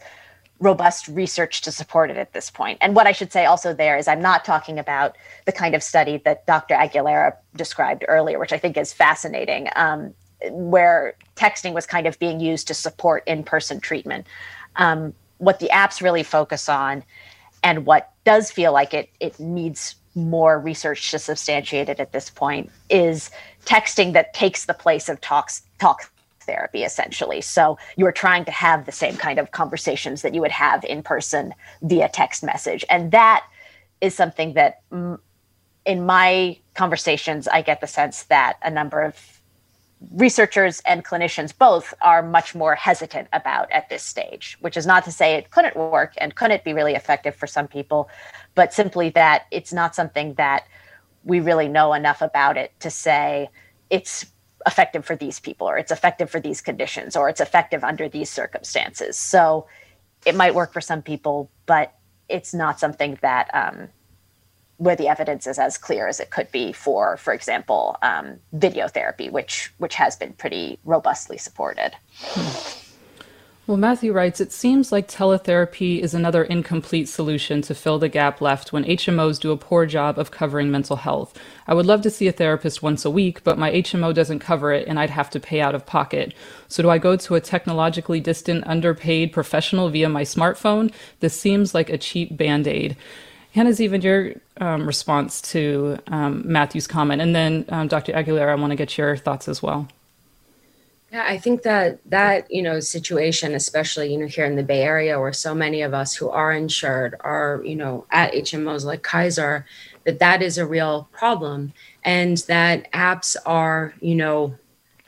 robust 0.60 1.08
research 1.08 1.62
to 1.62 1.72
support 1.72 2.10
it 2.10 2.18
at 2.18 2.32
this 2.34 2.50
point. 2.50 2.78
And 2.80 2.94
what 2.94 3.06
I 3.06 3.12
should 3.12 3.32
say 3.32 3.46
also 3.46 3.72
there 3.72 3.96
is 3.96 4.06
I'm 4.06 4.20
not 4.20 4.44
talking 4.44 4.78
about 4.78 5.16
the 5.46 5.52
kind 5.52 5.74
of 5.74 5.82
study 5.82 6.18
that 6.24 6.46
Dr. 6.46 6.74
Aguilera 6.74 7.34
described 7.56 8.04
earlier, 8.06 8.38
which 8.38 8.52
I 8.52 8.58
think 8.58 8.76
is 8.76 8.92
fascinating, 8.92 9.68
um, 9.74 10.14
where 10.50 11.14
texting 11.34 11.72
was 11.72 11.86
kind 11.86 12.06
of 12.06 12.18
being 12.18 12.40
used 12.40 12.68
to 12.68 12.74
support 12.74 13.24
in 13.26 13.42
person 13.42 13.80
treatment. 13.80 14.26
Um, 14.76 15.14
what 15.38 15.58
the 15.58 15.70
apps 15.72 16.02
really 16.02 16.22
focus 16.22 16.68
on 16.68 17.02
and 17.62 17.86
what 17.86 18.12
does 18.24 18.50
feel 18.50 18.72
like 18.72 18.92
it, 18.92 19.08
it 19.18 19.40
needs 19.40 19.96
more 20.14 20.58
research 20.58 21.10
to 21.10 21.18
substantiate 21.18 21.88
it 21.88 22.00
at 22.00 22.12
this 22.12 22.28
point 22.28 22.70
is 22.90 23.30
texting 23.64 24.12
that 24.12 24.34
takes 24.34 24.66
the 24.66 24.74
place 24.74 25.08
of 25.08 25.20
talks 25.20 25.62
talk 25.78 26.10
therapy 26.50 26.82
essentially. 26.82 27.40
So 27.40 27.78
you 27.96 28.04
are 28.06 28.12
trying 28.24 28.44
to 28.46 28.50
have 28.50 28.86
the 28.86 28.92
same 28.92 29.16
kind 29.16 29.38
of 29.38 29.52
conversations 29.52 30.22
that 30.22 30.34
you 30.34 30.40
would 30.40 30.50
have 30.66 30.84
in 30.84 31.02
person 31.02 31.54
via 31.82 32.08
text 32.08 32.42
message. 32.42 32.84
And 32.90 33.12
that 33.12 33.44
is 34.00 34.14
something 34.14 34.54
that 34.54 34.80
mm, 34.92 35.18
in 35.86 36.04
my 36.04 36.58
conversations, 36.74 37.46
I 37.48 37.62
get 37.62 37.80
the 37.80 37.86
sense 37.86 38.24
that 38.24 38.54
a 38.62 38.70
number 38.70 39.00
of 39.00 39.14
researchers 40.14 40.80
and 40.86 41.04
clinicians 41.04 41.56
both 41.56 41.92
are 42.00 42.22
much 42.22 42.54
more 42.54 42.74
hesitant 42.74 43.28
about 43.32 43.70
at 43.70 43.88
this 43.88 44.02
stage, 44.02 44.56
which 44.60 44.76
is 44.76 44.86
not 44.86 45.04
to 45.04 45.12
say 45.12 45.34
it 45.34 45.50
couldn't 45.50 45.76
work 45.76 46.14
and 46.18 46.34
couldn't 46.34 46.64
be 46.64 46.72
really 46.72 46.94
effective 46.94 47.34
for 47.34 47.46
some 47.46 47.68
people, 47.68 48.08
but 48.54 48.72
simply 48.72 49.10
that 49.10 49.46
it's 49.50 49.72
not 49.72 49.94
something 49.94 50.34
that 50.34 50.66
we 51.22 51.38
really 51.38 51.68
know 51.68 51.92
enough 51.92 52.22
about 52.22 52.56
it 52.56 52.72
to 52.80 52.90
say 52.90 53.48
it's 53.90 54.26
effective 54.66 55.04
for 55.04 55.16
these 55.16 55.40
people 55.40 55.68
or 55.68 55.78
it's 55.78 55.92
effective 55.92 56.30
for 56.30 56.40
these 56.40 56.60
conditions 56.60 57.16
or 57.16 57.28
it's 57.28 57.40
effective 57.40 57.82
under 57.84 58.08
these 58.08 58.30
circumstances 58.30 59.16
so 59.16 59.66
it 60.26 60.34
might 60.34 60.54
work 60.54 60.72
for 60.72 60.80
some 60.80 61.02
people 61.02 61.50
but 61.66 61.94
it's 62.28 62.52
not 62.52 62.78
something 62.78 63.18
that 63.22 63.48
um, 63.54 63.88
where 64.76 64.96
the 64.96 65.08
evidence 65.08 65.46
is 65.46 65.58
as 65.58 65.76
clear 65.76 66.08
as 66.08 66.20
it 66.20 66.30
could 66.30 66.50
be 66.52 66.72
for 66.72 67.16
for 67.16 67.32
example 67.32 67.96
um, 68.02 68.38
video 68.52 68.86
therapy 68.86 69.30
which 69.30 69.72
which 69.78 69.94
has 69.94 70.16
been 70.16 70.32
pretty 70.34 70.78
robustly 70.84 71.38
supported 71.38 71.94
hmm. 72.18 72.79
Well, 73.70 73.76
Matthew 73.76 74.12
writes, 74.12 74.40
it 74.40 74.50
seems 74.50 74.90
like 74.90 75.06
teletherapy 75.06 76.00
is 76.00 76.12
another 76.12 76.42
incomplete 76.42 77.08
solution 77.08 77.62
to 77.62 77.72
fill 77.72 78.00
the 78.00 78.08
gap 78.08 78.40
left 78.40 78.72
when 78.72 78.82
HMOs 78.82 79.38
do 79.38 79.52
a 79.52 79.56
poor 79.56 79.86
job 79.86 80.18
of 80.18 80.32
covering 80.32 80.72
mental 80.72 80.96
health. 80.96 81.38
I 81.68 81.74
would 81.74 81.86
love 81.86 82.02
to 82.02 82.10
see 82.10 82.26
a 82.26 82.32
therapist 82.32 82.82
once 82.82 83.04
a 83.04 83.10
week, 83.10 83.44
but 83.44 83.60
my 83.60 83.70
HMO 83.70 84.12
doesn't 84.12 84.40
cover 84.40 84.72
it 84.72 84.88
and 84.88 84.98
I'd 84.98 85.10
have 85.10 85.30
to 85.30 85.38
pay 85.38 85.60
out 85.60 85.76
of 85.76 85.86
pocket. 85.86 86.34
So 86.66 86.82
do 86.82 86.90
I 86.90 86.98
go 86.98 87.14
to 87.14 87.36
a 87.36 87.40
technologically 87.40 88.18
distant, 88.18 88.66
underpaid 88.66 89.32
professional 89.32 89.88
via 89.88 90.08
my 90.08 90.22
smartphone? 90.22 90.92
This 91.20 91.38
seems 91.40 91.72
like 91.72 91.90
a 91.90 91.96
cheap 91.96 92.36
band 92.36 92.66
aid. 92.66 92.96
Hannah 93.52 93.70
Zeavin 93.70 94.02
your 94.02 94.32
um, 94.60 94.84
response 94.84 95.40
to 95.52 95.96
um, 96.08 96.42
Matthew's 96.44 96.88
comment, 96.88 97.22
and 97.22 97.36
then 97.36 97.66
um, 97.68 97.86
Dr. 97.86 98.14
Aguilera, 98.14 98.48
I 98.48 98.54
want 98.56 98.72
to 98.72 98.76
get 98.76 98.98
your 98.98 99.16
thoughts 99.16 99.46
as 99.46 99.62
well. 99.62 99.86
Yeah, 101.12 101.24
I 101.26 101.38
think 101.38 101.62
that 101.62 101.98
that 102.08 102.48
you 102.50 102.62
know 102.62 102.78
situation, 102.78 103.54
especially 103.54 104.12
you 104.12 104.18
know 104.18 104.26
here 104.26 104.44
in 104.44 104.54
the 104.54 104.62
Bay 104.62 104.82
Area, 104.82 105.18
where 105.18 105.32
so 105.32 105.54
many 105.54 105.82
of 105.82 105.92
us 105.92 106.14
who 106.14 106.30
are 106.30 106.52
insured 106.52 107.16
are 107.20 107.60
you 107.64 107.74
know 107.74 108.06
at 108.12 108.32
HMOs 108.32 108.84
like 108.84 109.02
Kaiser, 109.02 109.66
that 110.04 110.20
that 110.20 110.40
is 110.40 110.56
a 110.56 110.66
real 110.66 111.08
problem, 111.12 111.72
and 112.04 112.38
that 112.48 112.90
apps 112.92 113.34
are 113.44 113.92
you 114.00 114.14
know 114.14 114.54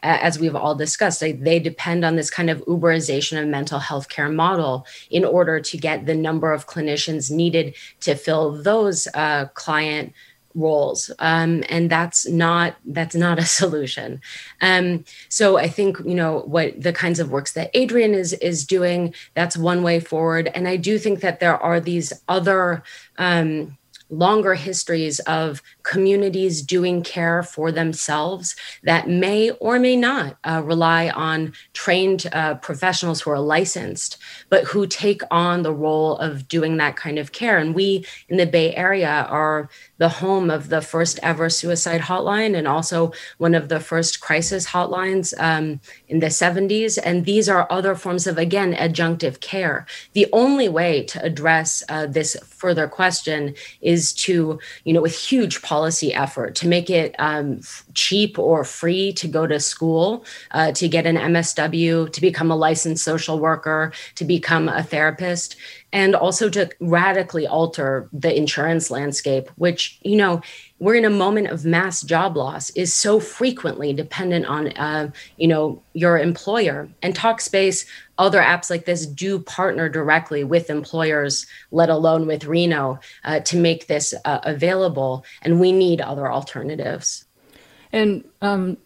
as 0.04 0.38
we've 0.38 0.56
all 0.56 0.74
discussed, 0.74 1.20
they, 1.20 1.30
they 1.30 1.60
depend 1.60 2.04
on 2.04 2.16
this 2.16 2.28
kind 2.28 2.50
of 2.50 2.58
Uberization 2.64 3.40
of 3.40 3.46
mental 3.46 3.78
health 3.78 4.08
care 4.08 4.28
model 4.28 4.84
in 5.10 5.24
order 5.24 5.60
to 5.60 5.76
get 5.78 6.06
the 6.06 6.14
number 6.16 6.52
of 6.52 6.66
clinicians 6.66 7.30
needed 7.30 7.76
to 8.00 8.16
fill 8.16 8.60
those 8.62 9.06
uh, 9.14 9.46
client 9.54 10.12
roles. 10.54 11.10
Um, 11.18 11.64
and 11.68 11.90
that's 11.90 12.28
not 12.28 12.76
that's 12.84 13.14
not 13.14 13.38
a 13.38 13.44
solution. 13.60 14.20
Um, 14.60 15.04
so 15.28 15.58
i 15.58 15.68
think 15.68 15.98
you 16.04 16.14
know 16.14 16.40
what 16.40 16.80
the 16.80 16.92
kinds 16.92 17.18
of 17.20 17.30
works 17.30 17.52
that 17.52 17.70
adrian 17.74 18.14
is 18.14 18.32
is 18.34 18.66
doing 18.66 19.14
that's 19.34 19.56
one 19.56 19.82
way 19.82 20.00
forward. 20.00 20.50
And 20.54 20.68
i 20.68 20.76
do 20.76 20.98
think 20.98 21.20
that 21.20 21.40
there 21.40 21.56
are 21.56 21.80
these 21.80 22.12
other 22.28 22.82
um, 23.18 23.76
longer 24.12 24.54
histories 24.54 25.20
of 25.20 25.62
communities 25.82 26.62
doing 26.62 27.02
care 27.02 27.42
for 27.42 27.72
themselves 27.72 28.56
that 28.82 29.08
may 29.08 29.50
or 29.52 29.78
may 29.78 29.96
not 29.96 30.36
uh, 30.44 30.62
rely 30.64 31.10
on 31.10 31.52
trained 31.72 32.26
uh, 32.32 32.54
professionals 32.56 33.20
who 33.20 33.30
are 33.30 33.40
licensed, 33.40 34.18
but 34.48 34.64
who 34.64 34.86
take 34.86 35.22
on 35.30 35.62
the 35.62 35.74
role 35.74 36.16
of 36.18 36.48
doing 36.48 36.76
that 36.76 36.96
kind 36.96 37.18
of 37.18 37.32
care. 37.32 37.58
And 37.58 37.74
we 37.74 38.04
in 38.28 38.36
the 38.36 38.46
Bay 38.46 38.74
Area 38.74 39.26
are 39.28 39.68
the 39.98 40.08
home 40.08 40.50
of 40.50 40.68
the 40.68 40.80
first 40.80 41.18
ever 41.22 41.48
suicide 41.48 42.00
hotline 42.00 42.56
and 42.56 42.66
also 42.66 43.12
one 43.38 43.54
of 43.54 43.68
the 43.68 43.80
first 43.80 44.20
crisis 44.20 44.66
hotlines 44.66 45.32
um, 45.38 45.80
in 46.08 46.18
the 46.18 46.26
70s. 46.26 46.98
And 47.02 47.24
these 47.24 47.48
are 47.48 47.66
other 47.70 47.94
forms 47.94 48.26
of, 48.26 48.38
again, 48.38 48.74
adjunctive 48.74 49.40
care. 49.40 49.86
The 50.12 50.26
only 50.32 50.68
way 50.68 51.04
to 51.04 51.22
address 51.22 51.82
uh, 51.88 52.06
this 52.06 52.36
further 52.44 52.88
question 52.88 53.54
is 53.80 54.12
to, 54.12 54.58
you 54.84 54.92
know, 54.92 55.02
with 55.02 55.16
huge 55.16 55.62
policy 55.72 56.12
effort 56.12 56.54
to 56.54 56.68
make 56.68 56.90
it 56.90 57.14
um, 57.18 57.58
cheap 57.94 58.38
or 58.38 58.62
free 58.62 59.10
to 59.10 59.26
go 59.26 59.46
to 59.46 59.58
school, 59.58 60.22
uh, 60.50 60.70
to 60.72 60.86
get 60.86 61.06
an 61.06 61.16
MSW, 61.16 62.12
to 62.12 62.20
become 62.20 62.50
a 62.50 62.56
licensed 62.56 63.02
social 63.02 63.38
worker, 63.38 63.90
to 64.16 64.24
become 64.26 64.68
a 64.68 64.82
therapist 64.82 65.56
and 65.90 66.14
also 66.14 66.50
to 66.50 66.68
radically 66.80 67.46
alter 67.46 68.08
the 68.12 68.34
insurance 68.34 68.90
landscape 68.90 69.50
which 69.56 69.98
you 70.02 70.16
know 70.16 70.40
we're 70.82 70.96
in 70.96 71.04
a 71.04 71.10
moment 71.10 71.46
of 71.46 71.64
mass 71.64 72.02
job 72.02 72.36
loss 72.36 72.70
is 72.70 72.92
so 72.92 73.20
frequently 73.20 73.92
dependent 73.92 74.44
on 74.46 74.72
uh, 74.72 75.08
you 75.36 75.46
know 75.46 75.80
your 75.94 76.18
employer. 76.18 76.88
And 77.02 77.14
talkspace 77.14 77.86
other 78.22 78.40
apps 78.40 78.70
like 78.70 78.84
this 78.84 79.04
do 79.04 79.40
partner 79.40 79.88
directly 79.88 80.44
with 80.44 80.70
employers 80.70 81.44
let 81.72 81.90
alone 81.90 82.24
with 82.24 82.44
reno 82.44 83.00
uh, 83.24 83.40
to 83.40 83.56
make 83.56 83.88
this 83.88 84.14
uh, 84.24 84.38
available. 84.44 85.24
And 85.42 85.58
we 85.58 85.72
need 85.72 86.00
other 86.00 86.30
alternatives. 86.30 87.24
And 87.90 88.24
um, 88.40 88.76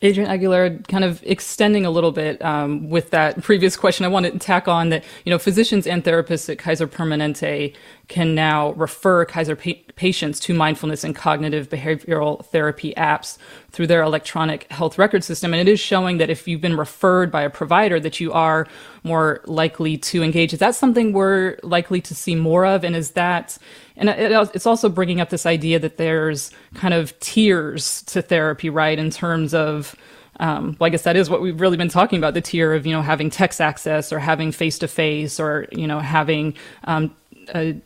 Adrian 0.00 0.30
Aguilera, 0.30 0.88
kind 0.88 1.04
of 1.04 1.22
extending 1.24 1.84
a 1.84 1.90
little 1.90 2.10
bit 2.10 2.42
um, 2.42 2.88
with 2.88 3.10
that 3.10 3.42
previous 3.42 3.76
question, 3.76 4.06
I 4.06 4.08
want 4.08 4.24
to 4.24 4.38
tack 4.38 4.66
on 4.66 4.88
that 4.88 5.04
you 5.24 5.30
know 5.30 5.38
physicians 5.38 5.86
and 5.86 6.02
therapists 6.02 6.48
at 6.48 6.58
Kaiser 6.58 6.86
Permanente 6.88 7.74
can 8.08 8.34
now 8.34 8.72
refer 8.72 9.24
Kaiser 9.24 9.56
pa- 9.56 9.72
patients 9.96 10.38
to 10.40 10.54
mindfulness 10.54 11.04
and 11.04 11.14
cognitive 11.14 11.68
behavioral 11.68 12.44
therapy 12.46 12.92
apps 12.96 13.38
through 13.70 13.86
their 13.86 14.02
electronic 14.02 14.70
health 14.70 14.98
record 14.98 15.24
system, 15.24 15.54
and 15.54 15.66
it 15.66 15.72
is 15.72 15.80
showing 15.80 16.18
that 16.18 16.30
if 16.30 16.46
you've 16.46 16.60
been 16.60 16.76
referred 16.76 17.30
by 17.30 17.42
a 17.42 17.50
provider, 17.50 17.98
that 18.00 18.20
you 18.20 18.32
are 18.32 18.66
more 19.02 19.40
likely 19.46 19.96
to 19.96 20.22
engage. 20.22 20.52
Is 20.52 20.58
that 20.58 20.74
something 20.74 21.12
we're 21.12 21.58
likely 21.62 22.00
to 22.02 22.14
see 22.14 22.34
more 22.34 22.66
of? 22.66 22.84
And 22.84 22.94
is 22.94 23.12
that 23.12 23.58
and 23.96 24.08
it, 24.08 24.32
it's 24.54 24.66
also 24.66 24.88
bringing 24.88 25.20
up 25.20 25.30
this 25.30 25.46
idea 25.46 25.78
that 25.78 25.96
there's 25.96 26.50
kind 26.74 26.94
of 26.94 27.18
tiers 27.20 28.02
to 28.02 28.22
therapy, 28.22 28.68
right? 28.68 28.98
In 28.98 29.10
terms 29.10 29.54
of 29.54 29.94
um, 30.40 30.76
well, 30.80 30.88
I 30.88 30.90
guess 30.90 31.02
that 31.02 31.16
is 31.16 31.30
what 31.30 31.40
we've 31.40 31.60
really 31.60 31.76
been 31.76 31.88
talking 31.88 32.18
about 32.18 32.34
the 32.34 32.40
tier 32.40 32.74
of, 32.74 32.86
you 32.86 32.92
know, 32.92 33.02
having 33.02 33.30
text 33.30 33.60
access 33.60 34.12
or 34.12 34.18
having 34.18 34.50
face 34.50 34.78
to 34.80 34.88
face 34.88 35.38
or, 35.38 35.66
you 35.70 35.86
know, 35.86 36.00
having 36.00 36.54
um, 36.84 37.14
a, 37.54 37.80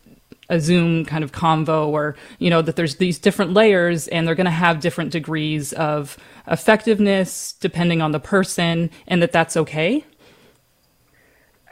a 0.49 0.61
Zoom 0.61 1.05
kind 1.05 1.23
of 1.23 1.33
convo 1.33 1.89
or, 1.89 2.17
you 2.39 2.51
know, 2.51 2.63
that 2.63 2.77
there's 2.77 2.97
these 2.97 3.19
different 3.19 3.53
layers 3.53 4.09
and 4.09 4.27
they're 4.27 4.35
going 4.35 4.47
to 4.47 4.51
have 4.51 4.81
different 4.81 5.13
degrees 5.13 5.73
of 5.75 6.17
effectiveness 6.47 7.53
depending 7.61 8.01
on 8.01 8.13
the 8.13 8.21
person 8.21 8.91
and 9.07 9.23
that 9.23 9.33
that's 9.33 9.57
okay? 9.57 10.05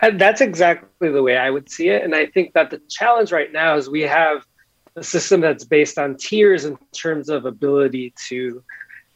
And 0.03 0.21
that's 0.21 0.41
exactly 0.41 1.11
the 1.11 1.23
way 1.23 1.39
I 1.39 1.51
would 1.51 1.71
see 1.71 1.89
it. 1.89 2.05
And 2.05 2.15
I 2.15 2.27
think 2.27 2.53
that 2.53 2.71
the 2.71 2.81
challenge 2.89 3.33
right 3.33 3.51
now 3.51 3.77
is 3.77 3.89
we 3.89 4.03
have 4.03 4.45
a 4.95 5.03
system 5.03 5.41
that's 5.41 5.65
based 5.65 5.99
on 5.99 6.17
tiers 6.17 6.65
in 6.65 6.79
terms 6.93 7.29
of 7.29 7.45
ability 7.45 8.15
to 8.29 8.63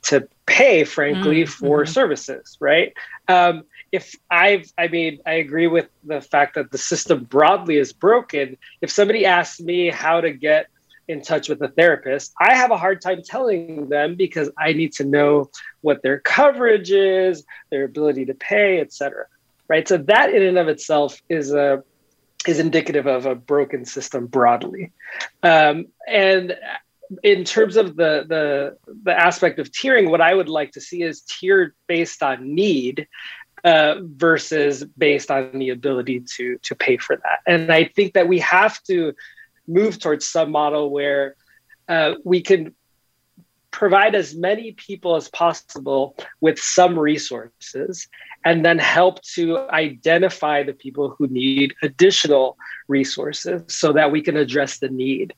to 0.02 0.28
pay, 0.46 0.84
frankly, 0.84 1.42
mm-hmm. 1.42 1.50
for 1.50 1.86
services, 1.86 2.56
right? 2.60 2.94
Um, 3.28 3.64
if 3.92 4.14
I've, 4.30 4.72
I 4.78 4.88
mean, 4.88 5.20
I 5.26 5.34
agree 5.34 5.66
with 5.66 5.88
the 6.04 6.20
fact 6.20 6.54
that 6.54 6.70
the 6.70 6.78
system 6.78 7.24
broadly 7.24 7.76
is 7.76 7.92
broken. 7.92 8.56
If 8.80 8.90
somebody 8.90 9.26
asks 9.26 9.60
me 9.60 9.90
how 9.90 10.20
to 10.20 10.32
get 10.32 10.68
in 11.08 11.22
touch 11.22 11.48
with 11.48 11.60
a 11.60 11.68
therapist, 11.68 12.32
I 12.40 12.54
have 12.54 12.70
a 12.70 12.76
hard 12.76 13.00
time 13.02 13.22
telling 13.24 13.88
them 13.88 14.14
because 14.14 14.48
I 14.56 14.72
need 14.72 14.92
to 14.94 15.04
know 15.04 15.50
what 15.80 16.02
their 16.02 16.20
coverage 16.20 16.90
is, 16.92 17.44
their 17.70 17.84
ability 17.84 18.26
to 18.26 18.34
pay, 18.34 18.80
et 18.80 18.92
cetera. 18.92 19.26
Right. 19.68 19.86
So 19.86 19.98
that 19.98 20.34
in 20.34 20.42
and 20.42 20.58
of 20.58 20.68
itself 20.68 21.20
is 21.28 21.52
a 21.52 21.84
is 22.46 22.58
indicative 22.58 23.06
of 23.06 23.26
a 23.26 23.34
broken 23.34 23.84
system 23.84 24.26
broadly. 24.26 24.92
Um, 25.42 25.86
and 26.08 26.56
in 27.22 27.44
terms 27.44 27.76
of 27.76 27.96
the, 27.96 28.24
the 28.28 28.76
the 29.02 29.18
aspect 29.18 29.58
of 29.58 29.70
tiering, 29.70 30.10
what 30.10 30.20
I 30.20 30.34
would 30.34 30.48
like 30.48 30.72
to 30.72 30.80
see 30.80 31.02
is 31.02 31.22
tiered 31.22 31.74
based 31.86 32.22
on 32.22 32.54
need 32.54 33.08
uh, 33.64 33.96
versus 34.02 34.84
based 34.96 35.30
on 35.30 35.58
the 35.58 35.70
ability 35.70 36.20
to 36.36 36.58
to 36.62 36.74
pay 36.74 36.96
for 36.96 37.16
that. 37.16 37.40
And 37.46 37.72
I 37.72 37.84
think 37.84 38.14
that 38.14 38.28
we 38.28 38.38
have 38.40 38.82
to 38.84 39.14
move 39.66 39.98
towards 39.98 40.26
some 40.26 40.50
model 40.50 40.90
where 40.90 41.36
uh, 41.88 42.14
we 42.24 42.40
can 42.40 42.74
provide 43.70 44.14
as 44.14 44.34
many 44.34 44.72
people 44.72 45.16
as 45.16 45.28
possible 45.28 46.16
with 46.40 46.58
some 46.58 46.98
resources 46.98 48.08
and 48.44 48.64
then 48.64 48.78
help 48.78 49.20
to 49.22 49.58
identify 49.70 50.62
the 50.62 50.72
people 50.72 51.14
who 51.18 51.26
need 51.26 51.74
additional 51.82 52.56
resources 52.88 53.62
so 53.68 53.92
that 53.92 54.10
we 54.10 54.22
can 54.22 54.36
address 54.36 54.78
the 54.78 54.88
need. 54.88 55.34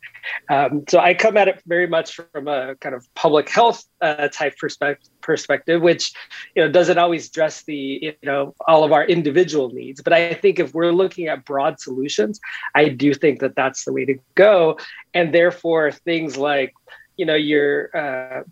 Um, 0.48 0.84
so 0.88 1.00
I 1.00 1.14
come 1.14 1.36
at 1.36 1.48
it 1.48 1.60
very 1.66 1.88
much 1.88 2.14
from 2.14 2.46
a 2.46 2.76
kind 2.76 2.94
of 2.94 3.12
public 3.14 3.48
health 3.48 3.84
uh, 4.00 4.28
type 4.28 4.56
perspective, 4.56 5.10
perspective, 5.20 5.82
which 5.82 6.12
you 6.54 6.62
know 6.62 6.70
doesn't 6.70 6.98
always 6.98 7.28
address 7.28 7.64
the 7.64 7.98
you 8.02 8.14
know 8.22 8.54
all 8.68 8.84
of 8.84 8.92
our 8.92 9.04
individual 9.04 9.70
needs. 9.70 10.00
But 10.00 10.12
I 10.12 10.34
think 10.34 10.60
if 10.60 10.72
we're 10.72 10.92
looking 10.92 11.26
at 11.26 11.44
broad 11.44 11.80
solutions, 11.80 12.40
I 12.74 12.88
do 12.88 13.14
think 13.14 13.40
that 13.40 13.56
that's 13.56 13.84
the 13.84 13.92
way 13.92 14.04
to 14.04 14.14
go, 14.36 14.78
and 15.12 15.34
therefore 15.34 15.90
things 15.90 16.36
like 16.36 16.72
you 17.16 17.26
know 17.26 17.34
your 17.34 17.96
uh, 17.96 18.42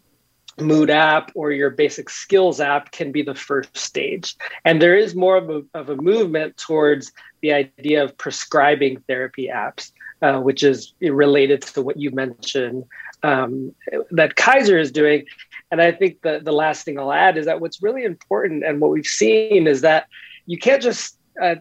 mood 0.60 0.90
app 0.90 1.32
or 1.34 1.52
your 1.52 1.70
basic 1.70 2.10
skills 2.10 2.60
app 2.60 2.92
can 2.92 3.12
be 3.12 3.22
the 3.22 3.34
first 3.34 3.76
stage. 3.76 4.36
And 4.64 4.82
there 4.82 4.96
is 4.96 5.14
more 5.14 5.36
of 5.36 5.48
a, 5.48 5.62
of 5.74 5.88
a 5.88 5.96
movement 5.96 6.56
towards 6.56 7.12
the 7.40 7.52
idea 7.52 8.04
of 8.04 8.16
prescribing 8.18 9.00
therapy 9.08 9.48
apps 9.52 9.92
uh, 10.22 10.38
which 10.38 10.62
is 10.62 10.92
related 11.00 11.62
to 11.62 11.82
what 11.82 11.96
you 11.96 12.10
mentioned 12.10 12.84
um, 13.22 13.74
that 14.10 14.36
kaiser 14.36 14.78
is 14.78 14.92
doing. 14.92 15.24
And 15.70 15.80
i 15.80 15.92
think 15.92 16.22
the, 16.22 16.40
the 16.42 16.52
last 16.52 16.84
thing 16.84 16.98
i'll 16.98 17.12
add 17.12 17.38
is 17.38 17.46
that 17.46 17.60
what's 17.60 17.82
really 17.82 18.04
important 18.04 18.64
and 18.64 18.80
what 18.80 18.90
we've 18.90 19.06
seen 19.06 19.66
is 19.66 19.82
that 19.82 20.08
you 20.46 20.58
can't 20.58 20.82
just 20.82 21.16
uh, 21.40 21.54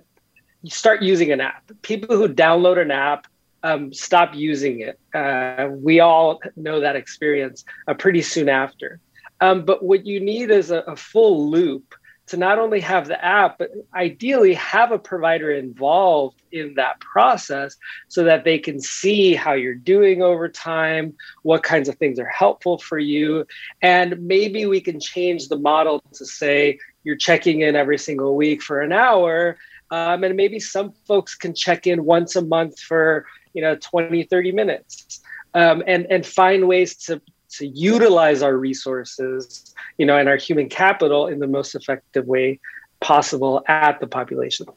start 0.66 1.02
using 1.02 1.32
an 1.32 1.40
app. 1.40 1.72
People 1.84 2.18
who 2.18 2.28
download 2.28 2.82
an 2.82 2.92
app 2.92 3.28
um, 3.64 3.94
stop 3.94 4.34
using 4.34 4.82
it. 4.82 5.00
Uh, 5.14 5.70
we 5.72 6.00
all 6.00 6.40
know 6.56 6.80
that 6.80 6.96
experience 6.96 7.66
uh, 7.88 7.94
pretty 7.94 8.22
soon 8.22 8.50
after. 8.50 9.00
Um, 9.42 9.64
but 9.66 9.84
what 9.84 10.06
you 10.06 10.20
need 10.20 10.52
is 10.52 10.72
a, 10.72 10.80
a, 10.80 10.96
full 10.96 11.50
loop 11.50 11.96
to 12.28 12.38
not 12.38 12.60
only 12.60 12.80
have 12.82 13.08
the 13.08 13.24
app, 13.24 13.58
but 13.58 13.72
ideally 13.96 14.54
have 14.54 14.92
a 14.92 15.00
provider 15.00 15.52
involved 15.52 16.42
in 16.52 16.76
that 16.76 17.00
process 17.00 17.76
so 18.08 18.24
that 18.24 18.44
they 18.44 18.60
can 18.60 18.80
see 18.80 19.34
how 19.34 19.54
you're 19.54 19.74
doing 19.74 20.22
over 20.22 20.48
time, 20.48 21.14
what 21.44 21.64
kinds 21.64 21.90
of 21.90 21.96
things 21.96 22.20
are 22.20 22.28
helpful 22.28 22.78
for 22.78 23.00
you. 23.00 23.48
And 23.82 24.20
maybe 24.28 24.66
we 24.66 24.82
can 24.82 25.00
change 25.00 25.48
the 25.48 25.58
model 25.58 26.04
to 26.14 26.26
say 26.26 26.78
you're 27.04 27.16
checking 27.16 27.62
in 27.62 27.76
every 27.76 27.98
single 27.98 28.36
week 28.36 28.62
for 28.62 28.82
an 28.82 28.92
hour. 28.92 29.58
Um, 29.92 30.24
and 30.24 30.36
maybe 30.36 30.60
some 30.60 30.94
folks 31.08 31.34
can 31.34 31.56
check 31.56 31.88
in 31.88 32.06
once 32.06 32.36
a 32.36 32.44
month 32.44 32.80
for 32.80 33.26
you 33.60 33.66
know 33.66 33.76
20 33.76 34.24
30 34.24 34.52
minutes. 34.54 35.20
Um, 35.54 35.84
and 35.86 36.06
and 36.10 36.26
find 36.26 36.68
ways 36.68 36.96
to 37.08 37.22
to 37.58 37.68
utilize 37.68 38.42
our 38.42 38.56
resources 38.56 39.74
you 39.98 40.06
know 40.06 40.16
and 40.16 40.30
our 40.30 40.38
human 40.38 40.70
capital 40.70 41.28
in 41.28 41.40
the 41.40 41.48
most 41.48 41.76
effective 41.76 42.26
way 42.26 42.60
possible 43.02 43.64
at 43.68 44.00
the 44.00 44.08
population. 44.08 44.68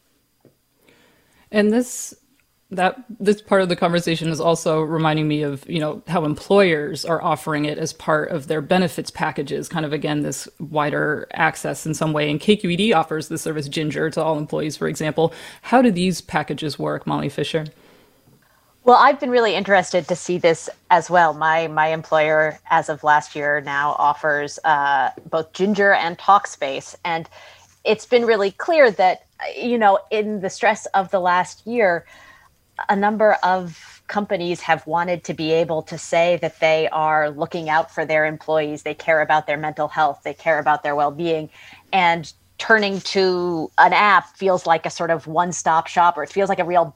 And 1.51 1.71
this 1.71 2.13
that 2.71 3.03
this 3.19 3.41
part 3.41 3.61
of 3.61 3.69
the 3.69 3.75
conversation 3.75 4.29
is 4.29 4.41
also 4.41 4.81
reminding 4.81 5.27
me 5.27 5.43
of 5.43 5.67
you 5.69 5.79
know 5.79 6.01
how 6.07 6.25
employers 6.25 7.05
are 7.05 7.21
offering 7.21 7.65
it 7.65 7.77
as 7.77 7.93
part 7.93 8.29
of 8.31 8.47
their 8.47 8.61
benefits 8.61 9.11
packages 9.11 9.69
kind 9.69 9.85
of 9.85 9.93
again 9.93 10.21
this 10.21 10.47
wider 10.59 11.27
access 11.33 11.85
in 11.85 11.93
some 11.93 12.13
way. 12.13 12.29
And 12.29 12.39
kqed 12.39 12.95
offers 12.95 13.27
the 13.27 13.37
service 13.37 13.69
ginger 13.69 14.09
to 14.09 14.21
all 14.21 14.37
employees 14.37 14.75
for 14.75 14.87
example. 14.87 15.33
How 15.61 15.81
do 15.81 15.91
these 15.91 16.21
packages 16.21 16.77
work 16.77 17.07
molly 17.07 17.29
fischer 17.29 17.65
well, 18.85 18.97
I've 18.97 19.19
been 19.19 19.29
really 19.29 19.55
interested 19.55 20.07
to 20.09 20.15
see 20.15 20.37
this 20.37 20.69
as 20.89 21.09
well. 21.09 21.33
My 21.33 21.67
my 21.67 21.87
employer, 21.87 22.59
as 22.69 22.89
of 22.89 23.03
last 23.03 23.35
year, 23.35 23.61
now 23.61 23.91
offers 23.97 24.59
uh, 24.65 25.11
both 25.29 25.53
Ginger 25.53 25.93
and 25.93 26.17
Talkspace, 26.17 26.95
and 27.05 27.29
it's 27.85 28.05
been 28.05 28.25
really 28.25 28.51
clear 28.51 28.91
that 28.91 29.25
you 29.57 29.77
know 29.77 29.99
in 30.11 30.41
the 30.41 30.49
stress 30.49 30.85
of 30.87 31.11
the 31.11 31.19
last 31.19 31.65
year, 31.65 32.05
a 32.89 32.95
number 32.95 33.33
of 33.43 34.01
companies 34.07 34.59
have 34.59 34.85
wanted 34.85 35.23
to 35.23 35.33
be 35.33 35.53
able 35.53 35.81
to 35.83 35.97
say 35.97 36.37
that 36.41 36.59
they 36.59 36.89
are 36.89 37.29
looking 37.29 37.69
out 37.69 37.89
for 37.89 38.05
their 38.05 38.25
employees, 38.25 38.83
they 38.83 38.93
care 38.93 39.21
about 39.21 39.47
their 39.47 39.57
mental 39.57 39.87
health, 39.87 40.21
they 40.25 40.33
care 40.33 40.59
about 40.59 40.83
their 40.83 40.95
well 40.95 41.11
being, 41.11 41.49
and 41.93 42.33
turning 42.57 42.99
to 43.01 43.71
an 43.77 43.93
app 43.93 44.35
feels 44.35 44.65
like 44.65 44.85
a 44.85 44.89
sort 44.89 45.09
of 45.09 45.25
one 45.25 45.53
stop 45.53 45.87
shop, 45.87 46.17
or 46.17 46.23
it 46.23 46.29
feels 46.29 46.49
like 46.49 46.59
a 46.59 46.65
real 46.65 46.93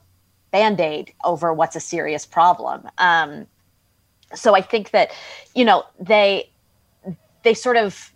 band 0.50 0.80
aid 0.80 1.12
over 1.24 1.52
what's 1.52 1.76
a 1.76 1.80
serious 1.80 2.26
problem. 2.26 2.88
Um, 2.98 3.46
so 4.34 4.54
I 4.54 4.60
think 4.60 4.90
that, 4.90 5.10
you 5.54 5.64
know, 5.64 5.84
they 5.98 6.50
they 7.42 7.54
sort 7.54 7.76
of 7.76 8.12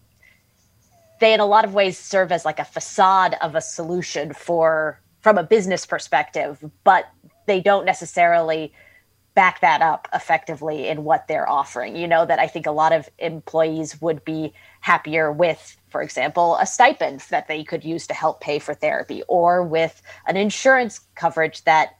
they 1.20 1.33
in 1.33 1.41
a 1.41 1.47
lot 1.47 1.64
of 1.64 1.72
ways 1.72 1.99
serve 1.99 2.33
as 2.33 2.45
like 2.45 2.59
a 2.59 2.64
facade 2.64 3.37
of 3.41 3.55
a 3.55 3.61
solution 3.61 4.33
for 4.33 5.01
from 5.20 5.39
a 5.39 5.43
business 5.43 5.87
perspective, 5.87 6.64
but 6.85 7.09
they 7.47 7.61
don't 7.61 7.85
necessarily 7.85 8.72
back 9.35 9.61
that 9.61 9.80
up 9.80 10.09
effectively 10.12 10.89
in 10.89 11.05
what 11.05 11.26
they're 11.28 11.49
offering. 11.49 11.97
You 11.97 12.07
know, 12.07 12.26
that 12.26 12.39
I 12.39 12.47
think 12.47 12.66
a 12.66 12.72
lot 12.72 12.93
of 12.93 13.09
employees 13.18 14.01
would 14.03 14.24
be 14.24 14.53
happier 14.80 15.33
with, 15.33 15.76
for 15.89 16.03
example, 16.03 16.57
a 16.57 16.66
stipend 16.66 17.20
that 17.30 17.49
they 17.49 17.64
could 17.64 17.85
use 17.85 18.07
to 18.09 18.14
help 18.14 18.41
pay 18.41 18.59
for 18.59 18.74
therapy 18.74 19.22
or 19.28 19.62
with 19.62 20.03
an 20.26 20.37
insurance 20.37 21.01
coverage 21.14 21.64
that 21.64 21.97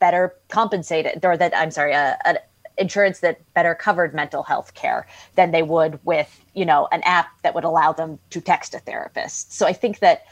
better 0.00 0.34
compensated 0.48 1.24
or 1.24 1.36
that 1.36 1.56
I'm 1.56 1.70
sorry, 1.70 1.94
uh, 1.94 2.14
an 2.24 2.38
insurance 2.78 3.20
that 3.20 3.40
better 3.54 3.74
covered 3.74 4.14
mental 4.14 4.42
health 4.42 4.74
care 4.74 5.06
than 5.36 5.52
they 5.52 5.62
would 5.62 6.00
with, 6.04 6.44
you 6.54 6.64
know, 6.64 6.88
an 6.90 7.02
app 7.04 7.28
that 7.42 7.54
would 7.54 7.64
allow 7.64 7.92
them 7.92 8.18
to 8.30 8.40
text 8.40 8.74
a 8.74 8.78
therapist. 8.80 9.52
So 9.52 9.66
I 9.66 9.72
think 9.72 10.00
that 10.00 10.24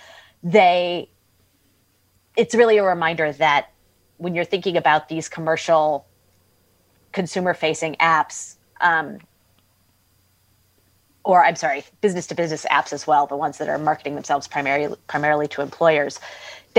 they 0.42 1.10
it's 2.36 2.54
really 2.54 2.78
a 2.78 2.84
reminder 2.84 3.32
that 3.32 3.70
when 4.16 4.34
you're 4.34 4.44
thinking 4.44 4.76
about 4.76 5.08
these 5.08 5.28
commercial 5.28 6.06
consumer 7.12 7.52
facing 7.52 7.94
apps 7.96 8.56
um, 8.80 9.18
or 11.28 11.44
I'm 11.44 11.56
sorry, 11.56 11.84
business 12.00 12.26
to 12.28 12.34
business 12.34 12.64
apps 12.70 12.92
as 12.92 13.06
well, 13.06 13.26
the 13.26 13.36
ones 13.36 13.58
that 13.58 13.68
are 13.68 13.76
marketing 13.76 14.14
themselves 14.14 14.48
primarily 14.48 14.96
primarily 15.08 15.46
to 15.48 15.60
employers 15.60 16.20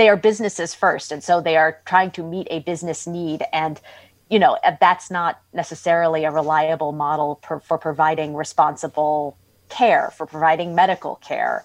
they 0.00 0.08
are 0.08 0.16
businesses 0.16 0.74
first 0.74 1.12
and 1.12 1.22
so 1.22 1.42
they 1.42 1.58
are 1.58 1.78
trying 1.84 2.10
to 2.10 2.22
meet 2.22 2.46
a 2.50 2.60
business 2.60 3.06
need 3.06 3.44
and 3.52 3.82
you 4.30 4.38
know 4.38 4.56
uh, 4.64 4.74
that's 4.80 5.10
not 5.10 5.42
necessarily 5.52 6.24
a 6.24 6.30
reliable 6.30 6.92
model 6.92 7.38
for 7.62 7.76
providing 7.76 8.34
responsible 8.34 9.36
care 9.70 10.10
for 10.10 10.26
providing 10.26 10.74
medical 10.74 11.16
care. 11.16 11.64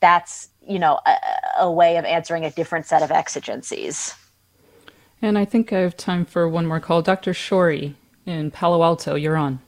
That's 0.00 0.48
you 0.66 0.78
know 0.78 0.98
a, 1.06 1.16
a 1.60 1.70
way 1.70 1.96
of 1.96 2.04
answering 2.04 2.44
a 2.44 2.50
different 2.50 2.86
set 2.86 3.02
of 3.02 3.10
exigencies. 3.12 4.14
And 5.20 5.38
i 5.38 5.44
think 5.44 5.72
i 5.72 5.78
have 5.78 5.96
time 5.96 6.24
for 6.24 6.48
one 6.48 6.66
more 6.66 6.80
call. 6.80 7.02
Dr 7.02 7.32
shourie 7.32 7.94
in 8.26 8.50
palo 8.50 8.82
alto 8.82 9.14
you're 9.14 9.36
on 9.36 9.60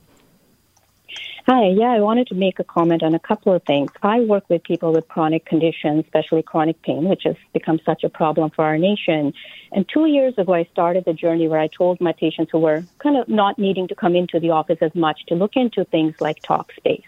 Hi, 1.46 1.66
yeah, 1.66 1.90
I 1.90 2.00
wanted 2.00 2.28
to 2.28 2.34
make 2.34 2.58
a 2.58 2.64
comment 2.64 3.02
on 3.02 3.14
a 3.14 3.18
couple 3.18 3.52
of 3.52 3.62
things. 3.64 3.90
I 4.02 4.20
work 4.20 4.48
with 4.48 4.62
people 4.62 4.94
with 4.94 5.06
chronic 5.08 5.44
conditions, 5.44 6.02
especially 6.06 6.42
chronic 6.42 6.80
pain, 6.80 7.04
which 7.04 7.24
has 7.24 7.36
become 7.52 7.78
such 7.84 8.02
a 8.02 8.08
problem 8.08 8.48
for 8.48 8.64
our 8.64 8.78
nation. 8.78 9.34
And 9.70 9.86
two 9.86 10.06
years 10.06 10.32
ago, 10.38 10.54
I 10.54 10.64
started 10.72 11.04
the 11.04 11.12
journey 11.12 11.46
where 11.46 11.60
I 11.60 11.66
told 11.66 12.00
my 12.00 12.12
patients 12.12 12.50
who 12.50 12.60
were 12.60 12.82
kind 12.98 13.18
of 13.18 13.28
not 13.28 13.58
needing 13.58 13.88
to 13.88 13.94
come 13.94 14.16
into 14.16 14.40
the 14.40 14.52
office 14.52 14.78
as 14.80 14.94
much 14.94 15.26
to 15.26 15.34
look 15.34 15.54
into 15.54 15.84
things 15.84 16.14
like 16.18 16.40
Talkspace. 16.40 17.04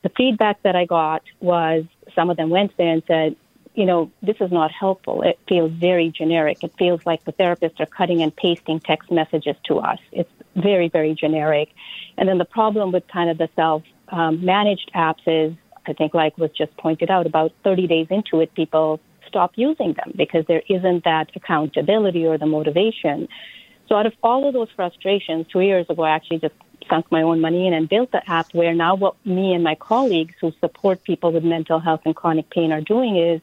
The 0.00 0.08
feedback 0.16 0.62
that 0.62 0.74
I 0.74 0.86
got 0.86 1.22
was 1.40 1.84
some 2.14 2.30
of 2.30 2.38
them 2.38 2.48
went 2.48 2.74
there 2.78 2.94
and 2.94 3.02
said, 3.06 3.36
you 3.74 3.84
know, 3.84 4.10
this 4.22 4.36
is 4.40 4.50
not 4.50 4.70
helpful. 4.72 5.20
It 5.20 5.38
feels 5.46 5.70
very 5.70 6.08
generic. 6.08 6.64
It 6.64 6.72
feels 6.78 7.04
like 7.04 7.26
the 7.26 7.34
therapists 7.34 7.78
are 7.78 7.86
cutting 7.86 8.22
and 8.22 8.34
pasting 8.34 8.80
text 8.80 9.10
messages 9.10 9.56
to 9.64 9.80
us. 9.80 9.98
It's 10.12 10.32
very, 10.56 10.88
very 10.88 11.14
generic. 11.14 11.68
And 12.16 12.28
then 12.28 12.38
the 12.38 12.44
problem 12.44 12.92
with 12.92 13.06
kind 13.08 13.30
of 13.30 13.38
the 13.38 13.48
self 13.56 13.82
um, 14.08 14.44
managed 14.44 14.90
apps 14.94 15.22
is, 15.26 15.56
I 15.86 15.92
think, 15.92 16.14
like 16.14 16.36
was 16.38 16.50
just 16.50 16.76
pointed 16.76 17.10
out, 17.10 17.26
about 17.26 17.52
30 17.64 17.86
days 17.86 18.06
into 18.10 18.40
it, 18.40 18.54
people 18.54 19.00
stop 19.26 19.52
using 19.54 19.94
them 19.94 20.12
because 20.16 20.44
there 20.46 20.62
isn't 20.68 21.04
that 21.04 21.30
accountability 21.34 22.26
or 22.26 22.36
the 22.36 22.46
motivation. 22.46 23.28
So, 23.88 23.96
out 23.96 24.06
of 24.06 24.12
all 24.22 24.46
of 24.46 24.54
those 24.54 24.68
frustrations, 24.74 25.46
two 25.52 25.60
years 25.60 25.86
ago, 25.88 26.02
I 26.02 26.10
actually 26.10 26.38
just 26.38 26.54
sunk 26.88 27.10
my 27.10 27.22
own 27.22 27.40
money 27.40 27.66
in 27.66 27.72
and 27.72 27.88
built 27.88 28.10
the 28.10 28.28
app 28.28 28.52
where 28.52 28.74
now 28.74 28.94
what 28.94 29.14
me 29.24 29.52
and 29.52 29.62
my 29.62 29.74
colleagues 29.74 30.34
who 30.40 30.52
support 30.60 31.02
people 31.04 31.32
with 31.32 31.44
mental 31.44 31.78
health 31.78 32.00
and 32.04 32.16
chronic 32.16 32.50
pain 32.50 32.72
are 32.72 32.80
doing 32.80 33.16
is 33.16 33.40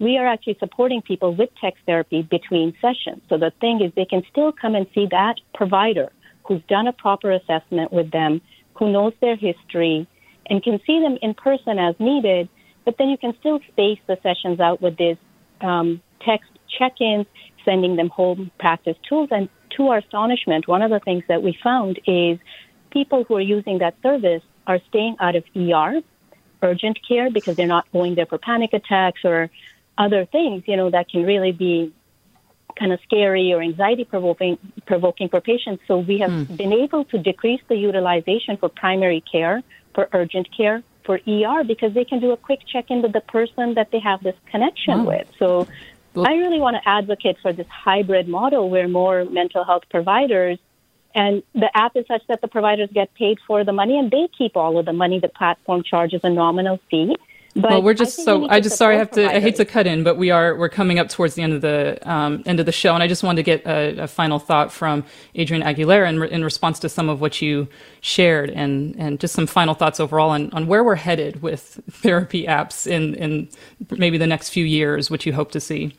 we 0.00 0.18
are 0.18 0.26
actually 0.26 0.56
supporting 0.58 1.00
people 1.02 1.34
with 1.34 1.50
text 1.60 1.82
therapy 1.86 2.22
between 2.22 2.74
sessions. 2.80 3.22
So 3.28 3.38
the 3.38 3.52
thing 3.60 3.80
is 3.80 3.92
they 3.94 4.04
can 4.04 4.22
still 4.30 4.52
come 4.52 4.74
and 4.74 4.86
see 4.94 5.06
that 5.10 5.36
provider 5.54 6.10
who's 6.46 6.62
done 6.68 6.86
a 6.86 6.92
proper 6.92 7.32
assessment 7.32 7.92
with 7.92 8.10
them, 8.10 8.40
who 8.74 8.92
knows 8.92 9.12
their 9.20 9.36
history, 9.36 10.06
and 10.46 10.62
can 10.62 10.80
see 10.86 11.00
them 11.00 11.18
in 11.22 11.34
person 11.34 11.78
as 11.78 11.94
needed. 11.98 12.48
But 12.84 12.96
then 12.98 13.08
you 13.08 13.18
can 13.18 13.34
still 13.40 13.60
space 13.72 13.98
the 14.06 14.18
sessions 14.22 14.60
out 14.60 14.82
with 14.82 14.96
these 14.96 15.16
um, 15.60 16.02
text 16.20 16.50
check-ins, 16.78 17.26
sending 17.64 17.96
them 17.96 18.08
home 18.08 18.50
practice 18.58 18.96
tools. 19.08 19.28
And 19.30 19.48
to 19.76 19.88
our 19.88 19.98
astonishment, 19.98 20.68
one 20.68 20.82
of 20.82 20.90
the 20.90 21.00
things 21.00 21.24
that 21.28 21.42
we 21.42 21.56
found 21.62 21.98
is 22.06 22.38
people 22.90 23.24
who 23.24 23.36
are 23.36 23.40
using 23.40 23.78
that 23.78 23.94
service 24.02 24.42
are 24.66 24.78
staying 24.88 25.16
out 25.20 25.36
of 25.36 25.44
ER, 25.56 26.00
urgent 26.62 26.98
care, 27.06 27.30
because 27.30 27.56
they're 27.56 27.66
not 27.66 27.90
going 27.92 28.14
there 28.14 28.26
for 28.26 28.38
panic 28.38 28.72
attacks 28.72 29.20
or 29.24 29.50
other 29.96 30.26
things, 30.26 30.64
you 30.66 30.76
know, 30.76 30.90
that 30.90 31.08
can 31.08 31.24
really 31.24 31.52
be 31.52 31.92
kind 32.78 32.92
of 32.92 33.00
scary 33.02 33.52
or 33.52 33.60
anxiety 33.62 34.04
provoking 34.04 34.58
provoking 34.86 35.28
for 35.28 35.40
patients. 35.40 35.82
So 35.86 35.98
we 35.98 36.18
have 36.18 36.30
mm. 36.30 36.56
been 36.56 36.72
able 36.72 37.04
to 37.06 37.18
decrease 37.18 37.60
the 37.68 37.76
utilization 37.76 38.56
for 38.56 38.68
primary 38.68 39.20
care, 39.20 39.62
for 39.94 40.08
urgent 40.12 40.48
care, 40.56 40.82
for 41.04 41.20
ER 41.26 41.64
because 41.64 41.94
they 41.94 42.04
can 42.04 42.20
do 42.20 42.32
a 42.32 42.36
quick 42.36 42.60
check 42.66 42.90
in 42.90 43.02
with 43.02 43.12
the 43.12 43.20
person 43.20 43.74
that 43.74 43.90
they 43.90 44.00
have 44.00 44.22
this 44.22 44.36
connection 44.50 45.04
with. 45.04 45.28
So 45.38 45.68
well, 46.14 46.26
I 46.26 46.34
really 46.34 46.60
want 46.60 46.76
to 46.76 46.88
advocate 46.88 47.36
for 47.42 47.52
this 47.52 47.66
hybrid 47.68 48.28
model 48.28 48.70
where 48.70 48.88
more 48.88 49.24
mental 49.24 49.64
health 49.64 49.84
providers 49.90 50.58
and 51.14 51.42
the 51.54 51.70
app 51.76 51.96
is 51.96 52.06
such 52.08 52.22
that 52.28 52.40
the 52.40 52.48
providers 52.48 52.88
get 52.92 53.14
paid 53.14 53.38
for 53.46 53.62
the 53.62 53.72
money 53.72 53.98
and 53.98 54.10
they 54.10 54.28
keep 54.36 54.56
all 54.56 54.78
of 54.78 54.86
the 54.86 54.92
money. 54.92 55.20
The 55.20 55.28
platform 55.28 55.82
charges 55.82 56.20
a 56.24 56.30
nominal 56.30 56.80
fee 56.90 57.16
but 57.56 57.70
well, 57.70 57.82
we're 57.82 57.94
just 57.94 58.24
so. 58.24 58.48
I 58.48 58.58
just 58.58 58.76
sorry. 58.76 58.96
I 58.96 58.98
have 58.98 59.12
to. 59.12 59.32
I 59.32 59.38
hate 59.38 59.54
to 59.56 59.64
cut 59.64 59.86
in, 59.86 60.02
but 60.02 60.16
we 60.16 60.30
are. 60.30 60.56
We're 60.56 60.68
coming 60.68 60.98
up 60.98 61.08
towards 61.08 61.34
the 61.34 61.42
end 61.42 61.52
of 61.52 61.60
the 61.60 61.98
um, 62.02 62.42
end 62.46 62.58
of 62.58 62.66
the 62.66 62.72
show, 62.72 62.94
and 62.94 63.02
I 63.02 63.06
just 63.06 63.22
wanted 63.22 63.36
to 63.36 63.42
get 63.44 63.64
a, 63.64 64.02
a 64.02 64.08
final 64.08 64.40
thought 64.40 64.72
from 64.72 65.04
Adrian 65.36 65.62
Aguilera 65.62 66.08
in, 66.08 66.20
in, 66.24 66.42
response 66.42 66.80
to 66.80 66.88
some 66.88 67.08
of 67.08 67.20
what 67.20 67.40
you 67.40 67.68
shared, 68.00 68.50
and 68.50 68.96
and 68.96 69.20
just 69.20 69.34
some 69.34 69.46
final 69.46 69.74
thoughts 69.74 70.00
overall 70.00 70.30
on, 70.30 70.52
on 70.52 70.66
where 70.66 70.82
we're 70.82 70.96
headed 70.96 71.42
with 71.42 71.80
therapy 71.90 72.44
apps 72.44 72.88
in 72.88 73.14
in 73.14 73.48
maybe 73.90 74.18
the 74.18 74.26
next 74.26 74.48
few 74.48 74.64
years, 74.64 75.08
which 75.08 75.24
you 75.24 75.32
hope 75.32 75.52
to 75.52 75.60
see. 75.60 75.94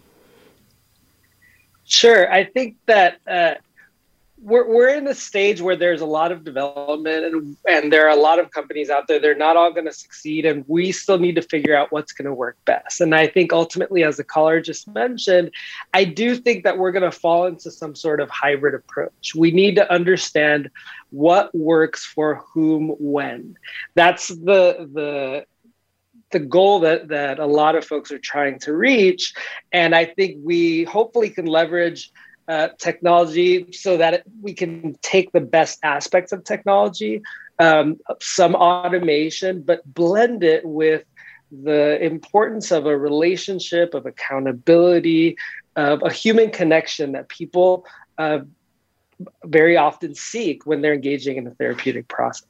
Sure, 1.86 2.30
I 2.30 2.43
think 2.43 2.76
that 2.88 3.20
uh, 3.26 3.53
we're 4.46 4.68
we're 4.68 4.89
in 4.89 5.08
a 5.08 5.16
stage 5.16 5.60
where 5.60 5.76
there's 5.76 6.02
a 6.02 6.06
lot 6.06 6.32
of 6.32 6.43
development 6.43 7.26
and 7.26 7.58
and 7.68 7.91
there 7.91 8.06
are 8.08 8.16
a 8.16 8.22
lot 8.22 8.38
of 8.38 8.52
companies 8.52 8.91
out 8.91 9.08
there. 9.08 9.20
They're 9.20 9.34
not 9.34 9.58
all 9.58 9.74
going 9.74 9.88
to 9.88 9.91
succeed, 9.91 10.46
and 10.46 10.64
we 10.68 10.91
still 10.91 11.18
need 11.18 11.34
to 11.36 11.41
figure 11.41 11.76
out 11.76 11.91
what's 11.91 12.14
going 12.14 12.28
to 12.28 12.34
work 12.34 12.56
best. 12.64 13.02
And 13.02 13.16
I 13.16 13.26
think 13.26 13.52
ultimately, 13.52 14.04
as 14.04 14.18
the 14.18 14.24
caller 14.24 14.62
just 14.62 14.88
mentioned, 14.88 15.50
I 15.96 16.04
do 16.04 16.36
think 16.36 16.64
that 16.64 16.78
we're 16.78 16.91
going 16.91 17.10
to 17.10 17.12
fall 17.12 17.48
into 17.48 17.72
some 17.72 17.96
sort 17.96 18.22
of 18.22 18.30
hybrid 18.30 18.76
approach. 18.76 19.34
We 19.36 19.50
need 19.50 19.76
to 19.78 19.91
understand 19.91 20.70
what 21.10 21.54
works 21.56 22.06
for 22.06 22.43
whom 22.54 22.89
when. 23.00 23.58
That's 23.96 24.28
the 24.28 24.88
the 24.93 25.46
the 26.32 26.39
goal 26.39 26.82
that 26.82 27.08
that 27.08 27.39
a 27.39 27.48
lot 27.48 27.76
of 27.76 27.84
folks 27.84 28.12
are 28.12 28.20
trying 28.20 28.60
to 28.60 28.74
reach 28.74 29.34
and 29.72 29.96
i 29.96 30.04
think 30.04 30.38
we 30.43 30.84
hopefully 30.84 31.30
can 31.30 31.46
leverage 31.46 32.12
uh, 32.48 32.70
technology 32.78 33.72
so 33.72 33.98
that 33.98 34.24
we 34.41 34.54
can 34.54 34.96
take 35.02 35.32
the 35.32 35.41
best 35.41 35.80
aspects 35.84 36.32
of 36.32 36.43
technology, 36.43 37.22
um, 37.60 37.98
some 38.22 38.56
automation, 38.56 39.62
but 39.62 39.82
blend 39.86 40.43
it 40.43 40.66
with 40.66 41.04
the 41.52 42.04
importance 42.04 42.72
of 42.72 42.86
a 42.86 42.98
relationship, 42.98 43.93
of 43.93 44.06
accountability, 44.06 45.38
of 45.76 46.02
a 46.04 46.12
human 46.12 46.50
connection 46.52 47.14
that 47.14 47.30
people 47.30 47.86
uh, 48.18 48.39
very 49.43 49.78
often 49.78 50.16
seek 50.16 50.66
when 50.66 50.82
they're 50.82 50.93
engaging 50.93 51.38
in 51.38 51.48
a 51.48 51.52
therapeutic 51.52 52.08
process. 52.08 52.48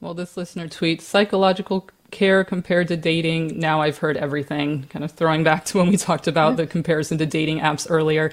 Well, 0.00 0.14
this 0.14 0.36
listener 0.36 0.68
tweets 0.68 1.02
psychological 1.02 1.88
care 2.12 2.44
compared 2.44 2.88
to 2.88 2.96
dating. 2.96 3.58
Now 3.58 3.80
I've 3.80 3.98
heard 3.98 4.16
everything, 4.16 4.84
kind 4.84 5.04
of 5.04 5.10
throwing 5.10 5.42
back 5.42 5.64
to 5.66 5.78
when 5.78 5.88
we 5.88 5.96
talked 5.96 6.28
about 6.28 6.56
the 6.56 6.66
comparison 6.66 7.18
to 7.18 7.26
dating 7.26 7.60
apps 7.60 7.86
earlier. 7.90 8.32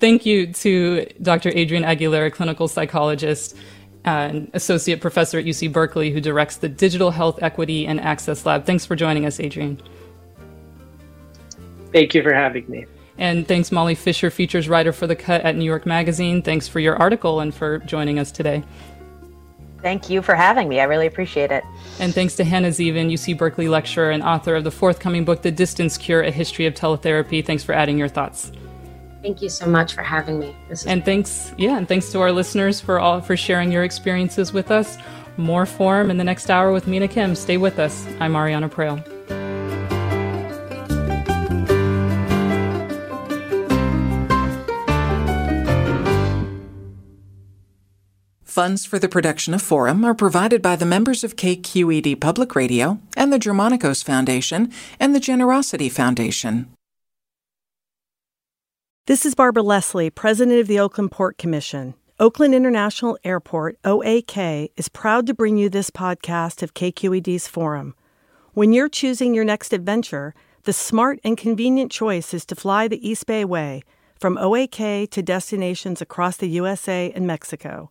Thank 0.00 0.24
you 0.24 0.52
to 0.54 1.06
Dr. 1.20 1.50
Adrian 1.54 1.84
Aguilera, 1.84 2.32
clinical 2.32 2.68
psychologist 2.68 3.56
and 4.04 4.50
associate 4.54 5.00
professor 5.00 5.38
at 5.38 5.44
UC 5.44 5.72
Berkeley, 5.72 6.12
who 6.12 6.20
directs 6.20 6.56
the 6.56 6.68
Digital 6.68 7.10
Health 7.10 7.42
Equity 7.42 7.86
and 7.86 8.00
Access 8.00 8.46
Lab. 8.46 8.64
Thanks 8.64 8.86
for 8.86 8.94
joining 8.94 9.26
us, 9.26 9.40
Adrian. 9.40 9.82
Thank 11.92 12.14
you 12.14 12.22
for 12.22 12.32
having 12.32 12.68
me. 12.70 12.86
And 13.18 13.48
thanks, 13.48 13.72
Molly 13.72 13.94
Fischer, 13.94 14.30
features 14.30 14.68
writer 14.68 14.92
for 14.92 15.06
The 15.06 15.16
Cut 15.16 15.40
at 15.40 15.56
New 15.56 15.64
York 15.64 15.86
Magazine. 15.86 16.42
Thanks 16.42 16.68
for 16.68 16.80
your 16.80 16.96
article 16.96 17.40
and 17.40 17.54
for 17.54 17.78
joining 17.78 18.18
us 18.18 18.30
today. 18.30 18.62
Thank 19.82 20.10
you 20.10 20.22
for 20.22 20.34
having 20.34 20.68
me. 20.68 20.80
I 20.80 20.84
really 20.84 21.06
appreciate 21.06 21.52
it. 21.52 21.62
And 22.00 22.14
thanks 22.14 22.34
to 22.36 22.44
Hannah 22.44 22.68
Zeavin, 22.68 23.12
UC 23.12 23.38
Berkeley 23.38 23.68
lecturer 23.68 24.10
and 24.10 24.22
author 24.22 24.54
of 24.54 24.64
the 24.64 24.70
forthcoming 24.70 25.24
book, 25.24 25.42
The 25.42 25.50
Distance 25.50 25.96
Cure 25.96 26.22
A 26.22 26.30
History 26.30 26.66
of 26.66 26.74
Teletherapy. 26.74 27.44
Thanks 27.44 27.62
for 27.62 27.72
adding 27.72 27.98
your 27.98 28.08
thoughts. 28.08 28.52
Thank 29.22 29.42
you 29.42 29.48
so 29.48 29.66
much 29.66 29.94
for 29.94 30.02
having 30.02 30.38
me. 30.38 30.54
and 30.86 31.04
thanks, 31.04 31.52
yeah, 31.58 31.76
and 31.76 31.88
thanks 31.88 32.12
to 32.12 32.20
our 32.20 32.30
listeners 32.30 32.80
for 32.80 33.00
all 33.00 33.20
for 33.20 33.36
sharing 33.36 33.72
your 33.72 33.82
experiences 33.82 34.52
with 34.52 34.70
us. 34.70 34.98
More 35.36 35.66
form 35.66 36.10
in 36.10 36.16
the 36.16 36.24
next 36.24 36.48
hour 36.48 36.72
with 36.72 36.86
Mina 36.86 37.08
Kim. 37.08 37.34
Stay 37.34 37.56
with 37.56 37.78
us. 37.78 38.06
I'm 38.20 38.34
Ariana 38.34 38.70
Proehl. 38.70 39.15
Funds 48.56 48.86
for 48.86 48.98
the 48.98 49.06
production 49.06 49.52
of 49.52 49.60
Forum 49.60 50.02
are 50.02 50.14
provided 50.14 50.62
by 50.62 50.76
the 50.76 50.86
members 50.86 51.22
of 51.22 51.36
KQED 51.36 52.18
Public 52.22 52.56
Radio 52.56 52.98
and 53.14 53.30
the 53.30 53.38
Germanacos 53.38 54.02
Foundation 54.02 54.72
and 54.98 55.14
the 55.14 55.20
Generosity 55.20 55.90
Foundation. 55.90 56.72
This 59.04 59.26
is 59.26 59.34
Barbara 59.34 59.62
Leslie, 59.62 60.08
President 60.08 60.58
of 60.58 60.68
the 60.68 60.80
Oakland 60.80 61.10
Port 61.10 61.36
Commission. 61.36 61.92
Oakland 62.18 62.54
International 62.54 63.18
Airport, 63.24 63.76
OAK, 63.84 64.70
is 64.74 64.88
proud 64.88 65.26
to 65.26 65.34
bring 65.34 65.58
you 65.58 65.68
this 65.68 65.90
podcast 65.90 66.62
of 66.62 66.72
KQED's 66.72 67.46
Forum. 67.46 67.94
When 68.54 68.72
you're 68.72 68.88
choosing 68.88 69.34
your 69.34 69.44
next 69.44 69.74
adventure, 69.74 70.34
the 70.62 70.72
smart 70.72 71.20
and 71.22 71.36
convenient 71.36 71.92
choice 71.92 72.32
is 72.32 72.46
to 72.46 72.54
fly 72.54 72.88
the 72.88 73.06
East 73.06 73.26
Bay 73.26 73.44
Way 73.44 73.82
from 74.18 74.38
OAK 74.38 75.10
to 75.10 75.22
destinations 75.22 76.00
across 76.00 76.38
the 76.38 76.48
USA 76.48 77.12
and 77.14 77.26
Mexico. 77.26 77.90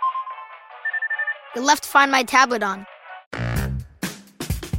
You 1.55 1.61
left 1.61 1.85
Find 1.85 2.11
My 2.11 2.23
tablet 2.23 2.63
on. 2.63 2.85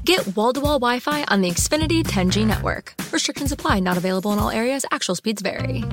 Get 0.04 0.34
wall 0.34 0.52
to 0.54 0.60
wall 0.60 0.78
Wi 0.78 1.00
Fi 1.00 1.24
on 1.24 1.42
the 1.42 1.50
Xfinity 1.50 2.02
10G 2.02 2.46
network. 2.46 2.94
Restrictions 3.12 3.52
apply, 3.52 3.80
not 3.80 3.96
available 3.96 4.32
in 4.32 4.38
all 4.38 4.50
areas. 4.50 4.84
Actual 4.90 5.14
speeds 5.14 5.42
vary. 5.42 5.84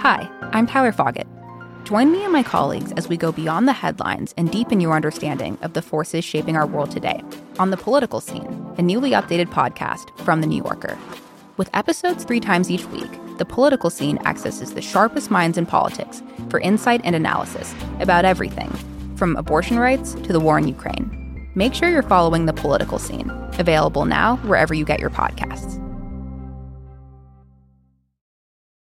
Hi, 0.00 0.28
I'm 0.52 0.66
Tyler 0.66 0.92
Foggatt. 0.92 1.26
Join 1.84 2.12
me 2.12 2.24
and 2.24 2.32
my 2.32 2.42
colleagues 2.42 2.92
as 2.92 3.08
we 3.08 3.16
go 3.16 3.32
beyond 3.32 3.66
the 3.66 3.72
headlines 3.72 4.34
and 4.36 4.50
deepen 4.50 4.80
your 4.80 4.94
understanding 4.94 5.56
of 5.62 5.72
the 5.72 5.82
forces 5.82 6.24
shaping 6.24 6.56
our 6.56 6.66
world 6.66 6.90
today 6.90 7.22
on 7.58 7.70
The 7.70 7.76
Political 7.76 8.20
Scene, 8.20 8.74
a 8.76 8.82
newly 8.82 9.12
updated 9.12 9.46
podcast 9.46 10.16
from 10.20 10.40
The 10.40 10.46
New 10.46 10.62
Yorker. 10.62 10.98
With 11.56 11.70
episodes 11.74 12.24
three 12.24 12.40
times 12.40 12.70
each 12.70 12.84
week, 12.86 13.10
The 13.38 13.44
Political 13.44 13.90
Scene 13.90 14.18
accesses 14.24 14.72
the 14.72 14.80
sharpest 14.80 15.30
minds 15.30 15.58
in 15.58 15.66
politics 15.66 16.22
for 16.48 16.58
insight 16.60 17.02
and 17.04 17.14
analysis 17.14 17.74
about 18.00 18.24
everything 18.24 18.70
from 19.16 19.36
abortion 19.36 19.78
rights 19.78 20.14
to 20.14 20.32
the 20.32 20.40
war 20.40 20.58
in 20.58 20.68
Ukraine. 20.68 21.50
Make 21.54 21.74
sure 21.74 21.88
you're 21.88 22.02
following 22.02 22.46
The 22.46 22.52
Political 22.54 22.98
Scene, 22.98 23.30
available 23.58 24.06
now 24.06 24.36
wherever 24.38 24.72
you 24.72 24.84
get 24.84 25.00
your 25.00 25.10
podcasts. 25.10 25.75